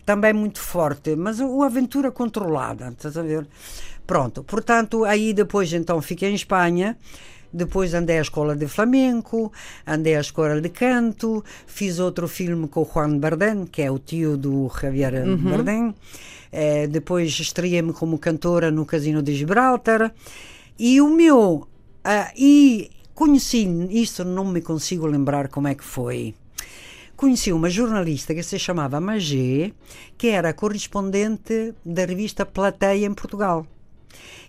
também 0.06 0.34
muito 0.34 0.60
forte, 0.60 1.16
mas 1.16 1.40
o 1.40 1.64
aventura 1.64 2.12
controlada, 2.12 2.90
estás 2.90 3.18
a 3.18 3.22
ver? 3.22 3.48
Pronto, 4.06 4.44
portanto, 4.44 5.06
aí 5.06 5.34
depois 5.34 5.72
então 5.72 6.02
fiquei 6.02 6.30
em 6.30 6.36
Espanha 6.36 6.98
depois 7.54 7.94
andei 7.94 8.18
à 8.18 8.22
escola 8.22 8.56
de 8.56 8.68
flamenco, 8.68 9.52
andei 9.86 10.16
à 10.16 10.22
escola 10.22 10.60
de 10.60 10.70
canto, 10.70 11.44
fiz 11.68 12.00
outro 12.00 12.28
filme 12.28 12.68
com 12.68 12.82
o 12.82 12.90
Juan 12.92 13.18
Bardem, 13.18 13.66
que 13.66 13.82
é 13.82 13.92
o 13.92 14.00
tio 14.00 14.36
do 14.36 14.70
Javier 14.70 15.14
uhum. 15.14 15.38
Bardem. 15.38 15.96
É, 16.52 16.88
depois 16.88 17.40
estreiei-me 17.40 17.94
como 17.94 18.18
cantora 18.18 18.70
no 18.72 18.86
Casino 18.86 19.22
de 19.22 19.36
Gibraltar. 19.36 20.14
E 20.78 21.00
o 21.02 21.10
meu. 21.10 21.68
Uh, 22.06 22.32
e 22.36 22.92
conheci, 23.14 23.68
isso 23.90 24.24
não 24.24 24.46
me 24.46 24.62
consigo 24.62 25.06
lembrar 25.06 25.48
como 25.48 25.68
é 25.68 25.76
que 25.76 25.84
foi. 25.84 26.36
Conheci 27.16 27.54
uma 27.54 27.70
jornalista 27.70 28.34
que 28.36 28.44
se 28.44 28.60
chamava 28.60 29.00
Magé, 29.00 29.72
que 30.18 30.28
era 30.28 30.54
correspondente 30.54 31.74
da 31.86 32.06
revista 32.06 32.46
Plateia 32.46 33.06
em 33.06 33.14
Portugal. 33.14 33.66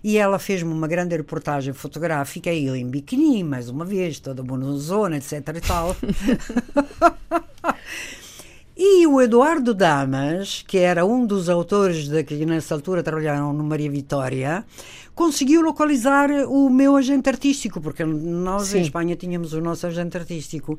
E 0.07 0.19
ela 0.19 0.37
fez-me 0.37 0.71
uma 0.71 0.87
grande 0.87 1.17
reportagem 1.17 1.73
fotográfica, 1.73 2.53
eu 2.53 2.75
em 2.75 2.87
biquíni, 2.87 3.43
mais 3.43 3.69
uma 3.69 3.83
vez, 3.83 4.19
toda 4.19 4.43
bonozona, 4.43 5.17
etc 5.17 5.41
e 5.55 5.61
tal. 5.61 5.97
E 8.77 9.07
o 9.07 9.21
Eduardo 9.21 9.73
Damas, 9.73 10.61
que 10.67 10.77
era 10.77 11.05
um 11.05 11.25
dos 11.25 11.47
autores 11.47 12.09
de, 12.09 12.25
que 12.25 12.45
nessa 12.45 12.75
altura 12.75 13.01
trabalharam 13.01 13.53
no 13.53 13.63
Maria 13.63 13.89
Vitória, 13.89 14.65
conseguiu 15.15 15.61
localizar 15.61 16.29
o 16.49 16.69
meu 16.69 16.97
agente 16.97 17.29
artístico, 17.29 17.79
porque 17.79 18.03
nós 18.03 18.67
Sim. 18.67 18.79
em 18.79 18.81
Espanha 18.81 19.15
tínhamos 19.15 19.53
o 19.53 19.61
nosso 19.61 19.87
agente 19.87 20.17
artístico. 20.17 20.77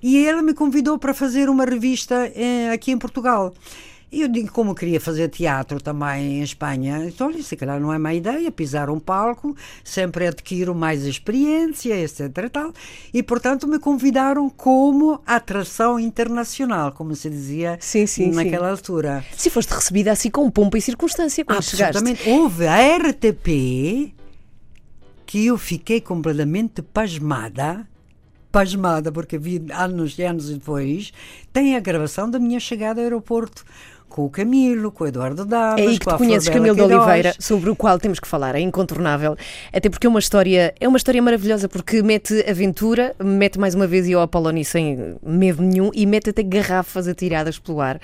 E 0.00 0.24
ele 0.24 0.40
me 0.40 0.54
convidou 0.54 0.98
para 0.98 1.12
fazer 1.12 1.50
uma 1.50 1.64
revista 1.64 2.30
eh, 2.34 2.70
aqui 2.72 2.92
em 2.92 2.98
Portugal. 2.98 3.52
E 4.12 4.20
eu 4.20 4.28
digo, 4.28 4.52
como 4.52 4.74
queria 4.74 5.00
fazer 5.00 5.30
teatro 5.30 5.80
também 5.80 6.40
em 6.40 6.42
Espanha, 6.42 7.06
então 7.06 7.28
olha, 7.28 7.42
se 7.42 7.56
calhar 7.56 7.80
não 7.80 7.90
é 7.90 7.96
má 7.96 8.12
ideia 8.12 8.52
pisar 8.52 8.90
um 8.90 9.00
palco, 9.00 9.56
sempre 9.82 10.26
adquiro 10.26 10.74
mais 10.74 11.06
experiência, 11.06 11.98
etc. 11.98 12.20
E, 12.20 12.48
tal. 12.50 12.72
e 13.14 13.22
portanto 13.22 13.66
me 13.66 13.78
convidaram 13.78 14.50
como 14.50 15.18
atração 15.26 15.98
internacional, 15.98 16.92
como 16.92 17.16
se 17.16 17.30
dizia 17.30 17.78
sim, 17.80 18.06
sim, 18.06 18.30
naquela 18.32 18.66
sim. 18.66 18.72
altura. 18.72 19.24
Se 19.34 19.48
foste 19.48 19.70
recebida 19.70 20.12
assim 20.12 20.28
com 20.30 20.50
pompa 20.50 20.76
e 20.76 20.82
circunstância 20.82 21.42
quando 21.42 21.58
Absolutamente. 21.58 22.22
chegaste. 22.22 22.38
Houve 22.38 22.66
a 22.66 22.96
RTP 22.98 24.14
que 25.24 25.46
eu 25.46 25.56
fiquei 25.56 26.02
completamente 26.02 26.82
pasmada 26.82 27.88
pasmada, 28.52 29.10
porque 29.10 29.38
vi 29.38 29.64
anos 29.72 30.18
e 30.18 30.22
anos 30.22 30.50
depois, 30.50 31.10
tem 31.52 31.74
a 31.74 31.80
gravação 31.80 32.30
da 32.30 32.38
minha 32.38 32.60
chegada 32.60 33.00
ao 33.00 33.04
aeroporto 33.04 33.64
com 34.12 34.26
o 34.26 34.30
Camilo, 34.30 34.92
com 34.92 35.04
o 35.04 35.06
Eduardo 35.06 35.44
Damas, 35.46 35.80
é 35.80 35.86
aí 35.86 35.98
que 35.98 36.06
tu 36.06 36.16
conheces 36.16 36.48
Camilo 36.48 36.76
de 36.76 36.82
Oliveira, 36.82 37.34
sobre 37.38 37.70
o 37.70 37.74
qual 37.74 37.98
temos 37.98 38.20
que 38.20 38.28
falar, 38.28 38.54
é 38.54 38.60
incontornável. 38.60 39.34
Até 39.72 39.88
porque 39.88 40.06
é 40.06 40.10
uma 40.10 40.18
história, 40.18 40.74
é 40.78 40.86
uma 40.86 40.98
história 40.98 41.20
maravilhosa, 41.22 41.68
porque 41.68 42.02
mete 42.02 42.44
aventura, 42.48 43.16
mete 43.18 43.58
mais 43.58 43.74
uma 43.74 43.86
vez 43.86 44.06
e 44.06 44.14
o 44.14 44.20
Apoloni 44.20 44.64
sem 44.64 45.16
medo 45.22 45.62
nenhum 45.62 45.90
e 45.94 46.04
mete 46.04 46.28
até 46.28 46.42
garrafas 46.42 47.08
atiradas 47.08 47.58
pelo 47.58 47.80
ar. 47.80 47.98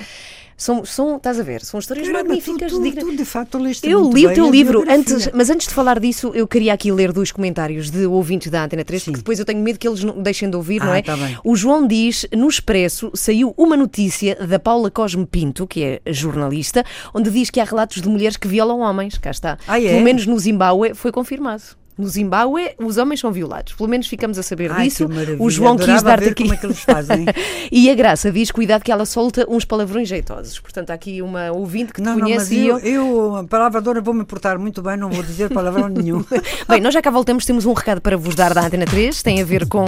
São, 0.58 0.84
são, 0.84 1.18
estás 1.18 1.38
a 1.38 1.42
ver, 1.44 1.64
são 1.64 1.78
histórias 1.78 2.08
Caramba, 2.08 2.30
magníficas. 2.30 2.72
Tu, 2.72 2.82
tu, 2.82 2.96
tu, 2.96 3.16
de 3.16 3.24
facto 3.24 3.58
leste 3.58 3.88
Eu 3.88 4.10
li 4.10 4.26
o 4.26 4.34
teu 4.34 4.50
livro, 4.50 4.84
antes, 4.88 5.30
mas 5.32 5.48
antes 5.50 5.68
de 5.68 5.72
falar 5.72 6.00
disso, 6.00 6.32
eu 6.34 6.48
queria 6.48 6.74
aqui 6.74 6.90
ler 6.90 7.12
dois 7.12 7.30
comentários 7.30 7.90
de 7.90 8.04
ouvintes 8.06 8.50
da 8.50 8.64
Antena 8.64 8.84
3, 8.84 9.00
Sim. 9.00 9.10
porque 9.12 9.18
depois 9.18 9.38
eu 9.38 9.44
tenho 9.44 9.62
medo 9.62 9.78
que 9.78 9.86
eles 9.86 10.02
não 10.02 10.20
deixem 10.20 10.50
de 10.50 10.56
ouvir, 10.56 10.82
ah, 10.82 10.86
não 10.86 10.94
é? 10.94 11.00
Tá 11.00 11.16
bem. 11.16 11.38
O 11.44 11.54
João 11.54 11.86
diz: 11.86 12.26
no 12.36 12.48
Expresso 12.48 13.12
saiu 13.14 13.54
uma 13.56 13.76
notícia 13.76 14.34
da 14.34 14.58
Paula 14.58 14.90
Cosme 14.90 15.24
Pinto, 15.24 15.64
que 15.64 15.84
é 15.84 16.00
jornalista, 16.12 16.84
onde 17.14 17.30
diz 17.30 17.50
que 17.50 17.60
há 17.60 17.64
relatos 17.64 18.02
de 18.02 18.08
mulheres 18.08 18.36
que 18.36 18.48
violam 18.48 18.80
homens. 18.80 19.16
Cá 19.16 19.30
está. 19.30 19.58
Ah, 19.64 19.80
é? 19.80 19.90
Pelo 19.90 20.02
menos 20.02 20.26
no 20.26 20.36
Zimbábue 20.36 20.92
foi 20.92 21.12
confirmado 21.12 21.77
no 21.98 22.06
Zimbábue 22.08 22.70
os 22.78 22.96
homens 22.96 23.20
são 23.20 23.32
violados. 23.32 23.72
Pelo 23.74 23.88
menos 23.88 24.06
ficamos 24.06 24.38
a 24.38 24.42
saber 24.42 24.70
Ai, 24.70 24.84
disso. 24.84 25.06
O 25.38 25.50
João 25.50 25.74
Adorava 25.74 25.92
quis 25.92 26.02
dar-te 26.02 26.28
aqui. 26.28 26.42
Como 26.44 26.54
é 26.54 26.56
que 26.56 26.66
eles 26.66 26.80
fazem. 26.80 27.26
e 27.70 27.90
a 27.90 27.94
Graça 27.94 28.30
diz: 28.30 28.50
cuidado 28.50 28.82
que 28.82 28.92
ela 28.92 29.04
solta 29.04 29.44
uns 29.48 29.64
palavrões 29.64 30.08
jeitosos. 30.08 30.60
Portanto, 30.60 30.90
há 30.90 30.94
aqui 30.94 31.20
uma 31.20 31.50
ouvinte 31.50 31.92
que 31.92 32.00
te 32.00 32.04
não, 32.04 32.20
conhece 32.20 32.54
não, 32.54 32.62
e 32.62 32.68
eu, 32.68 32.78
eu, 32.78 33.36
a 33.36 33.44
palavra 33.44 33.80
dona, 33.80 34.00
vou-me 34.00 34.24
portar 34.24 34.58
muito 34.58 34.80
bem, 34.80 34.96
não 34.96 35.10
vou 35.10 35.22
dizer 35.22 35.50
palavrão 35.50 35.88
nenhum. 35.90 36.24
bem, 36.68 36.80
nós 36.80 36.94
já 36.94 37.02
cá 37.02 37.10
voltamos, 37.10 37.44
temos 37.44 37.66
um 37.66 37.72
recado 37.72 38.00
para 38.00 38.16
vos 38.16 38.34
dar 38.34 38.54
da 38.54 38.64
Antena 38.64 38.86
3, 38.86 39.22
tem 39.22 39.42
a 39.42 39.44
ver 39.44 39.66
com 39.66 39.84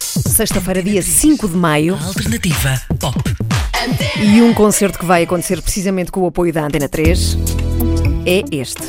sexta-feira, 0.00 0.82
dia 0.82 1.02
5 1.02 1.48
de 1.48 1.56
maio. 1.56 1.94
Alternativa 1.94 2.80
Pop. 2.98 3.18
E 4.22 4.40
um 4.42 4.54
concerto 4.54 4.98
que 4.98 5.04
vai 5.04 5.24
acontecer 5.24 5.60
precisamente 5.60 6.10
com 6.12 6.20
o 6.20 6.26
apoio 6.26 6.52
da 6.52 6.64
Antena 6.64 6.88
3 6.88 7.36
é 8.26 8.42
este. 8.50 8.82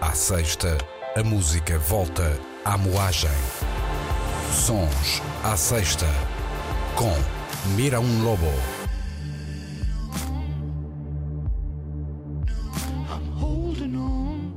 À 0.00 0.12
sexta, 0.12 0.76
a 1.16 1.24
música 1.24 1.78
volta 1.78 2.38
à 2.62 2.76
moagem. 2.76 3.30
Sons 4.52 5.22
à 5.42 5.56
sexta 5.56 6.04
com 6.94 7.10
Mira 7.74 7.98
um 7.98 8.22
Lobo. 8.22 8.52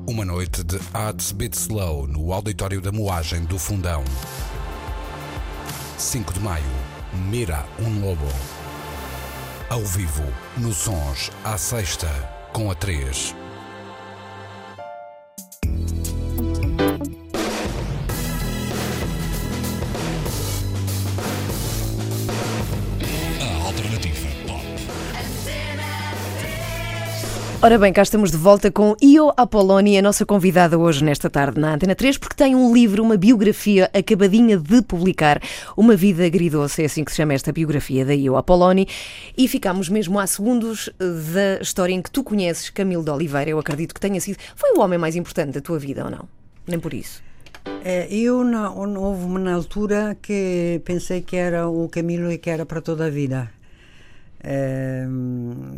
Uma 0.05 0.25
noite 0.25 0.61
de 0.65 0.77
Arts 0.93 1.31
Beat 1.31 1.53
Slow 1.53 2.05
no 2.05 2.33
auditório 2.33 2.81
da 2.81 2.91
moagem 2.91 3.45
do 3.45 3.57
Fundão. 3.57 4.03
5 5.97 6.33
de 6.33 6.41
maio, 6.41 6.65
Mira 7.29 7.65
um 7.79 8.05
Lobo. 8.05 8.27
Ao 9.69 9.85
vivo, 9.85 10.25
no 10.57 10.73
Sons 10.73 11.31
à 11.41 11.57
sexta 11.57 12.09
com 12.51 12.69
a 12.69 12.75
3. 12.75 13.38
Ora 27.61 27.77
bem, 27.77 27.91
cá 27.91 28.01
estamos 28.01 28.31
de 28.31 28.37
volta 28.37 28.71
com 28.71 28.95
Io 29.01 29.33
Apoloni, 29.35 29.97
a 29.97 30.01
nossa 30.01 30.25
convidada 30.25 30.77
hoje 30.77 31.03
nesta 31.03 31.29
tarde 31.29 31.59
na 31.59 31.73
Antena 31.73 31.93
3, 31.93 32.17
porque 32.17 32.33
tem 32.33 32.55
um 32.55 32.73
livro, 32.73 33.03
uma 33.03 33.17
biografia 33.17 33.89
acabadinha 33.93 34.57
de 34.57 34.81
publicar, 34.81 35.41
Uma 35.75 35.93
Vida 35.93 36.25
Agridoce, 36.25 36.83
é 36.83 36.85
assim 36.85 37.03
que 37.03 37.11
se 37.11 37.17
chama 37.17 37.33
esta 37.33 37.51
biografia 37.51 38.05
da 38.05 38.15
Io 38.15 38.37
Apoloni, 38.37 38.87
e 39.37 39.45
ficamos 39.45 39.89
mesmo 39.89 40.17
há 40.17 40.25
segundos 40.25 40.89
da 40.97 41.61
história 41.61 41.93
em 41.93 42.01
que 42.01 42.09
tu 42.09 42.23
conheces 42.23 42.69
Camilo 42.69 43.03
de 43.03 43.11
Oliveira, 43.11 43.49
eu 43.49 43.59
acredito 43.59 43.93
que 43.93 43.99
tenha 43.99 44.21
sido, 44.21 44.37
foi 44.55 44.71
o 44.77 44.79
homem 44.79 44.97
mais 44.97 45.17
importante 45.17 45.51
da 45.51 45.59
tua 45.59 45.77
vida 45.77 46.05
ou 46.05 46.09
não? 46.09 46.29
Nem 46.65 46.79
por 46.79 46.93
isso. 46.93 47.21
É, 47.83 48.07
eu, 48.09 48.41
não, 48.41 48.95
houve 48.97 49.25
uma 49.25 49.51
altura 49.51 50.17
que 50.21 50.81
pensei 50.85 51.19
que 51.19 51.35
era 51.35 51.67
o 51.67 51.89
Camilo 51.89 52.31
e 52.31 52.37
que 52.37 52.49
era 52.49 52.65
para 52.65 52.79
toda 52.79 53.07
a 53.07 53.09
vida 53.09 53.51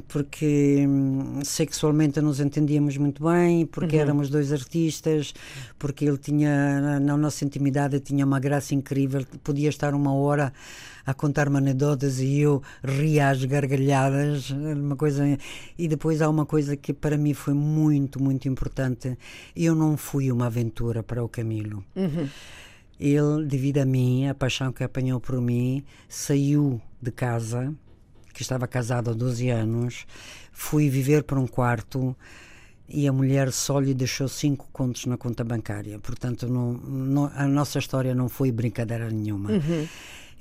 porque 0.07 0.85
hum, 0.87 1.39
sexualmente 1.43 2.21
nos 2.21 2.39
entendíamos 2.39 2.95
muito 2.97 3.23
bem, 3.23 3.65
porque 3.65 3.95
uhum. 3.95 4.01
éramos 4.01 4.29
dois 4.29 4.51
artistas, 4.51 5.33
porque 5.79 6.05
ele 6.05 6.17
tinha, 6.17 6.99
na 6.99 7.17
nossa 7.17 7.43
intimidade, 7.43 7.99
tinha 7.99 8.25
uma 8.25 8.39
graça 8.39 8.75
incrível, 8.75 9.25
podia 9.43 9.69
estar 9.69 9.95
uma 9.95 10.13
hora 10.13 10.53
a 11.03 11.13
contar-me 11.13 11.57
anedotas 11.57 12.19
e 12.19 12.39
eu 12.39 12.61
ria 12.83 13.29
às 13.29 13.43
gargalhadas, 13.43 14.51
uma 14.51 14.95
coisa. 14.95 15.23
E 15.75 15.87
depois 15.87 16.21
há 16.21 16.29
uma 16.29 16.45
coisa 16.45 16.77
que 16.77 16.93
para 16.93 17.17
mim 17.17 17.33
foi 17.33 17.55
muito, 17.55 18.21
muito 18.21 18.47
importante. 18.47 19.17
Eu 19.55 19.73
não 19.73 19.97
fui 19.97 20.31
uma 20.31 20.45
aventura 20.45 21.01
para 21.01 21.23
o 21.23 21.27
Camilo. 21.27 21.83
Uhum. 21.95 22.29
Ele, 22.99 23.45
devido 23.47 23.79
a 23.79 23.85
mim, 23.85 24.27
a 24.27 24.35
paixão 24.35 24.71
que 24.71 24.83
apanhou 24.83 25.19
por 25.19 25.41
mim, 25.41 25.83
saiu 26.07 26.79
de 27.01 27.09
casa 27.09 27.75
que 28.33 28.41
estava 28.41 28.67
casado 28.67 29.11
há 29.11 29.13
12 29.13 29.49
anos, 29.49 30.05
fui 30.51 30.89
viver 30.89 31.23
para 31.23 31.39
um 31.39 31.47
quarto 31.47 32.15
e 32.87 33.07
a 33.07 33.13
mulher 33.13 33.51
só 33.51 33.79
lhe 33.79 33.93
deixou 33.93 34.27
cinco 34.27 34.67
contos 34.71 35.05
na 35.05 35.17
conta 35.17 35.43
bancária. 35.43 35.97
Portanto, 35.99 36.47
não, 36.47 36.73
não, 36.73 37.31
a 37.33 37.47
nossa 37.47 37.79
história 37.79 38.13
não 38.13 38.27
foi 38.27 38.51
brincadeira 38.51 39.09
nenhuma. 39.09 39.51
Uhum. 39.51 39.87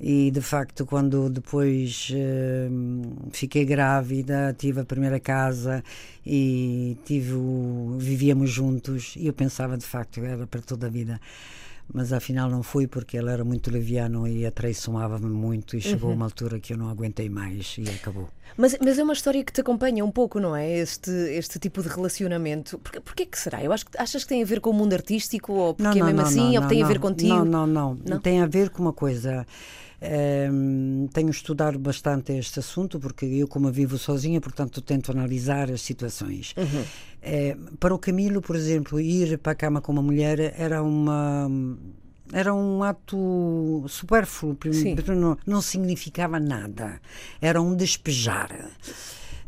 E 0.03 0.31
de 0.31 0.41
facto, 0.41 0.83
quando 0.85 1.29
depois 1.29 2.11
uh, 2.11 3.29
fiquei 3.31 3.63
grávida, 3.63 4.53
tive 4.57 4.81
a 4.81 4.83
primeira 4.83 5.19
casa 5.19 5.83
e 6.25 6.97
tive 7.05 7.35
o, 7.35 7.97
vivíamos 7.99 8.49
juntos, 8.49 9.13
e 9.15 9.27
eu 9.27 9.33
pensava 9.33 9.77
de 9.77 9.85
facto 9.85 10.19
era 10.19 10.47
para 10.47 10.61
toda 10.61 10.87
a 10.87 10.89
vida. 10.89 11.21
Mas 11.93 12.11
afinal 12.13 12.49
não 12.49 12.63
fui 12.63 12.87
porque 12.87 13.17
ele 13.17 13.29
era 13.29 13.43
muito 13.43 13.69
leviano 13.71 14.27
e 14.27 14.45
atraiçoava-me 14.45 15.25
muito 15.29 15.75
e 15.75 15.81
chegou 15.81 16.09
Uhum. 16.09 16.15
uma 16.15 16.25
altura 16.25 16.59
que 16.59 16.73
eu 16.73 16.77
não 16.77 16.89
aguentei 16.89 17.29
mais 17.29 17.75
e 17.77 17.89
acabou. 17.89 18.29
Mas, 18.57 18.75
mas 18.83 18.99
é 18.99 19.03
uma 19.03 19.13
história 19.13 19.43
que 19.43 19.51
te 19.53 19.61
acompanha 19.61 20.03
um 20.03 20.11
pouco, 20.11 20.39
não 20.39 20.55
é? 20.55 20.69
Este, 20.79 21.09
este 21.11 21.57
tipo 21.59 21.81
de 21.81 21.87
relacionamento. 21.87 22.77
Porquê, 22.79 22.99
porquê 22.99 23.25
que 23.25 23.39
será? 23.39 23.63
Eu 23.63 23.71
acho 23.71 23.85
achas 23.97 24.23
que 24.23 24.29
tem 24.29 24.43
a 24.43 24.45
ver 24.45 24.59
com 24.59 24.69
o 24.69 24.73
mundo 24.73 24.93
artístico 24.93 25.53
ou 25.53 25.73
porque 25.73 25.99
é 25.99 26.03
mesmo 26.03 26.21
assim 26.21 26.57
ou 26.57 26.67
tem 26.67 26.83
a 26.83 26.87
ver 26.87 26.99
contigo? 26.99 27.29
Não, 27.33 27.45
não, 27.45 27.67
não, 27.67 27.97
Não? 28.05 28.19
Tem 28.19 28.41
a 28.41 28.45
ver 28.47 28.69
com 28.69 28.81
uma 28.81 28.93
coisa. 28.93 29.45
Ehm, 30.03 31.07
tenho 31.13 31.29
estudado 31.29 31.77
bastante 31.77 32.33
este 32.33 32.59
assunto 32.59 32.99
porque 32.99 33.23
eu, 33.25 33.47
como 33.47 33.71
vivo 33.71 33.99
sozinha, 33.99 34.41
portanto, 34.41 34.81
tento 34.81 35.11
analisar 35.11 35.69
as 35.69 35.81
situações. 35.81 36.55
Uhum. 36.57 36.83
Eh, 37.21 37.55
para 37.79 37.93
o 37.93 37.99
Camilo, 37.99 38.41
por 38.41 38.55
exemplo, 38.55 38.99
ir 38.99 39.37
para 39.37 39.51
a 39.51 39.55
cama 39.55 39.79
com 39.79 39.91
uma 39.91 40.01
mulher 40.01 40.55
era 40.57 40.81
uma. 40.81 41.47
Era 42.33 42.53
um 42.53 42.81
ato 42.81 43.83
supérfluo, 43.89 44.57
não, 45.15 45.37
não 45.45 45.61
significava 45.61 46.39
nada. 46.39 46.99
Era 47.41 47.61
um 47.61 47.75
despejar. 47.75 48.71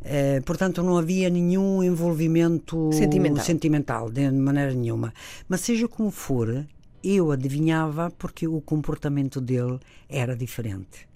Eh, 0.04 0.42
portanto, 0.42 0.84
não 0.84 0.98
havia 0.98 1.30
nenhum 1.30 1.82
envolvimento 1.82 2.92
Sentimental. 2.92 3.44
sentimental, 3.46 4.12
de 4.12 4.30
maneira 4.32 4.74
nenhuma. 4.74 5.14
Mas 5.48 5.62
seja 5.62 5.88
como 5.88 6.12
for, 6.12 6.66
eu 7.04 7.32
adivinhava 7.32 8.12
porque 8.18 8.48
o 8.48 8.62
comportamento 8.62 9.42
dele 9.42 9.80
era 10.08 10.36
diferente. 10.36 11.08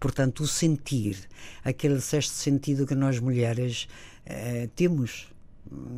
Portanto, 0.00 0.40
o 0.40 0.46
sentir, 0.46 1.18
aquele 1.64 2.00
sexto 2.00 2.32
sentido 2.32 2.86
que 2.86 2.94
nós 2.94 3.18
mulheres 3.18 3.88
eh, 4.26 4.68
temos 4.74 5.28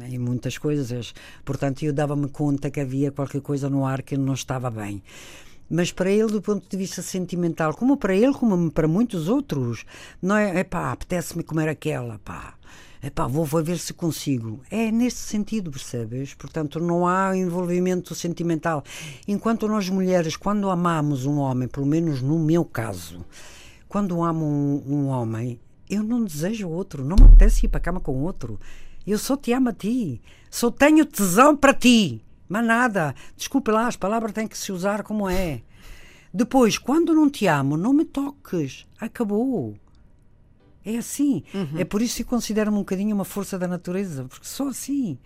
em 0.08 0.18
muitas 0.18 0.58
coisas. 0.58 1.14
Portanto, 1.44 1.84
eu 1.84 1.92
dava-me 1.92 2.28
conta 2.28 2.70
que 2.70 2.80
havia 2.80 3.10
qualquer 3.10 3.40
coisa 3.40 3.68
no 3.68 3.84
ar 3.84 4.02
que 4.02 4.16
não 4.16 4.34
estava 4.34 4.70
bem. 4.70 5.02
Mas 5.68 5.90
para 5.90 6.10
ele, 6.10 6.28
do 6.28 6.40
ponto 6.40 6.68
de 6.68 6.76
vista 6.76 7.02
sentimental, 7.02 7.74
como 7.74 7.96
para 7.96 8.14
ele, 8.14 8.32
como 8.32 8.70
para 8.70 8.86
muitos 8.86 9.28
outros, 9.28 9.84
não 10.22 10.36
é, 10.36 10.60
epá, 10.60 10.92
apetece-me 10.92 11.42
comer 11.42 11.68
aquela, 11.68 12.18
pá. 12.20 12.54
Epá, 13.02 13.26
vou, 13.26 13.44
vou 13.44 13.62
ver 13.62 13.78
se 13.78 13.92
consigo. 13.92 14.60
É 14.70 14.90
nesse 14.90 15.18
sentido, 15.18 15.70
percebes? 15.70 16.34
Portanto, 16.34 16.80
não 16.80 17.06
há 17.06 17.36
envolvimento 17.36 18.14
sentimental. 18.14 18.82
Enquanto 19.28 19.68
nós 19.68 19.88
mulheres, 19.88 20.36
quando 20.36 20.70
amamos 20.70 21.26
um 21.26 21.38
homem, 21.38 21.68
pelo 21.68 21.86
menos 21.86 22.22
no 22.22 22.38
meu 22.38 22.64
caso, 22.64 23.24
quando 23.88 24.22
amo 24.22 24.44
um, 24.44 24.82
um 24.86 25.06
homem, 25.08 25.60
eu 25.88 26.02
não 26.02 26.24
desejo 26.24 26.68
outro, 26.68 27.04
não 27.04 27.16
me 27.18 27.26
apetece 27.26 27.66
ir 27.66 27.68
para 27.68 27.78
a 27.78 27.82
cama 27.82 28.00
com 28.00 28.22
outro. 28.22 28.58
Eu 29.06 29.18
só 29.18 29.36
te 29.36 29.52
amo 29.52 29.68
a 29.68 29.72
ti. 29.72 30.20
Só 30.50 30.70
tenho 30.70 31.06
tesão 31.06 31.56
para 31.56 31.72
ti. 31.72 32.24
Mas 32.48 32.66
nada. 32.66 33.14
Desculpe 33.36 33.70
lá, 33.70 33.86
as 33.86 33.96
palavras 33.96 34.32
têm 34.32 34.48
que 34.48 34.58
se 34.58 34.72
usar 34.72 35.02
como 35.02 35.28
é. 35.28 35.62
Depois, 36.34 36.76
quando 36.76 37.14
não 37.14 37.30
te 37.30 37.46
amo, 37.46 37.76
não 37.76 37.92
me 37.92 38.04
toques. 38.04 38.84
Acabou. 38.98 39.76
É 40.86 40.96
assim. 40.98 41.42
É 41.76 41.84
por 41.84 42.00
isso 42.00 42.16
que 42.18 42.24
considero-me 42.24 42.76
um 42.76 42.80
bocadinho 42.80 43.14
uma 43.14 43.24
força 43.24 43.58
da 43.58 43.66
natureza, 43.66 44.24
porque 44.24 44.46
sou 44.46 44.68
assim. 44.68 45.18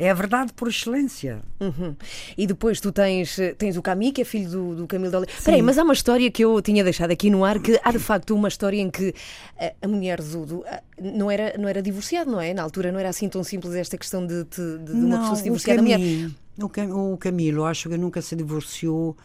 É 0.00 0.10
a 0.10 0.14
verdade 0.14 0.52
por 0.52 0.68
excelência. 0.68 1.42
Uhum. 1.58 1.96
E 2.36 2.46
depois 2.46 2.78
tu 2.80 2.92
tens, 2.92 3.36
tens 3.58 3.76
o 3.76 3.82
Camille, 3.82 4.12
que 4.12 4.20
é 4.20 4.24
filho 4.24 4.48
do, 4.48 4.76
do 4.76 4.86
Camilo 4.86 5.10
de 5.10 5.16
Oliveira. 5.16 5.36
Espera 5.40 5.56
aí, 5.56 5.62
mas 5.62 5.76
há 5.76 5.82
uma 5.82 5.92
história 5.92 6.30
que 6.30 6.44
eu 6.44 6.62
tinha 6.62 6.84
deixado 6.84 7.10
aqui 7.10 7.28
no 7.30 7.44
ar, 7.44 7.58
que 7.58 7.80
há 7.82 7.90
de 7.90 7.98
facto 7.98 8.32
uma 8.32 8.46
história 8.46 8.80
em 8.80 8.88
que 8.90 9.12
a, 9.58 9.72
a 9.82 9.88
mulher 9.88 10.22
do, 10.22 10.46
do- 10.46 10.64
a- 10.68 10.80
não, 11.02 11.28
era, 11.28 11.58
não 11.58 11.68
era 11.68 11.82
divorciado, 11.82 12.30
não 12.30 12.40
é? 12.40 12.54
Na 12.54 12.62
altura 12.62 12.92
não 12.92 13.00
era 13.00 13.08
assim 13.08 13.28
tão 13.28 13.42
simples 13.42 13.74
esta 13.74 13.98
questão 13.98 14.24
de, 14.24 14.44
de, 14.44 14.78
de 14.84 14.92
uma 14.92 15.18
pessoa 15.18 15.34
se 15.36 15.42
divorciar 15.42 15.76
da 15.78 15.82
mulher. 15.82 16.30
O, 16.62 16.68
Cam- 16.68 16.94
o 16.94 17.16
Camilo, 17.16 17.64
acho 17.64 17.88
que 17.88 17.96
nunca 17.96 18.22
se 18.22 18.36
divorciou 18.36 19.16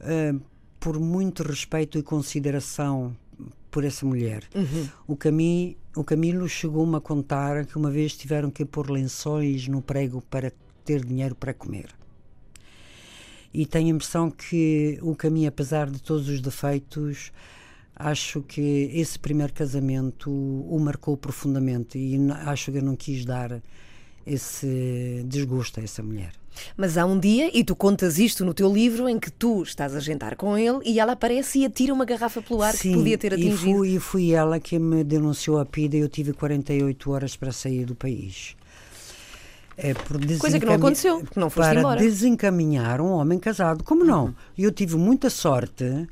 eh, 0.00 0.34
por 0.78 0.98
muito 1.00 1.42
respeito 1.42 1.96
e 1.98 2.02
consideração 2.02 3.16
por 3.70 3.84
essa 3.84 4.04
mulher. 4.04 4.42
Uhum. 4.54 4.88
O, 5.06 5.16
Cami, 5.16 5.76
o 5.96 6.04
Camilo 6.04 6.48
chegou-me 6.48 6.96
a 6.96 7.00
contar 7.00 7.66
que 7.66 7.76
uma 7.76 7.90
vez 7.90 8.16
tiveram 8.16 8.50
que 8.50 8.64
pôr 8.64 8.90
lençóis 8.90 9.68
no 9.68 9.80
prego 9.80 10.20
para 10.22 10.52
ter 10.84 11.04
dinheiro 11.04 11.34
para 11.34 11.54
comer. 11.54 11.88
E 13.52 13.66
tenho 13.66 13.88
a 13.88 13.90
impressão 13.90 14.30
que 14.30 14.98
o 15.02 15.14
Camilo, 15.14 15.48
apesar 15.48 15.90
de 15.90 16.00
todos 16.00 16.28
os 16.28 16.40
defeitos, 16.40 17.32
acho 17.94 18.42
que 18.42 18.90
esse 18.94 19.18
primeiro 19.18 19.52
casamento 19.52 20.30
o 20.30 20.78
marcou 20.78 21.16
profundamente 21.16 21.98
e 21.98 22.16
acho 22.46 22.72
que 22.72 22.78
eu 22.78 22.82
não 22.82 22.96
quis 22.96 23.24
dar 23.24 23.60
esse 24.26 25.24
desgosto 25.26 25.80
a 25.80 25.82
essa 25.82 26.02
mulher. 26.02 26.39
Mas 26.76 26.98
há 26.98 27.04
um 27.06 27.18
dia, 27.18 27.50
e 27.56 27.64
tu 27.64 27.74
contas 27.76 28.18
isto 28.18 28.44
no 28.44 28.52
teu 28.52 28.72
livro, 28.72 29.08
em 29.08 29.18
que 29.18 29.30
tu 29.30 29.62
estás 29.62 29.94
a 29.94 30.00
jantar 30.00 30.36
com 30.36 30.56
ele 30.58 30.80
e 30.84 30.98
ela 31.00 31.12
aparece 31.12 31.60
e 31.60 31.64
atira 31.66 31.92
uma 31.92 32.04
garrafa 32.04 32.42
pelo 32.42 32.62
ar 32.62 32.72
que 32.72 32.78
Sim, 32.78 32.94
podia 32.94 33.16
ter 33.18 33.32
E 33.32 33.34
atingido. 33.34 33.78
fui, 33.78 33.88
e 33.94 34.00
fui 34.00 34.32
ela 34.32 34.58
que 34.60 34.78
me 34.78 35.02
denunciou 35.04 35.58
a 35.58 35.64
PIDA 35.64 35.96
e 35.96 36.00
eu 36.00 36.08
tive 36.08 36.32
48 36.32 37.10
horas 37.10 37.36
para 37.36 37.52
sair 37.52 37.84
do 37.84 37.94
país. 37.94 38.56
É 39.76 39.94
por 39.94 40.18
Coisa 40.38 40.60
que 40.60 40.66
não 40.66 40.74
aconteceu, 40.74 41.20
porque 41.20 41.40
não 41.40 41.48
foste 41.48 41.70
para 41.70 41.80
embora. 41.80 42.00
Uhum. 42.00 42.06
desencaminhar 42.06 43.00
um 43.00 43.12
homem 43.12 43.38
casado. 43.38 43.82
Como 43.82 44.04
não? 44.04 44.34
E 44.56 44.64
eu 44.64 44.70
tive 44.70 44.96
muita 44.96 45.30
sorte 45.30 46.06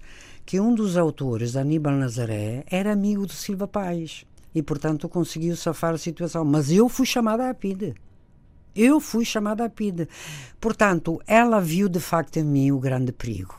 que 0.46 0.58
um 0.58 0.74
dos 0.74 0.96
autores, 0.96 1.54
Aníbal 1.54 1.92
Nazaré, 1.92 2.64
era 2.70 2.92
amigo 2.92 3.26
de 3.26 3.34
Silva 3.34 3.68
Paz. 3.68 4.24
E, 4.54 4.62
portanto, 4.62 5.06
conseguiu 5.08 5.54
safar 5.54 5.92
a 5.92 5.98
situação. 5.98 6.42
Mas 6.46 6.72
eu 6.72 6.88
fui 6.88 7.04
chamada 7.04 7.50
à 7.50 7.52
PIDE. 7.52 7.94
Eu 8.80 9.00
fui 9.00 9.24
chamada 9.24 9.64
à 9.64 9.68
PIDE. 9.68 10.08
Portanto, 10.60 11.20
ela 11.26 11.60
viu 11.60 11.88
de 11.88 11.98
facto 12.00 12.36
em 12.36 12.44
mim 12.44 12.70
o 12.70 12.78
grande 12.78 13.10
perigo. 13.12 13.54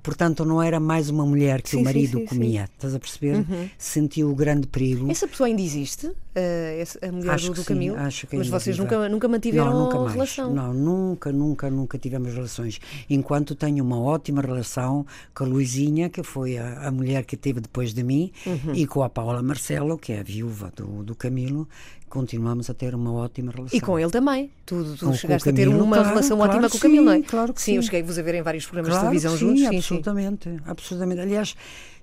Portanto, 0.00 0.42
não 0.44 0.62
era 0.62 0.80
mais 0.80 1.10
uma 1.10 1.26
mulher 1.26 1.60
que 1.60 1.70
Sim, 1.70 1.78
o 1.78 1.84
marido 1.84 2.12
sim, 2.12 2.18
sim. 2.20 2.26
comia. 2.26 2.64
Estás 2.72 2.94
a 2.94 2.98
perceber? 3.00 3.44
Sentiu 3.76 4.30
o 4.30 4.34
grande 4.34 4.66
perigo. 4.66 5.10
Essa 5.10 5.26
pessoa 5.28 5.48
ainda 5.48 5.60
existe? 5.60 6.10
Essa- 6.34 6.98
a 7.06 7.12
mulher 7.12 7.32
Acho 7.34 7.48
do, 7.48 7.54
do 7.56 7.64
Camilo? 7.64 7.96
acho 7.98 8.26
que 8.26 8.36
Mas 8.36 8.48
vocês 8.48 8.76
viva. 8.76 8.88
nunca, 8.88 9.08
nunca 9.08 9.28
mantiveram 9.28 9.70
não, 9.72 9.84
nunca 9.84 9.98
mais. 9.98 10.12
relação? 10.12 10.54
Não, 10.54 10.72
nunca, 10.72 11.32
nunca, 11.32 11.68
nunca 11.68 11.98
tivemos 11.98 12.32
relações. 12.32 12.80
Enquanto 13.10 13.54
tenho 13.56 13.84
uma 13.84 14.00
ótima 14.00 14.40
relação 14.40 15.04
com 15.34 15.44
a 15.44 15.46
Luizinha, 15.46 16.08
que 16.08 16.22
foi 16.22 16.56
a, 16.56 16.86
a 16.86 16.90
mulher 16.92 17.24
que 17.24 17.36
teve 17.36 17.60
depois 17.60 17.92
de 17.92 18.02
mim, 18.04 18.32
Uhum. 18.46 18.72
e 18.74 18.86
com 18.86 19.02
a 19.02 19.10
Paula 19.10 19.42
Marcelo, 19.42 19.98
que 19.98 20.12
é 20.12 20.20
a 20.20 20.22
viúva 20.22 20.72
do, 20.74 21.02
do 21.02 21.14
Camilo, 21.14 21.68
continuamos 22.08 22.68
a 22.70 22.74
ter 22.74 22.94
uma 22.94 23.12
ótima 23.12 23.52
relação. 23.52 23.76
E 23.76 23.80
com 23.80 23.98
ele 23.98 24.10
também. 24.10 24.50
Tu, 24.66 24.82
tu 24.96 24.98
Com- 25.00 25.06
com 25.06 25.12
chegaste 25.14 25.48
o 25.48 25.52
a 25.52 25.54
ter 25.54 25.68
uma 25.68 25.96
claro, 25.96 26.08
relação 26.10 26.36
claro 26.36 26.52
ótima 26.52 26.66
que 26.68 26.72
com 26.72 26.78
o 26.78 26.80
Camilo, 26.80 27.04
não 27.06 27.12
é? 27.12 27.16
sim, 27.16 27.22
claro 27.22 27.52
que 27.54 27.62
sim. 27.62 27.76
eu 27.76 27.82
sim. 27.82 27.86
cheguei-vos 27.86 28.18
a 28.18 28.22
ver 28.22 28.34
em 28.34 28.42
vários 28.42 28.64
programas 28.66 28.92
Claro 28.98 29.14
de 29.16 29.20
televisão 29.20 29.32
que 29.32 29.38
juntos. 29.38 29.58
sim, 29.60 29.64
Sim, 29.64 29.70
sim. 29.70 29.76
absolutamente, 29.96 30.62
absolutamente. 30.66 31.56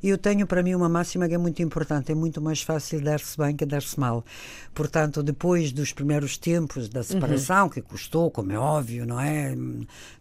Aliás, 0.05 0.15
eu 0.15 0.17
tenho 0.17 0.45
para 0.45 0.61
mim 0.61 0.75
uma 0.75 0.87
máxima 0.87 1.27
que 1.27 1.33
é 1.33 1.37
muito 1.37 1.61
importante. 1.61 2.11
É 2.11 2.15
muito 2.15 2.39
mais 2.41 2.61
fácil 2.61 3.01
dar-se 3.01 3.35
bem 3.37 3.55
que 3.55 3.65
dar-se 3.65 3.99
mal. 3.99 4.23
Portanto, 4.73 5.23
depois 5.23 5.71
dos 5.71 5.91
primeiros 5.91 6.37
tempos 6.37 6.87
da 6.87 7.01
separação, 7.03 7.63
Uhum. 7.65 7.69
que 7.69 7.81
custou, 7.81 8.29
como 8.29 8.51
é 8.51 8.57
óbvio, 8.57 9.05
não 9.05 9.19
é? 9.19 9.55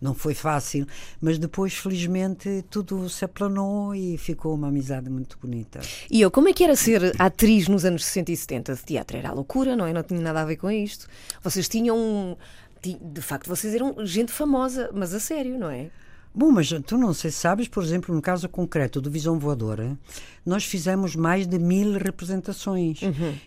Não 0.01 0.15
foi 0.15 0.35
fácil. 0.35 0.87
Mas 1.21 1.39
depois, 1.39 1.75
felizmente, 1.75 2.65
tudo 2.71 3.09
se 3.09 3.25
aplanou 3.25 3.95
e 3.95 4.17
ficou 4.17 4.55
uma 4.55 4.69
amizade 4.69 5.11
muito 5.11 5.39
bonita. 5.41 5.81
E 6.11 6.21
eu, 6.21 6.31
como 6.31 6.49
é 6.49 6.53
que 6.53 6.65
era 6.65 6.75
ser 6.77 7.13
atriz 7.19 7.69
nos 7.69 7.85
anos 7.85 8.05
60 8.05 8.33
e 8.33 8.37
70 8.37 8.75
de 8.75 8.83
teatro? 8.85 9.17
Era 9.17 9.33
loucura, 9.33 9.77
não 9.77 9.87
é? 9.87 9.93
Não 9.93 10.03
tinha 10.03 10.21
nada 10.21 10.41
a 10.41 10.45
ver 10.45 10.57
com 10.57 10.71
isto. 10.71 11.07
Vocês 11.43 11.69
tinham. 11.69 12.37
ti- 12.81 12.99
De 13.03 13.21
facto, 13.23 13.49
vocês 13.49 13.75
eram 13.75 13.95
gente 14.07 14.31
famosa, 14.33 14.91
mas 14.95 15.13
a 15.15 15.21
sério, 15.21 15.59
não 15.59 15.71
é? 15.71 15.89
Bom, 16.37 16.51
mas 16.51 16.69
tu 16.85 16.99
não 16.99 17.15
sei 17.15 17.31
se 17.31 17.39
sabes, 17.39 17.69
por 17.69 17.81
exemplo, 17.85 18.13
no 18.13 18.21
caso 18.21 18.49
concreto 18.49 19.01
do 19.01 19.09
Visão 19.09 19.39
Voadora, 19.39 19.97
nós 20.45 20.65
fizemos 20.65 21.15
mais 21.15 21.47
de 21.47 21.61
mil 21.61 21.97
representações. 21.97 23.01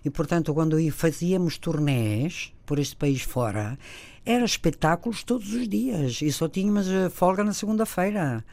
E, 0.05 0.09
portanto, 0.09 0.53
quando 0.53 0.77
fazíamos 0.91 1.57
turnés 1.57 2.53
por 2.65 2.79
este 2.79 2.95
país 2.95 3.21
fora, 3.23 3.77
era 4.25 4.45
espetáculos 4.45 5.21
todos 5.21 5.53
os 5.53 5.67
dias 5.67 6.21
e 6.21 6.31
só 6.31 6.47
tínhamos 6.47 6.87
eh, 6.87 7.09
folga 7.09 7.43
na 7.43 7.53
segunda-feira. 7.53 8.43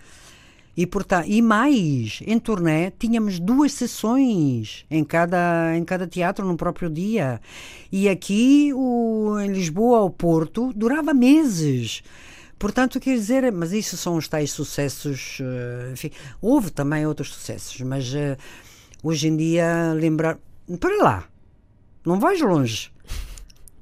E, 0.76 0.84
portanto, 0.84 1.28
e 1.28 1.40
mais, 1.40 2.20
em 2.26 2.38
turnê 2.38 2.90
tínhamos 2.90 3.38
duas 3.38 3.72
sessões 3.72 4.84
em 4.90 5.04
cada, 5.04 5.76
em 5.76 5.84
cada 5.84 6.08
teatro 6.08 6.44
no 6.44 6.56
próprio 6.56 6.90
dia. 6.90 7.40
E 7.92 8.08
aqui, 8.08 8.72
o, 8.74 9.38
em 9.38 9.52
Lisboa 9.52 9.98
ao 9.98 10.10
Porto, 10.10 10.72
durava 10.74 11.14
meses. 11.14 12.02
Portanto, 12.58 13.00
quer 13.00 13.14
dizer, 13.14 13.50
mas 13.52 13.72
isso 13.72 13.96
são 13.96 14.16
os 14.16 14.28
tais 14.28 14.50
sucessos. 14.52 15.38
eh, 15.40 15.90
Enfim, 15.92 16.10
houve 16.40 16.70
também 16.70 17.06
outros 17.06 17.32
sucessos, 17.32 17.80
mas 17.80 18.14
eh, 18.14 18.36
hoje 19.02 19.28
em 19.28 19.36
dia 19.36 19.92
lembrar. 19.94 20.38
Para 20.80 20.96
lá, 21.02 21.28
não 22.06 22.18
vais 22.18 22.40
longe. 22.40 22.90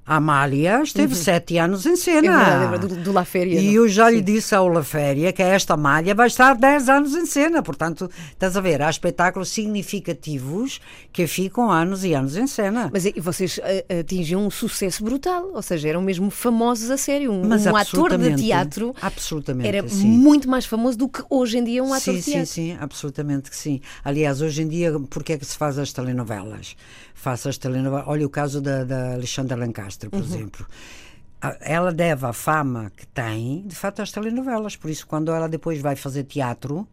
A 0.05 0.17
Amália 0.17 0.83
esteve 0.83 1.15
sete 1.15 1.59
anos 1.59 1.87
em 1.87 1.93
É 1.93 1.97
cena. 1.97 2.75
é 2.75 2.79
do, 2.79 2.89
do 2.89 3.13
La 3.13 3.25
Féria. 3.25 3.61
E 3.61 3.67
não? 3.67 3.73
eu 3.73 3.89
já 3.89 4.11
lhe 4.11 4.21
disse 4.21 4.53
ao 4.53 4.67
La 4.67 4.83
Féria 4.83 5.33
que 5.33 5.41
esta 5.43 5.77
malha 5.77 6.13
vai 6.13 6.27
estar 6.27 6.57
10 6.57 6.89
anos 6.89 7.15
em 7.15 7.25
cena. 7.25 7.63
Portanto, 7.63 8.11
estás 8.33 8.57
a 8.57 8.61
ver, 8.61 8.83
há 8.83 8.91
espetáculos 8.91 9.49
significativos 9.51 10.81
que 11.13 11.27
ficam 11.29 11.71
anos 11.71 12.03
e 12.05 12.15
anos 12.15 12.37
em 12.37 12.49
cena. 12.49 12.91
Mas 12.93 13.05
e 13.05 13.13
vocês 13.21 13.61
ah, 13.63 14.01
atingiam 14.01 14.45
um 14.45 14.51
sucesso 14.51 15.05
brutal, 15.05 15.51
ou 15.55 15.63
seja, 15.63 15.89
eram 15.89 16.03
mesmo 16.03 16.31
famosos 16.31 16.91
a 16.91 16.97
sério. 16.97 17.31
Um, 17.31 17.47
Mas 17.47 17.65
um 17.65 17.77
ator 17.77 18.19
de 18.19 18.35
teatro 18.35 18.95
absolutamente, 19.01 19.69
era 19.69 19.89
sim. 19.89 20.07
muito 20.07 20.49
mais 20.49 20.67
famoso 20.67 20.99
do 20.99 21.09
que 21.09 21.23
hoje 21.31 21.59
em 21.59 21.65
dia 21.65 21.83
um 21.83 21.93
ator 21.95 22.15
sim, 22.15 22.17
de 22.17 22.23
teatro. 22.25 22.47
Sim, 22.47 22.71
sim, 22.73 22.77
absolutamente 22.81 23.51
que 23.51 23.57
sim. 23.57 23.81
Aliás, 24.05 24.41
hoje 24.43 24.63
em 24.63 24.69
dia, 24.69 24.99
porque 25.09 25.35
é 25.35 25.39
que 25.39 25.47
se 25.47 25.57
faz 25.57 25.79
as 25.79 25.93
telenovelas? 25.93 26.75
Faz 27.15 27.47
as 27.47 27.57
telenovelas. 27.57 28.09
Olha 28.09 28.27
o 28.27 28.31
caso 28.31 28.61
da, 28.61 28.83
da 28.83 29.13
Alexandra 29.15 29.55
Lancastre, 29.93 30.09
por 30.09 30.19
exemplo. 30.21 30.67
A- 31.41 31.57
Ela 31.61 31.93
deve 31.93 32.25
a 32.27 32.33
fama 32.33 32.91
que 32.97 33.07
tem, 33.07 33.63
de 33.67 33.75
facto, 33.75 34.01
às 34.01 34.11
telenovelas. 34.13 34.77
Por 34.77 34.91
isso, 34.91 35.07
quando 35.07 35.33
ela 35.33 35.49
depois 35.49 35.81
vai 35.81 35.97
fazer 35.97 36.25
teatro, 36.25 36.87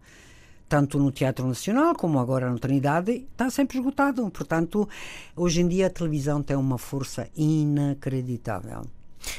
tanto 0.67 0.97
no 0.99 1.11
Teatro 1.11 1.47
Nacional 1.47 1.95
como 1.95 2.19
agora 2.19 2.49
no 2.49 2.59
Trindade, 2.59 3.27
está 3.31 3.49
sempre 3.49 3.77
esgotado. 3.77 4.29
Portanto, 4.29 4.87
hoje 5.35 5.61
em 5.61 5.67
dia 5.67 5.87
a 5.87 5.89
televisão 5.89 6.41
tem 6.43 6.55
uma 6.57 6.77
força 6.77 7.27
inacreditável. 7.35 8.83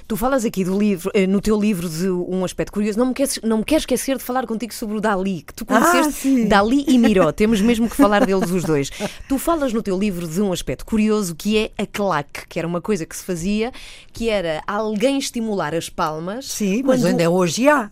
Tu 0.06 0.16
falas 0.16 0.44
aqui 0.44 0.64
do 0.64 0.78
livro, 0.78 1.10
eh, 1.14 1.26
no 1.26 1.40
teu 1.40 1.58
livro 1.60 1.88
de 1.88 2.08
um 2.10 2.44
aspecto 2.44 2.72
curioso, 2.72 2.98
não 2.98 3.06
me 3.06 3.14
queres, 3.14 3.38
não 3.42 3.58
me 3.58 3.64
queres 3.64 3.82
esquecer 3.82 4.16
de 4.18 4.22
falar 4.22 4.46
contigo 4.46 4.72
sobre 4.74 4.96
o 4.96 5.00
Dali, 5.00 5.42
que 5.42 5.54
tu 5.54 5.64
conheceste 5.64 6.42
Ah. 6.44 6.48
Dali 6.48 6.84
e 6.88 6.98
Miró, 6.98 7.30
temos 7.32 7.60
mesmo 7.60 7.88
que 7.88 7.96
falar 7.96 8.24
deles 8.26 8.50
os 8.50 8.64
dois. 8.64 8.90
Tu 9.28 9.38
falas 9.38 9.72
no 9.72 9.82
teu 9.82 9.98
livro 9.98 10.26
de 10.28 10.40
um 10.42 10.52
aspecto 10.52 10.84
curioso 10.84 11.34
que 11.34 11.56
é 11.58 11.70
a 11.78 11.86
claque, 11.86 12.46
que 12.48 12.58
era 12.58 12.66
uma 12.68 12.80
coisa 12.80 13.04
que 13.06 13.16
se 13.16 13.24
fazia, 13.24 13.72
que 14.12 14.28
era 14.28 14.62
alguém 14.66 15.18
estimular 15.18 15.74
as 15.74 15.88
palmas. 15.88 16.46
Sim, 16.46 16.82
mas 16.84 17.00
quando- 17.00 17.06
ainda 17.10 17.30
hoje 17.30 17.68
há. 17.68 17.90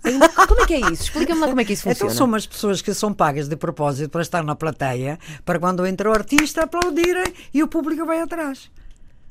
Como 0.48 0.62
é 0.62 0.66
que 0.66 0.74
é 0.74 0.80
isso? 0.92 1.04
Explica-me 1.04 1.40
lá 1.40 1.48
como 1.48 1.60
é 1.60 1.64
que 1.64 1.72
isso 1.72 1.82
Então 1.88 1.94
funciona. 1.94 2.14
são 2.14 2.26
umas 2.26 2.46
pessoas 2.46 2.82
que 2.82 2.92
são 2.94 3.12
pagas 3.12 3.48
de 3.48 3.56
propósito 3.56 4.10
para 4.10 4.22
estar 4.22 4.42
na 4.42 4.54
plateia, 4.54 5.18
para 5.44 5.58
quando 5.58 5.86
entra 5.86 6.10
o 6.10 6.12
artista 6.12 6.62
aplaudirem 6.64 7.32
e 7.52 7.62
o 7.62 7.68
público 7.68 8.04
vai 8.04 8.20
atrás. 8.20 8.70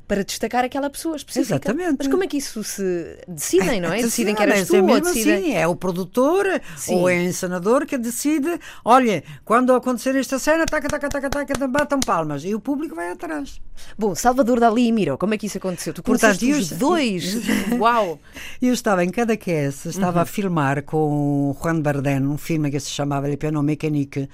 Para 0.08 0.24
destacar 0.24 0.64
aquela 0.64 0.89
pessoa 0.89 1.18
específica. 1.18 1.55
Exatamente. 1.55 1.95
Mas 1.99 2.08
como 2.08 2.24
é 2.24 2.28
que 2.28 2.38
isso 2.38 2.64
se 2.64 3.18
decidem, 3.28 3.82
não 3.82 3.91
é? 3.91 4.01
Decidem 4.01 4.34
que 4.34 4.41
eras 4.41 4.66
tu 4.68 4.76
é 4.78 4.82
ou 4.82 5.01
decidem. 5.01 5.36
assim, 5.36 5.53
é 5.53 5.68
o 5.68 5.76
produtor 5.76 6.45
Sim. 6.78 6.95
ou 6.95 7.10
é 7.10 7.18
o 7.18 7.22
encenador 7.24 7.86
que 7.86 7.97
decide, 7.97 8.58
olha, 8.86 9.22
quando 9.43 9.74
acontecer 9.74 10.16
esta 10.16 10.39
cena, 10.39 10.66
taca, 10.66 10.88
taca, 10.88 11.10
taca, 11.10 11.30
taca, 11.30 11.68
batam 11.68 11.99
palmas 11.99 12.45
e 12.45 12.55
o 12.55 12.60
público 12.62 12.95
vai 12.95 13.12
atrás. 13.12 13.60
Bom, 13.97 14.16
Salvador 14.16 14.62
Dali 14.62 14.88
e 14.88 14.91
Miró, 14.93 15.18
como 15.18 15.34
é 15.34 15.38
que 15.38 15.47
isso 15.47 15.58
aconteceu? 15.58 15.93
Tu 15.93 16.01
Portanto, 16.01 16.39
conheceste 16.39 16.51
os 16.64 16.72
eu- 16.72 16.78
dois? 16.78 17.36
Uau! 17.78 18.18
Eu 18.62 18.74
estava 18.74 19.03
em 19.03 19.10
Cadaqués, 19.10 19.86
estava 19.86 20.20
a 20.20 20.24
Uhum. 20.24 20.26
filmar 20.26 20.84
com 20.84 21.51
o 21.51 21.58
Juan 21.62 21.82
Bardem, 21.82 22.26
um 22.26 22.38
filme 22.38 22.72
que 22.72 22.80
se 22.80 22.89
chamava 22.89 23.28
Le 23.28 23.36
Piano 23.36 23.62
Mécanique, 23.62 24.30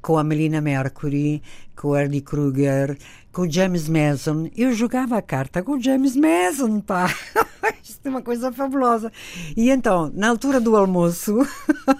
com 0.00 0.16
a 0.16 0.24
Melina 0.24 0.60
Mercury, 0.62 1.42
com 1.76 1.88
o 1.88 1.96
Eddie 1.96 2.22
Kruger, 2.22 2.96
com 3.32 3.42
o 3.42 3.50
James 3.50 3.88
Mason. 3.88 4.50
Eu 4.56 4.72
jogava 4.72 5.16
a 5.16 5.22
carta 5.22 5.62
com 5.62 5.72
o 5.72 5.80
James 5.80 6.16
Mason, 6.16 6.80
pá! 6.80 7.14
Isto 7.82 8.06
é 8.06 8.10
uma 8.10 8.22
coisa 8.22 8.52
fabulosa. 8.52 9.12
E 9.56 9.70
então, 9.70 10.10
na 10.14 10.28
altura 10.28 10.60
do 10.60 10.76
almoço, 10.76 11.38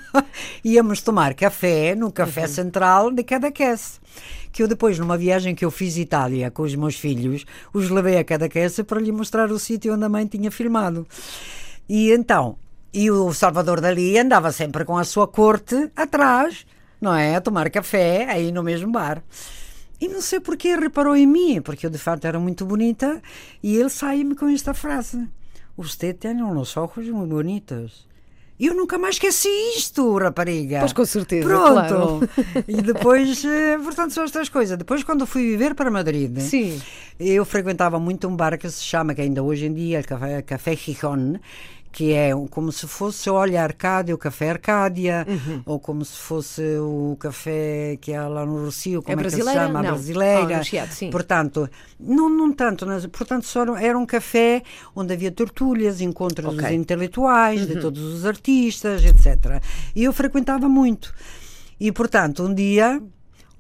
íamos 0.65 1.03
tomar 1.03 1.35
café 1.35 1.95
no 1.95 2.11
Café 2.11 2.47
Central 2.47 3.11
de 3.11 3.23
Cadaqués. 3.23 4.01
Que 4.53 4.63
eu 4.63 4.69
depois, 4.69 4.99
numa 4.99 5.17
viagem 5.17 5.55
que 5.55 5.65
eu 5.65 5.71
fiz 5.71 5.97
Itália 5.97 6.51
com 6.51 6.63
os 6.63 6.75
meus 6.75 6.97
filhos, 6.97 7.45
os 7.73 7.89
levei 7.89 8.19
a 8.19 8.25
Cadaqués 8.25 8.81
para 8.81 9.01
lhe 9.01 9.13
mostrar 9.13 9.51
o 9.51 9.59
sítio 9.59 9.95
onde 9.95 10.05
a 10.05 10.09
mãe 10.09 10.27
tinha 10.27 10.51
filmado. 10.51 11.07
E 11.89 12.11
então, 12.11 12.57
e 12.93 13.11
o 13.11 13.33
Salvador 13.33 13.81
Dali 13.81 14.19
andava 14.19 14.51
sempre 14.51 14.85
com 14.85 14.99
a 14.99 15.05
sua 15.05 15.29
corte 15.29 15.91
atrás, 15.95 16.67
não 17.01 17.15
é? 17.15 17.37
A 17.37 17.41
tomar 17.41 17.71
café 17.71 18.27
aí 18.29 18.51
no 18.51 18.63
mesmo 18.63 18.91
bar. 18.91 19.23
E 20.01 20.09
não 20.09 20.21
sei 20.23 20.41
porque 20.41 20.75
reparou 20.75 21.15
em 21.15 21.27
mim, 21.27 21.61
porque 21.61 21.87
eu 21.87 21.91
de 21.91 21.99
fato 21.99 22.27
era 22.27 22.39
muito 22.41 22.65
bonita, 22.65 23.21
e 23.63 23.77
ele 23.77 23.91
sai-me 23.91 24.35
com 24.35 24.49
esta 24.49 24.73
frase: 24.73 25.29
Você 25.77 26.15
tem 26.15 26.43
uns 26.43 26.77
olhos 26.77 27.09
muito 27.09 27.29
bonitos. 27.35 28.09
E 28.59 28.67
eu 28.67 28.75
nunca 28.75 28.99
mais 28.99 29.15
esqueci 29.15 29.49
isto, 29.75 30.19
rapariga. 30.19 30.81
Pois, 30.81 30.93
com 30.93 31.05
certeza, 31.07 31.49
Pronto. 31.49 31.73
claro. 31.73 32.21
E 32.69 32.83
depois, 32.83 33.43
eh, 33.43 33.79
portanto, 33.79 34.13
são 34.13 34.23
estas 34.23 34.51
coisas. 34.51 34.77
Depois, 34.77 35.03
quando 35.03 35.27
fui 35.27 35.43
viver 35.45 35.75
para 35.75 35.91
Madrid, 35.91 36.39
Sim. 36.41 36.79
eu 37.19 37.43
frequentava 37.47 37.99
muito 37.99 38.29
um 38.29 38.37
bar 38.37 38.59
que 38.59 38.69
se 38.69 38.83
chama, 38.83 39.15
que 39.15 39.23
ainda 39.23 39.43
hoje 39.43 39.65
em 39.65 39.73
dia, 39.73 40.03
Café, 40.03 40.43
Café 40.43 40.77
Gijón, 40.77 41.39
que 41.93 42.13
é 42.13 42.31
como 42.51 42.71
se 42.71 42.87
fosse 42.87 43.29
o 43.29 43.35
Olha 43.35 43.63
Arcádia, 43.63 44.15
o 44.15 44.19
Café 44.19 44.51
Arcádia, 44.51 45.27
Uhum. 45.29 45.63
ou 45.67 45.81
como 45.81 46.05
se 46.05 46.17
fosse 46.17 46.63
o 46.79 47.17
café 47.19 47.99
que 48.01 48.15
há 48.15 48.29
lá 48.29 48.47
no 48.47 48.65
Rocio, 48.65 49.03
como 49.03 49.21
é, 49.21 49.25
que 49.25 49.31
se 49.31 49.37
brasileira? 49.37 49.67
chama? 49.67 49.79
A 49.81 49.83
Não. 49.83 49.91
brasileira. 49.91 50.55
Ah, 50.55 50.59
no 50.59 50.65
Chiado, 50.65 50.93
sim. 50.93 51.11
Portanto, 51.11 51.69
não, 51.99 52.29
não 52.29 52.53
tanto, 52.53 52.87
mas, 52.87 53.05
portanto, 53.07 53.45
só 53.45 53.65
era- 53.77 53.99
um 53.99 54.07
café 54.07 54.63
onde 54.95 55.13
havia 55.13 55.33
tertúlias, 55.33 56.01
encontros 56.01 56.47
Ok. 56.55 56.59
Uhum. 56.61 56.65
dos 56.71 56.81
intelectuais, 56.81 57.67
de 57.67 57.81
todos 57.81 58.01
os 58.03 58.25
artistas, 58.25 59.05
etc. 59.05 59.61
E 59.95 60.05
eu 60.05 60.13
frequentava 60.13 60.69
muito. 60.69 61.13
E, 61.79 61.91
portanto, 61.91 62.45
um 62.45 62.55
dia 62.55 63.03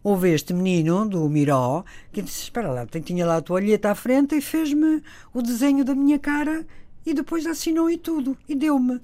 houve 0.04 0.30
este 0.32 0.54
menino 0.54 1.06
do 1.08 1.28
Miró 1.28 1.82
que 2.12 2.22
disse: 2.22 2.44
Espera 2.44 2.70
lá, 2.70 2.86
tinha 2.86 3.26
lá 3.26 3.38
a 3.38 3.42
toalheta 3.42 3.90
à 3.90 3.94
frente 3.94 4.36
e 4.36 4.40
fez-me 4.40 5.02
o 5.34 5.42
desenho 5.42 5.84
da 5.84 5.94
minha 5.94 6.18
cara 6.18 6.64
e 7.04 7.14
depois 7.14 7.46
assinou 7.46 7.90
e 7.90 7.96
tudo 7.96 8.36
e 8.48 8.54
deu-me. 8.54 9.00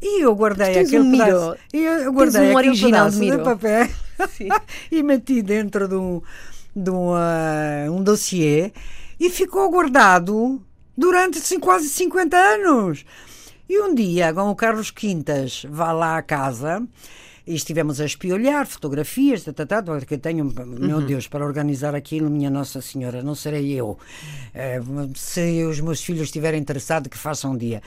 E 0.00 0.22
eu 0.22 0.34
guardei 0.34 0.74
tens 0.74 0.88
aquele 0.88 1.02
um 1.02 1.10
pedaço. 1.10 1.56
E 1.72 1.78
eu 1.78 2.12
guardei 2.12 2.52
um 2.52 2.56
original 2.56 3.10
de 3.10 3.18
de, 3.18 3.38
papel 3.38 3.88
e 4.90 5.02
meti 5.02 5.42
dentro 5.42 5.88
de 5.88 5.96
um, 5.96 6.22
de 6.74 6.90
um, 6.90 7.14
ah, 7.14 7.90
um 7.90 8.02
dossiê 8.02 8.72
e 9.18 9.28
ficou 9.28 9.68
guardado 9.70 10.62
durante 10.96 11.38
assim, 11.38 11.58
quase 11.58 11.88
50 11.88 12.36
anos. 12.36 13.04
E 13.68 13.80
um 13.82 13.94
dia, 13.94 14.32
com 14.32 14.50
o 14.50 14.56
Carlos 14.56 14.90
Quintas 14.90 15.66
vai 15.68 15.92
lá 15.92 16.16
à 16.16 16.22
casa 16.22 16.86
e 17.48 17.54
estivemos 17.54 18.00
a 18.00 18.04
espiolhar 18.04 18.66
fotografias, 18.66 19.42
tá, 19.42 19.52
tá, 19.52 19.64
tá, 19.66 19.82
porque 19.82 20.14
eu 20.14 20.18
tenho, 20.18 20.44
meu 20.66 21.00
Deus, 21.00 21.26
para 21.26 21.44
organizar 21.44 21.94
aquilo, 21.94 22.28
minha 22.28 22.50
Nossa 22.50 22.80
Senhora, 22.82 23.22
não 23.22 23.34
serei 23.34 23.72
eu. 23.72 23.98
Eh, 24.54 24.80
se 25.16 25.64
os 25.64 25.80
meus 25.80 26.02
filhos 26.04 26.22
estiverem 26.24 26.60
interessados, 26.60 27.08
que 27.08 27.16
façam 27.16 27.52
um 27.52 27.56
dia. 27.56 27.82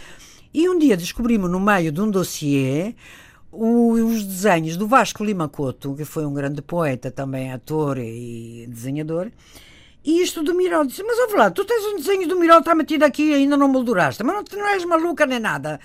E 0.54 0.68
um 0.68 0.78
dia 0.80 0.98
descobrimos 0.98 1.50
no 1.50 1.60
meio 1.60 1.92
de 1.92 2.02
um 2.02 2.10
dossiê 2.10 2.96
o- 3.52 3.92
os 3.94 4.24
desenhos 4.24 4.76
do 4.78 4.88
Vasco 4.88 5.24
Lima 5.24 5.48
Couto, 5.48 5.94
que 5.96 6.06
foi 6.06 6.26
um 6.26 6.34
grande 6.34 6.62
poeta, 6.62 7.12
também 7.12 7.52
ator 7.54 7.98
e 8.00 8.66
desenhador. 8.68 9.30
E 10.04 10.24
isto 10.24 10.42
do 10.42 10.56
Miró, 10.56 10.84
disse, 10.84 11.04
mas 11.04 11.20
ouve 11.20 11.36
lá, 11.36 11.52
tu 11.52 11.64
tens 11.64 11.86
um 11.86 11.98
desenho 11.98 12.28
do 12.28 12.36
Miró, 12.40 12.58
está 12.58 12.74
metido 12.74 13.04
aqui 13.04 13.30
e 13.30 13.34
ainda 13.36 13.56
não 13.56 13.68
molduraste, 13.68 14.24
mas 14.24 14.36
não, 14.36 14.44
não 14.60 14.68
és 14.70 14.84
maluca 14.84 15.28
nem 15.28 15.40
nada. 15.40 15.80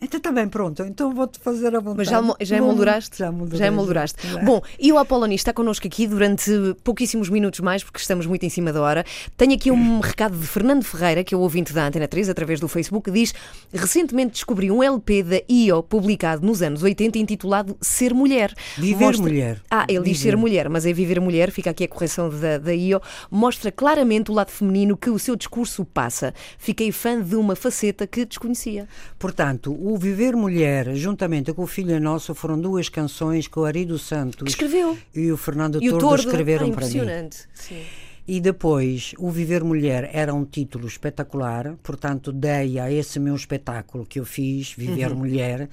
Então 0.00 0.18
está 0.18 0.30
bem, 0.30 0.46
pronto, 0.46 0.82
então 0.84 1.12
vou-te 1.12 1.40
fazer 1.40 1.74
a 1.74 1.80
vontade. 1.80 1.96
Mas 1.96 2.08
já, 2.08 2.22
já 2.40 2.56
emolduraste? 2.56 3.18
Já 3.18 3.32
moldurei. 3.32 3.58
Já 3.58 3.66
emolduraste. 3.66 4.28
já. 4.28 4.38
Bom, 4.42 4.62
e 4.78 4.92
o 4.92 4.98
Apoloni 4.98 5.34
está 5.34 5.52
connosco 5.52 5.88
aqui 5.88 6.06
durante 6.06 6.52
pouquíssimos 6.84 7.28
minutos 7.28 7.58
mais, 7.58 7.82
porque 7.82 7.98
estamos 7.98 8.24
muito 8.24 8.44
em 8.44 8.48
cima 8.48 8.72
da 8.72 8.80
hora. 8.80 9.04
Tenho 9.36 9.54
aqui 9.54 9.72
um 9.72 9.98
recado 10.00 10.36
de 10.38 10.46
Fernando 10.46 10.84
Ferreira, 10.84 11.24
que 11.24 11.34
é 11.34 11.36
o 11.36 11.40
ouvinte 11.40 11.72
da 11.72 11.84
Antena 11.84 12.06
3, 12.06 12.28
através 12.28 12.60
do 12.60 12.68
Facebook, 12.68 13.10
que 13.10 13.18
diz: 13.18 13.34
recentemente 13.72 14.34
descobri 14.34 14.70
um 14.70 14.84
LP 14.84 15.22
da 15.24 15.42
IO, 15.48 15.82
publicado 15.82 16.46
nos 16.46 16.62
anos 16.62 16.84
80, 16.84 17.18
intitulado 17.18 17.76
Ser 17.80 18.14
Mulher. 18.14 18.54
Viver 18.76 19.18
Mulher. 19.18 19.60
Ah, 19.68 19.84
ele 19.88 20.04
diz 20.04 20.18
Viver. 20.18 20.30
ser 20.30 20.36
mulher, 20.36 20.68
mas 20.68 20.86
é 20.86 20.92
viver 20.92 21.20
mulher, 21.20 21.50
fica 21.50 21.70
aqui 21.70 21.82
a 21.84 21.88
correção 21.88 22.30
da, 22.30 22.58
da 22.58 22.72
IO. 22.72 23.00
Mostra 23.28 23.72
claramente 23.72 24.30
o 24.30 24.34
lado 24.34 24.50
feminino 24.50 24.96
que 24.96 25.10
o 25.10 25.18
seu 25.18 25.34
discurso 25.34 25.84
passa. 25.84 26.32
Fiquei 26.56 26.92
fã 26.92 27.20
de 27.20 27.34
uma 27.34 27.56
faceta 27.56 28.06
que 28.06 28.24
desconhecia. 28.24 28.86
Portanto, 29.18 29.72
o 29.90 29.96
Viver 29.96 30.36
Mulher, 30.36 30.94
juntamente 30.94 31.50
com 31.54 31.62
o 31.62 31.66
Filho 31.66 31.98
Nosso, 31.98 32.34
foram 32.34 32.60
duas 32.60 32.90
canções 32.90 33.48
que 33.48 33.58
o 33.58 33.64
Arido 33.64 33.98
Santos 33.98 34.42
Que 34.42 34.50
escreveu. 34.50 34.98
e 35.14 35.32
o 35.32 35.36
Fernando 35.38 35.82
E 35.82 35.88
Tordo 35.88 36.00
Tordo. 36.00 36.24
escreveram 36.26 36.66
ah, 36.66 36.72
para 36.72 36.84
mim. 36.86 36.90
impressionante. 36.90 37.48
Sim. 37.54 37.82
E 38.26 38.38
depois, 38.38 39.14
o 39.16 39.30
Viver 39.30 39.64
Mulher 39.64 40.10
era 40.12 40.34
um 40.34 40.44
título 40.44 40.86
espetacular, 40.86 41.74
portanto, 41.82 42.30
dei 42.30 42.78
a 42.78 42.92
esse 42.92 43.18
meu 43.18 43.34
espetáculo 43.34 44.04
que 44.04 44.20
eu 44.20 44.26
fiz, 44.26 44.74
Viver 44.76 45.14
Mulher. 45.14 45.70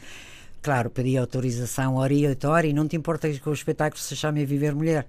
Claro, 0.66 0.89
pedi 0.89 1.16
autorização 1.16 1.95
ao 1.95 2.01
Ariatório 2.01 2.68
e 2.68 2.74
não 2.74 2.88
te 2.88 2.95
importa 2.95 3.30
que 3.30 3.47
o 3.47 3.53
espetáculo 3.53 4.01
se 4.01 4.16
chame 4.16 4.43
Viver 4.47 4.74
Mulher. 4.74 5.05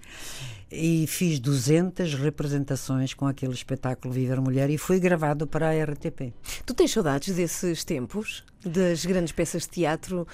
E 0.71 1.07
fiz 1.07 1.39
200 1.39 2.13
representações 2.13 3.15
com 3.15 3.27
aquele 3.27 3.55
espetáculo 3.55 4.13
Viver 4.13 4.39
Mulher 4.39 4.69
e 4.69 4.77
foi 4.77 5.01
gravado 5.01 5.47
para 5.47 5.71
a 5.71 5.85
RTP. 5.85 6.35
Tu 6.67 6.75
tens 6.75 6.91
saudades 6.91 7.35
desses 7.35 7.85
tempos? 7.85 8.45
Das 8.63 9.07
grandes 9.07 9.33
peças 9.33 9.63
de 9.63 9.71
teatro? 9.71 10.29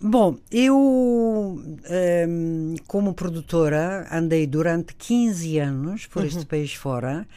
Bom, 0.00 0.38
eu, 0.50 1.62
ehm, 1.84 2.74
como 2.88 3.14
produtora, 3.14 4.08
andei 4.10 4.44
durante 4.44 4.92
15 4.96 5.56
anos 5.56 6.06
por 6.06 6.24
este 6.24 6.44
país 6.44 6.74
fora, 6.74 7.28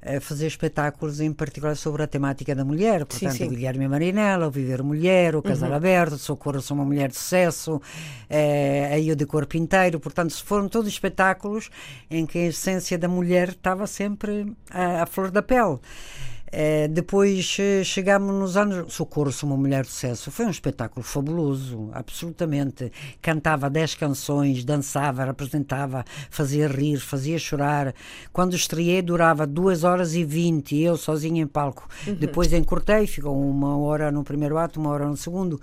a 0.00 0.20
fazer 0.20 0.46
espetáculos, 0.46 1.20
em 1.20 1.32
particular 1.32 1.76
sobre 1.76 2.02
a 2.02 2.06
temática 2.06 2.54
da 2.54 2.64
mulher. 2.64 3.04
Portanto, 3.04 3.32
sim. 3.32 3.46
o 3.46 3.50
Guilherme 3.50 3.88
Marinella, 3.88 4.46
o 4.46 4.50
Viver 4.50 4.82
Mulher, 4.82 5.34
o 5.34 5.42
Casal 5.42 5.72
Aberto, 5.72 6.12
o 6.12 6.18
Socorro 6.18 6.60
Sou 6.60 6.76
uma 6.76 6.84
Mulher 6.84 7.08
de 7.08 7.16
Sucesso, 7.16 7.80
eh, 8.30 8.90
a 8.92 9.00
Eu 9.00 9.16
de 9.16 9.26
Corpo 9.26 9.56
Inteiro. 9.56 9.98
Portanto, 9.98 10.32
foram 10.44 10.68
todos 10.68 10.88
espetáculos 10.88 11.70
em 12.10 12.24
que 12.26 12.38
a 12.38 12.46
essência 12.46 12.96
da 12.96 13.08
mulher 13.08 13.50
estava 13.50 13.86
sempre 13.86 14.52
à, 14.70 15.02
à 15.02 15.06
flor 15.06 15.30
da 15.30 15.42
pele. 15.42 15.78
Eh, 16.50 16.88
depois 16.88 17.56
chegámos 17.84 18.34
nos 18.34 18.56
anos. 18.56 18.92
Socorro, 18.92 19.30
sou 19.30 19.48
uma 19.48 19.56
mulher 19.56 19.84
de 19.84 19.90
sucesso. 19.90 20.30
Foi 20.30 20.46
um 20.46 20.50
espetáculo 20.50 21.04
fabuloso, 21.04 21.90
absolutamente. 21.92 22.90
Cantava 23.20 23.68
10 23.68 23.94
canções, 23.94 24.64
dançava, 24.64 25.24
representava, 25.24 26.04
fazia 26.30 26.66
rir, 26.68 26.98
fazia 26.98 27.38
chorar. 27.38 27.94
Quando 28.32 28.54
estreiei, 28.54 29.02
durava 29.02 29.46
2 29.46 29.84
horas 29.84 30.14
e 30.14 30.24
20, 30.24 30.76
eu 30.76 30.96
sozinha 30.96 31.42
em 31.42 31.46
palco. 31.46 31.88
Depois 32.18 32.52
encurtei, 32.52 33.06
ficou 33.06 33.38
uma 33.38 33.76
hora 33.78 34.10
no 34.10 34.24
primeiro 34.24 34.56
ato, 34.58 34.80
uma 34.80 34.90
hora 34.90 35.06
no 35.06 35.16
segundo. 35.16 35.60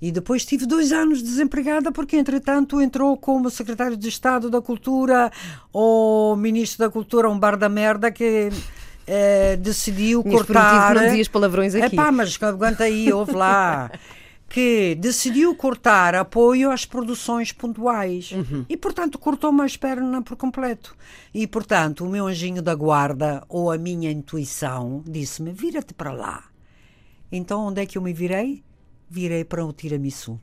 E 0.00 0.12
depois 0.12 0.44
tive 0.44 0.66
dois 0.66 0.92
anos 0.92 1.22
desempregada 1.22 1.90
porque, 1.90 2.16
entretanto, 2.16 2.80
entrou 2.80 3.16
como 3.16 3.48
secretário 3.48 3.96
de 3.96 4.08
Estado 4.08 4.50
da 4.50 4.60
Cultura 4.60 5.30
ou 5.72 6.36
ministro 6.36 6.84
da 6.84 6.90
Cultura, 6.90 7.30
um 7.30 7.38
bar 7.38 7.56
da 7.56 7.68
merda 7.68 8.10
que 8.10 8.50
eh, 9.06 9.56
decidiu 9.56 10.22
cortar. 10.22 10.94
não 10.94 11.02
dizias 11.06 11.28
palavrões 11.28 11.74
aqui. 11.74 11.94
É 11.94 11.96
pá, 11.96 12.10
mas 12.12 12.38
aguenta 12.42 12.84
aí, 12.84 13.12
ouve 13.12 13.32
lá. 13.32 13.90
que 14.48 14.94
decidiu 15.00 15.52
cortar 15.56 16.14
apoio 16.14 16.70
às 16.70 16.84
produções 16.84 17.50
pontuais 17.50 18.30
Uhum. 18.30 18.64
e, 18.68 18.76
portanto, 18.76 19.18
cortou-me 19.18 19.62
as 19.62 19.76
pernas 19.76 20.22
por 20.22 20.36
completo. 20.36 20.94
E, 21.32 21.44
portanto, 21.46 22.04
o 22.04 22.08
meu 22.08 22.26
anjinho 22.28 22.62
da 22.62 22.74
guarda 22.74 23.42
ou 23.48 23.72
a 23.72 23.76
minha 23.78 24.12
intuição 24.12 25.02
disse-me: 25.06 25.50
vira-te 25.50 25.92
para 25.92 26.12
lá. 26.12 26.44
Então, 27.32 27.66
onde 27.66 27.80
é 27.82 27.86
que 27.86 27.98
eu 27.98 28.02
me 28.02 28.12
virei? 28.12 28.62
Virei 29.10 29.44
para 29.44 29.64
o 29.64 29.72
tiramisu. 29.72 30.38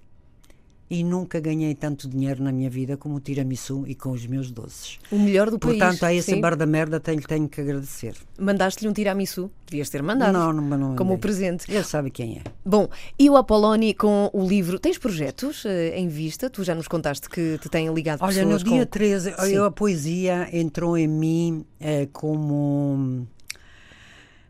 E 0.94 1.06
nunca 1.06 1.40
ganhei 1.40 1.74
tanto 1.74 2.06
dinheiro 2.06 2.44
na 2.44 2.52
minha 2.52 2.70
vida 2.70 2.98
como 2.98 3.16
o 3.16 3.20
tiramisu 3.22 3.86
e 3.88 3.96
com 3.96 4.12
os 4.12 4.28
meus 4.28 4.52
doces. 4.52 5.00
O 5.10 5.18
melhor 5.18 5.50
do 5.50 5.58
país. 5.58 5.78
Portanto, 5.78 6.04
a 6.04 6.14
esse 6.14 6.34
sim. 6.34 6.42
bar 6.42 6.54
da 6.54 6.66
merda 6.66 7.00
tenho, 7.00 7.22
tenho 7.22 7.48
que 7.48 7.62
agradecer. 7.62 8.14
Mandaste-lhe 8.38 8.90
um 8.90 8.94
tiramisu. 8.94 9.50
Devias 9.66 9.90
ter 9.90 10.04
mandado. 10.04 10.34
Não, 10.34 10.52
não, 10.52 10.78
não 10.78 10.96
Como 10.98 11.14
o 11.14 11.18
presente. 11.18 11.72
Ele 11.72 11.82
sabe 11.86 12.12
quem 12.12 12.40
é. 12.40 12.42
Bom, 12.66 12.90
e 13.18 13.30
o 13.30 13.38
Apoloni 13.38 13.94
com 13.94 14.30
o 14.34 14.46
livro. 14.46 14.78
Tens 14.78 14.98
projetos 14.98 15.64
eh, 15.66 15.98
em 15.98 16.10
vista? 16.10 16.50
Tu 16.50 16.62
já 16.62 16.76
nos 16.76 16.90
contaste 16.90 17.30
que 17.30 17.58
te 17.60 17.70
têm 17.70 17.88
ligado 17.94 18.22
Olha, 18.22 18.44
no 18.44 18.50
pessoas 18.50 18.64
dia 18.66 18.86
com... 18.86 18.92
13, 18.92 19.32
Sim. 19.32 19.54
eu, 19.54 19.64
a 19.64 19.72
poesia 19.72 20.50
entrou 20.52 20.98
em 20.98 21.08
mim 21.08 21.66
eh, 21.80 22.10
como. 22.12 23.26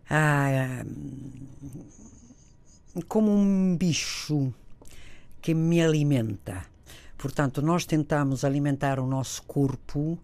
ah, 0.10 0.84
como 3.08 3.32
um 3.32 3.78
bicho 3.78 4.52
que 5.42 5.54
me 5.54 5.82
alimenta. 5.82 6.64
Portanto, 7.18 7.62
nós 7.62 7.86
tentamos 7.86 8.44
alimentar 8.44 9.00
o 9.00 9.06
nosso 9.06 9.44
corpo 9.44 10.18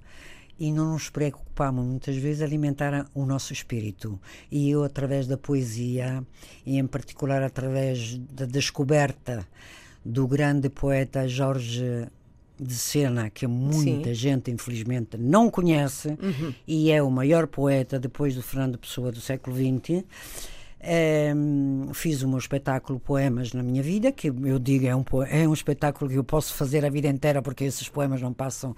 e 0.59 0.71
não 0.71 0.93
nos 0.93 1.09
preocupamos 1.09 1.85
muitas 1.85 2.15
vezes 2.15 2.41
alimentar 2.41 3.07
o 3.13 3.25
nosso 3.25 3.53
espírito. 3.53 4.19
E 4.51 4.69
eu, 4.69 4.83
através 4.83 5.27
da 5.27 5.37
poesia, 5.37 6.23
e 6.65 6.77
em 6.77 6.87
particular 6.87 7.43
através 7.43 8.17
da 8.17 8.45
descoberta 8.45 9.47
do 10.03 10.27
grande 10.27 10.69
poeta 10.69 11.27
Jorge 11.27 12.07
de 12.59 12.73
Sena, 12.73 13.29
que 13.29 13.45
muita 13.45 14.09
Sim. 14.09 14.15
gente, 14.15 14.49
infelizmente, 14.49 15.15
não 15.17 15.49
conhece, 15.49 16.17
e 16.67 16.91
é 16.91 17.03
o 17.03 17.11
maior 17.11 17.45
poeta 17.45 17.99
depois 17.99 18.33
do 18.33 18.41
Fernando 18.41 18.79
Pessoa 18.79 19.11
do 19.11 19.21
século 19.21 19.55
XX. 19.55 20.03
Ehm, 20.89 21.91
fiz 21.93 22.21
o 22.21 22.29
meu 22.29 22.37
espetáculo 22.37 22.97
Poemas 22.97 23.51
na 23.51 23.61
minha 23.61 23.83
vida, 23.83 24.09
que 24.09 24.29
eu 24.29 24.57
digo 24.57 24.85
é 24.87 24.95
um, 24.95 25.03
é 25.29 25.45
um 25.45 25.53
espetáculo 25.53 26.09
que 26.09 26.17
eu 26.17 26.23
posso 26.23 26.53
fazer 26.53 26.85
a 26.85 26.89
vida 26.89 27.09
inteira, 27.09 27.41
porque 27.41 27.65
esses 27.65 27.89
poemas 27.89 28.21
não 28.21 28.31
passam, 28.33 28.73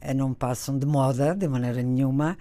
eh, 0.00 0.12
não 0.12 0.34
passam 0.34 0.76
de 0.76 0.84
moda 0.84 1.32
de 1.32 1.46
maneira 1.46 1.80
nenhuma. 1.84 2.36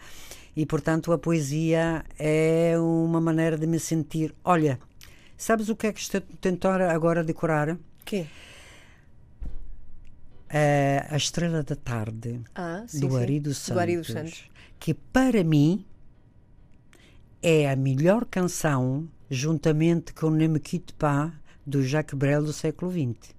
E, 0.56 0.66
portanto, 0.66 1.14
a 1.14 1.20
poesia 1.20 2.04
é 2.18 2.74
uma 2.80 3.22
maneira 3.22 3.56
de 3.60 3.68
me 3.68 3.80
sentir. 3.80 4.34
Olha, 4.44 4.80
sabes 5.38 5.70
o 5.70 5.76
que 5.76 5.86
é 5.86 5.94
que 5.94 6.00
estou 6.00 6.20
a 6.20 6.24
tentar 6.42 6.82
agora 6.82 7.24
decorar? 7.24 7.78
Quê? 8.04 8.26
Eh, 10.50 11.06
a 11.08 11.16
Estrela 11.16 11.62
da 11.62 11.76
Tarde, 11.76 12.42
Ah, 12.56 12.84
sim, 12.88 13.02
do 13.02 13.12
sim. 13.12 13.18
Ari 13.22 13.40
dos 13.40 13.70
Do 13.70 13.80
Ari 13.80 13.98
dos 13.98 14.08
Santos, 14.08 14.32
Santos. 14.34 14.50
que 14.80 14.96
para 14.96 15.44
mim 15.44 15.86
é 17.42 17.70
a 17.70 17.76
melhor 17.76 18.26
canção, 18.26 19.08
juntamente 19.30 20.14
com 20.14 20.30
Ne 20.30 20.48
me 20.48 20.60
quitte 20.60 20.94
pas, 20.94 21.32
do 21.66 21.84
Jacques 21.84 22.18
Brel 22.18 22.44
do 22.44 22.54
século 22.54 22.92
XX. 22.92 23.34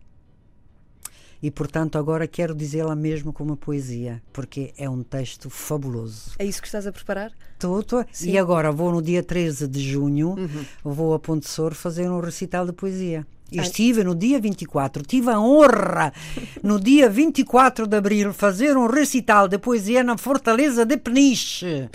E, 1.43 1.51
portanto, 1.51 1.97
agora 1.97 2.29
quero 2.29 2.55
dizê-la 2.55 2.95
mesmo 2.95 3.33
como 3.33 3.57
poesia, 3.57 4.23
porque 4.31 4.75
é 4.77 4.89
um 4.91 5.03
texto 5.03 5.49
fabuloso. 5.49 6.33
É 6.39 6.45
isso 6.45 6.61
que 6.61 6.69
estás 6.69 6.87
a 6.87 6.93
preparar? 6.93 7.33
Tô. 7.59 7.83
Sim. 8.13 8.31
E 8.33 8.39
agora 8.39 8.71
vou 8.71 8.93
no 8.93 9.01
dia 9.01 9.23
13 9.23 9.67
de 9.67 9.81
junho, 9.81 10.31
Uhum. 10.39 10.65
vou 10.85 11.15
a 11.15 11.19
Ponte 11.19 11.49
Sor 11.49 11.73
fazer 11.75 12.11
um 12.11 12.21
recital 12.21 12.67
de 12.67 12.73
poesia. 12.75 13.27
E 13.53 13.59
estive 13.61 14.05
no 14.05 14.15
dia 14.15 14.39
24, 14.39 15.03
tive 15.05 15.31
a 15.31 15.41
honra, 15.41 16.13
no 16.63 16.79
dia 16.79 17.09
24 17.09 17.87
de 17.87 17.97
abril, 17.97 18.33
fazer 18.33 18.77
um 18.77 18.87
recital 18.87 19.49
de 19.49 19.59
poesia 19.59 20.05
na 20.05 20.17
Fortaleza 20.17 20.85
de 20.87 20.97
Peniche. 20.97 21.89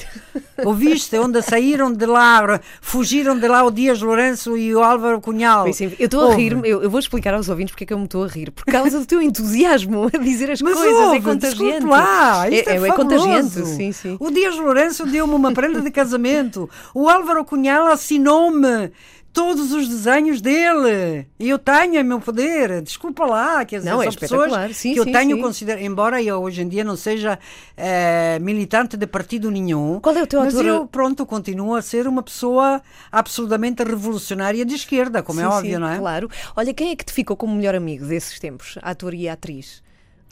Ouviste? 0.66 1.18
Onde 1.18 1.42
saíram 1.42 1.94
de 1.94 2.06
lá, 2.06 2.60
fugiram 2.82 3.38
de 3.40 3.48
lá 3.48 3.64
o 3.64 3.72
Dias 3.72 4.02
Lourenço 4.02 4.58
e 4.58 4.76
o 4.76 4.84
Álvaro 4.84 5.22
Cunhal. 5.22 5.72
Sim, 5.72 5.94
eu 5.98 6.06
estou 6.06 6.30
a 6.32 6.36
rir-me, 6.36 6.68
eu, 6.68 6.84
eu 6.84 6.90
vou 6.90 7.00
explicar 7.00 7.34
aos 7.34 7.48
ouvintes 7.48 7.72
porque 7.72 7.86
é 7.86 7.88
que 7.88 7.94
eu 7.94 8.00
me 8.00 8.06
estou 8.06 8.24
a 8.24 8.28
rir. 8.28 8.52
Por 8.52 8.66
causa 8.66 9.00
do 9.00 9.06
teu 9.06 9.22
entusiasmo 9.22 10.10
a 10.14 10.18
dizer 10.18 10.52
as 10.52 10.62
Mas 10.62 10.74
coisas, 10.74 10.94
ouve, 10.94 11.18
é 11.18 11.22
contagiante. 11.22 11.86
lá, 11.86 12.48
é, 12.50 12.56
é, 12.56 12.60
é 12.60 12.64
fabuloso. 12.64 12.96
contagiante, 12.96 13.66
sim, 13.66 13.92
sim. 13.92 14.18
O 14.20 14.30
Dias 14.30 14.56
Lourenço 14.58 15.06
deu-me 15.06 15.34
uma 15.34 15.52
prenda 15.54 15.82
de 15.82 15.92
casamento. 15.92 16.70
O 16.94 17.08
Álvaro 17.08 17.46
Cunhal 17.46 17.88
assinou-me 17.88 18.92
todos 19.36 19.74
os 19.74 19.88
desenhos 19.90 20.40
dele. 20.40 21.28
E 21.38 21.50
eu 21.50 21.60
tenho 21.60 21.96
em 22.00 22.04
meu 22.04 22.22
poder. 22.22 22.82
Desculpa 22.82 23.26
lá, 23.26 23.66
quer 23.66 23.80
dizer, 23.80 23.90
Não, 23.92 24.02
é 24.02 24.06
são 24.10 24.14
pessoas 24.14 24.42
espetacular. 24.48 24.74
Sim, 24.74 24.94
que 24.94 25.00
eu 25.00 25.04
sim, 25.04 25.12
tenho 25.12 25.36
sim. 25.36 25.42
considerado, 25.42 25.84
embora 25.84 26.24
eu 26.24 26.42
hoje 26.42 26.62
em 26.62 26.68
dia 26.70 26.84
não 26.86 26.96
seja 26.96 27.38
eh, 27.76 28.40
militante 28.40 28.96
de 28.96 29.06
partido 29.06 29.52
nenhum. 29.52 30.00
Qual 30.00 30.16
é 30.16 30.24
o 30.24 30.28
teu 30.28 30.40
mas 30.40 30.56
autor- 30.56 30.66
eu, 30.70 30.88
pronto, 30.88 31.26
continuo 31.26 31.76
a 31.76 31.82
ser 31.82 32.08
uma 32.08 32.24
pessoa 32.24 32.82
absolutamente 33.12 33.84
revolucionária 33.84 34.66
de 34.66 34.74
esquerda, 34.74 35.22
como 35.22 35.42
é 35.42 35.44
Sim, 35.44 35.50
óbvio, 35.50 35.74
sim, 35.74 35.78
não 35.80 35.90
é? 35.90 35.98
Claro. 36.00 36.30
Olha, 36.56 36.74
quem 36.74 36.92
é 36.92 36.96
que 36.96 37.04
te 37.04 37.12
ficou 37.12 37.36
como 37.36 37.54
melhor 37.56 37.76
amigo 37.76 38.06
desses 38.06 38.40
tempos? 38.40 38.78
Ator 38.82 39.14
e 39.14 39.28
atriz? 39.28 39.84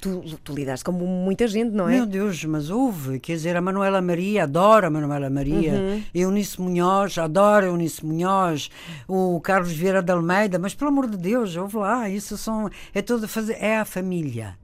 Tu, 0.04 0.38
tu 0.44 0.54
lidaste 0.54 0.84
com 0.84 0.92
muita 0.92 1.48
gente, 1.48 1.72
não 1.72 1.88
é? 1.88 1.94
Meu 1.94 2.06
Deus, 2.06 2.44
mas 2.44 2.70
houve, 2.70 3.20
quer 3.22 3.34
dizer, 3.34 3.56
a 3.56 3.62
Manuela 3.62 4.02
Maria, 4.02 4.44
adoro 4.44 4.86
a 4.88 4.90
Manuela 4.90 5.30
Maria, 5.30 5.74
Uhum. 5.74 6.04
Eunice 6.14 6.60
Munhoz, 6.62 7.18
adoro 7.18 7.68
Eunice 7.68 8.06
Munhoz, 8.06 8.70
o 9.08 9.40
Carlos 9.40 9.72
Vieira 9.72 10.04
de 10.04 10.12
Almeida, 10.12 10.60
mas 10.60 10.76
pelo 10.76 10.90
amor 10.90 11.10
de 11.10 11.16
Deus, 11.16 11.56
ouve 11.56 11.78
lá, 11.78 12.10
isso 12.10 12.38
são, 12.38 12.70
é 12.94 13.02
tudo 13.02 13.28
fazer, 13.30 13.54
é 13.54 13.78
a 13.78 13.86
família. 13.86 14.58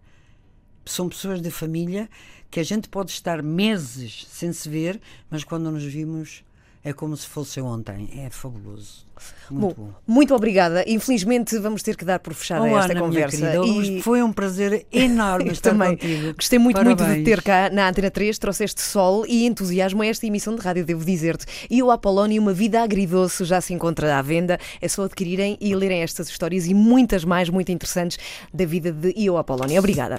São 0.86 1.08
pessoas 1.08 1.42
de 1.42 1.50
família 1.50 2.10
que 2.52 2.60
a 2.60 2.64
gente 2.64 2.90
pode 2.90 3.12
estar 3.12 3.42
meses 3.42 4.26
sem 4.30 4.52
se 4.52 4.68
ver, 4.68 5.00
mas 5.30 5.44
quando 5.44 5.72
nos 5.72 5.84
vimos 5.86 6.44
é 6.84 6.94
como 6.94 7.16
se 7.18 7.28
fosse 7.28 7.60
ontem. 7.62 8.10
É 8.26 8.30
fabuloso. 8.30 9.08
Muito 9.52 9.76
bom. 9.76 9.84
Bom, 9.88 9.94
muito 10.08 10.34
obrigada. 10.34 10.82
Infelizmente 10.88 11.58
vamos 11.60 11.84
ter 11.84 11.98
que 11.98 12.06
dar 12.06 12.20
por 12.20 12.34
fechada 12.34 12.64
Oh, 12.64 12.78
esta 12.80 12.94
Ana, 12.94 13.02
conversa. 13.02 13.52
E- 13.66 14.02
Foi 14.02 14.24
um 14.24 14.32
prazer 14.32 14.86
enorme 14.94 15.52
estar 15.52 15.72
também 15.72 15.98
contigo. 15.98 16.34
gostei 16.36 16.58
muito, 16.58 16.82
muito 16.82 16.98
de 17.00 17.04
Parabéns. 17.04 17.26
ter 17.26 17.42
cá 17.42 17.70
na 17.70 17.90
Antena 17.90 18.10
3, 18.10 18.38
trouxeste 18.40 18.82
sol 18.82 19.26
e 19.28 19.46
entusiasmo 19.46 20.02
a 20.02 20.06
esta 20.08 20.26
emissão 20.26 20.56
de 20.56 20.62
rádio, 20.62 20.86
devo 20.86 21.04
dizer-te. 21.04 21.46
E 21.70 21.84
o 21.84 21.92
Apolónio, 21.92 22.42
uma 22.42 22.54
vida 22.54 22.82
agridoce, 22.82 23.44
já 23.44 23.60
se 23.60 23.74
encontra 23.74 24.18
à 24.18 24.22
venda. 24.22 24.58
É 24.82 24.88
só 24.88 25.04
adquirirem 25.04 25.58
e 25.60 25.76
lerem 25.76 26.02
estas 26.02 26.30
histórias 26.30 26.66
e 26.66 26.74
muitas 26.74 27.26
mais 27.26 27.50
muito 27.50 27.74
interessantes 27.74 28.18
da 28.54 28.66
vida 28.66 28.90
de 28.94 29.14
Io 29.18 29.36
Apolónio. 29.38 29.80
Obrigada. 29.80 30.16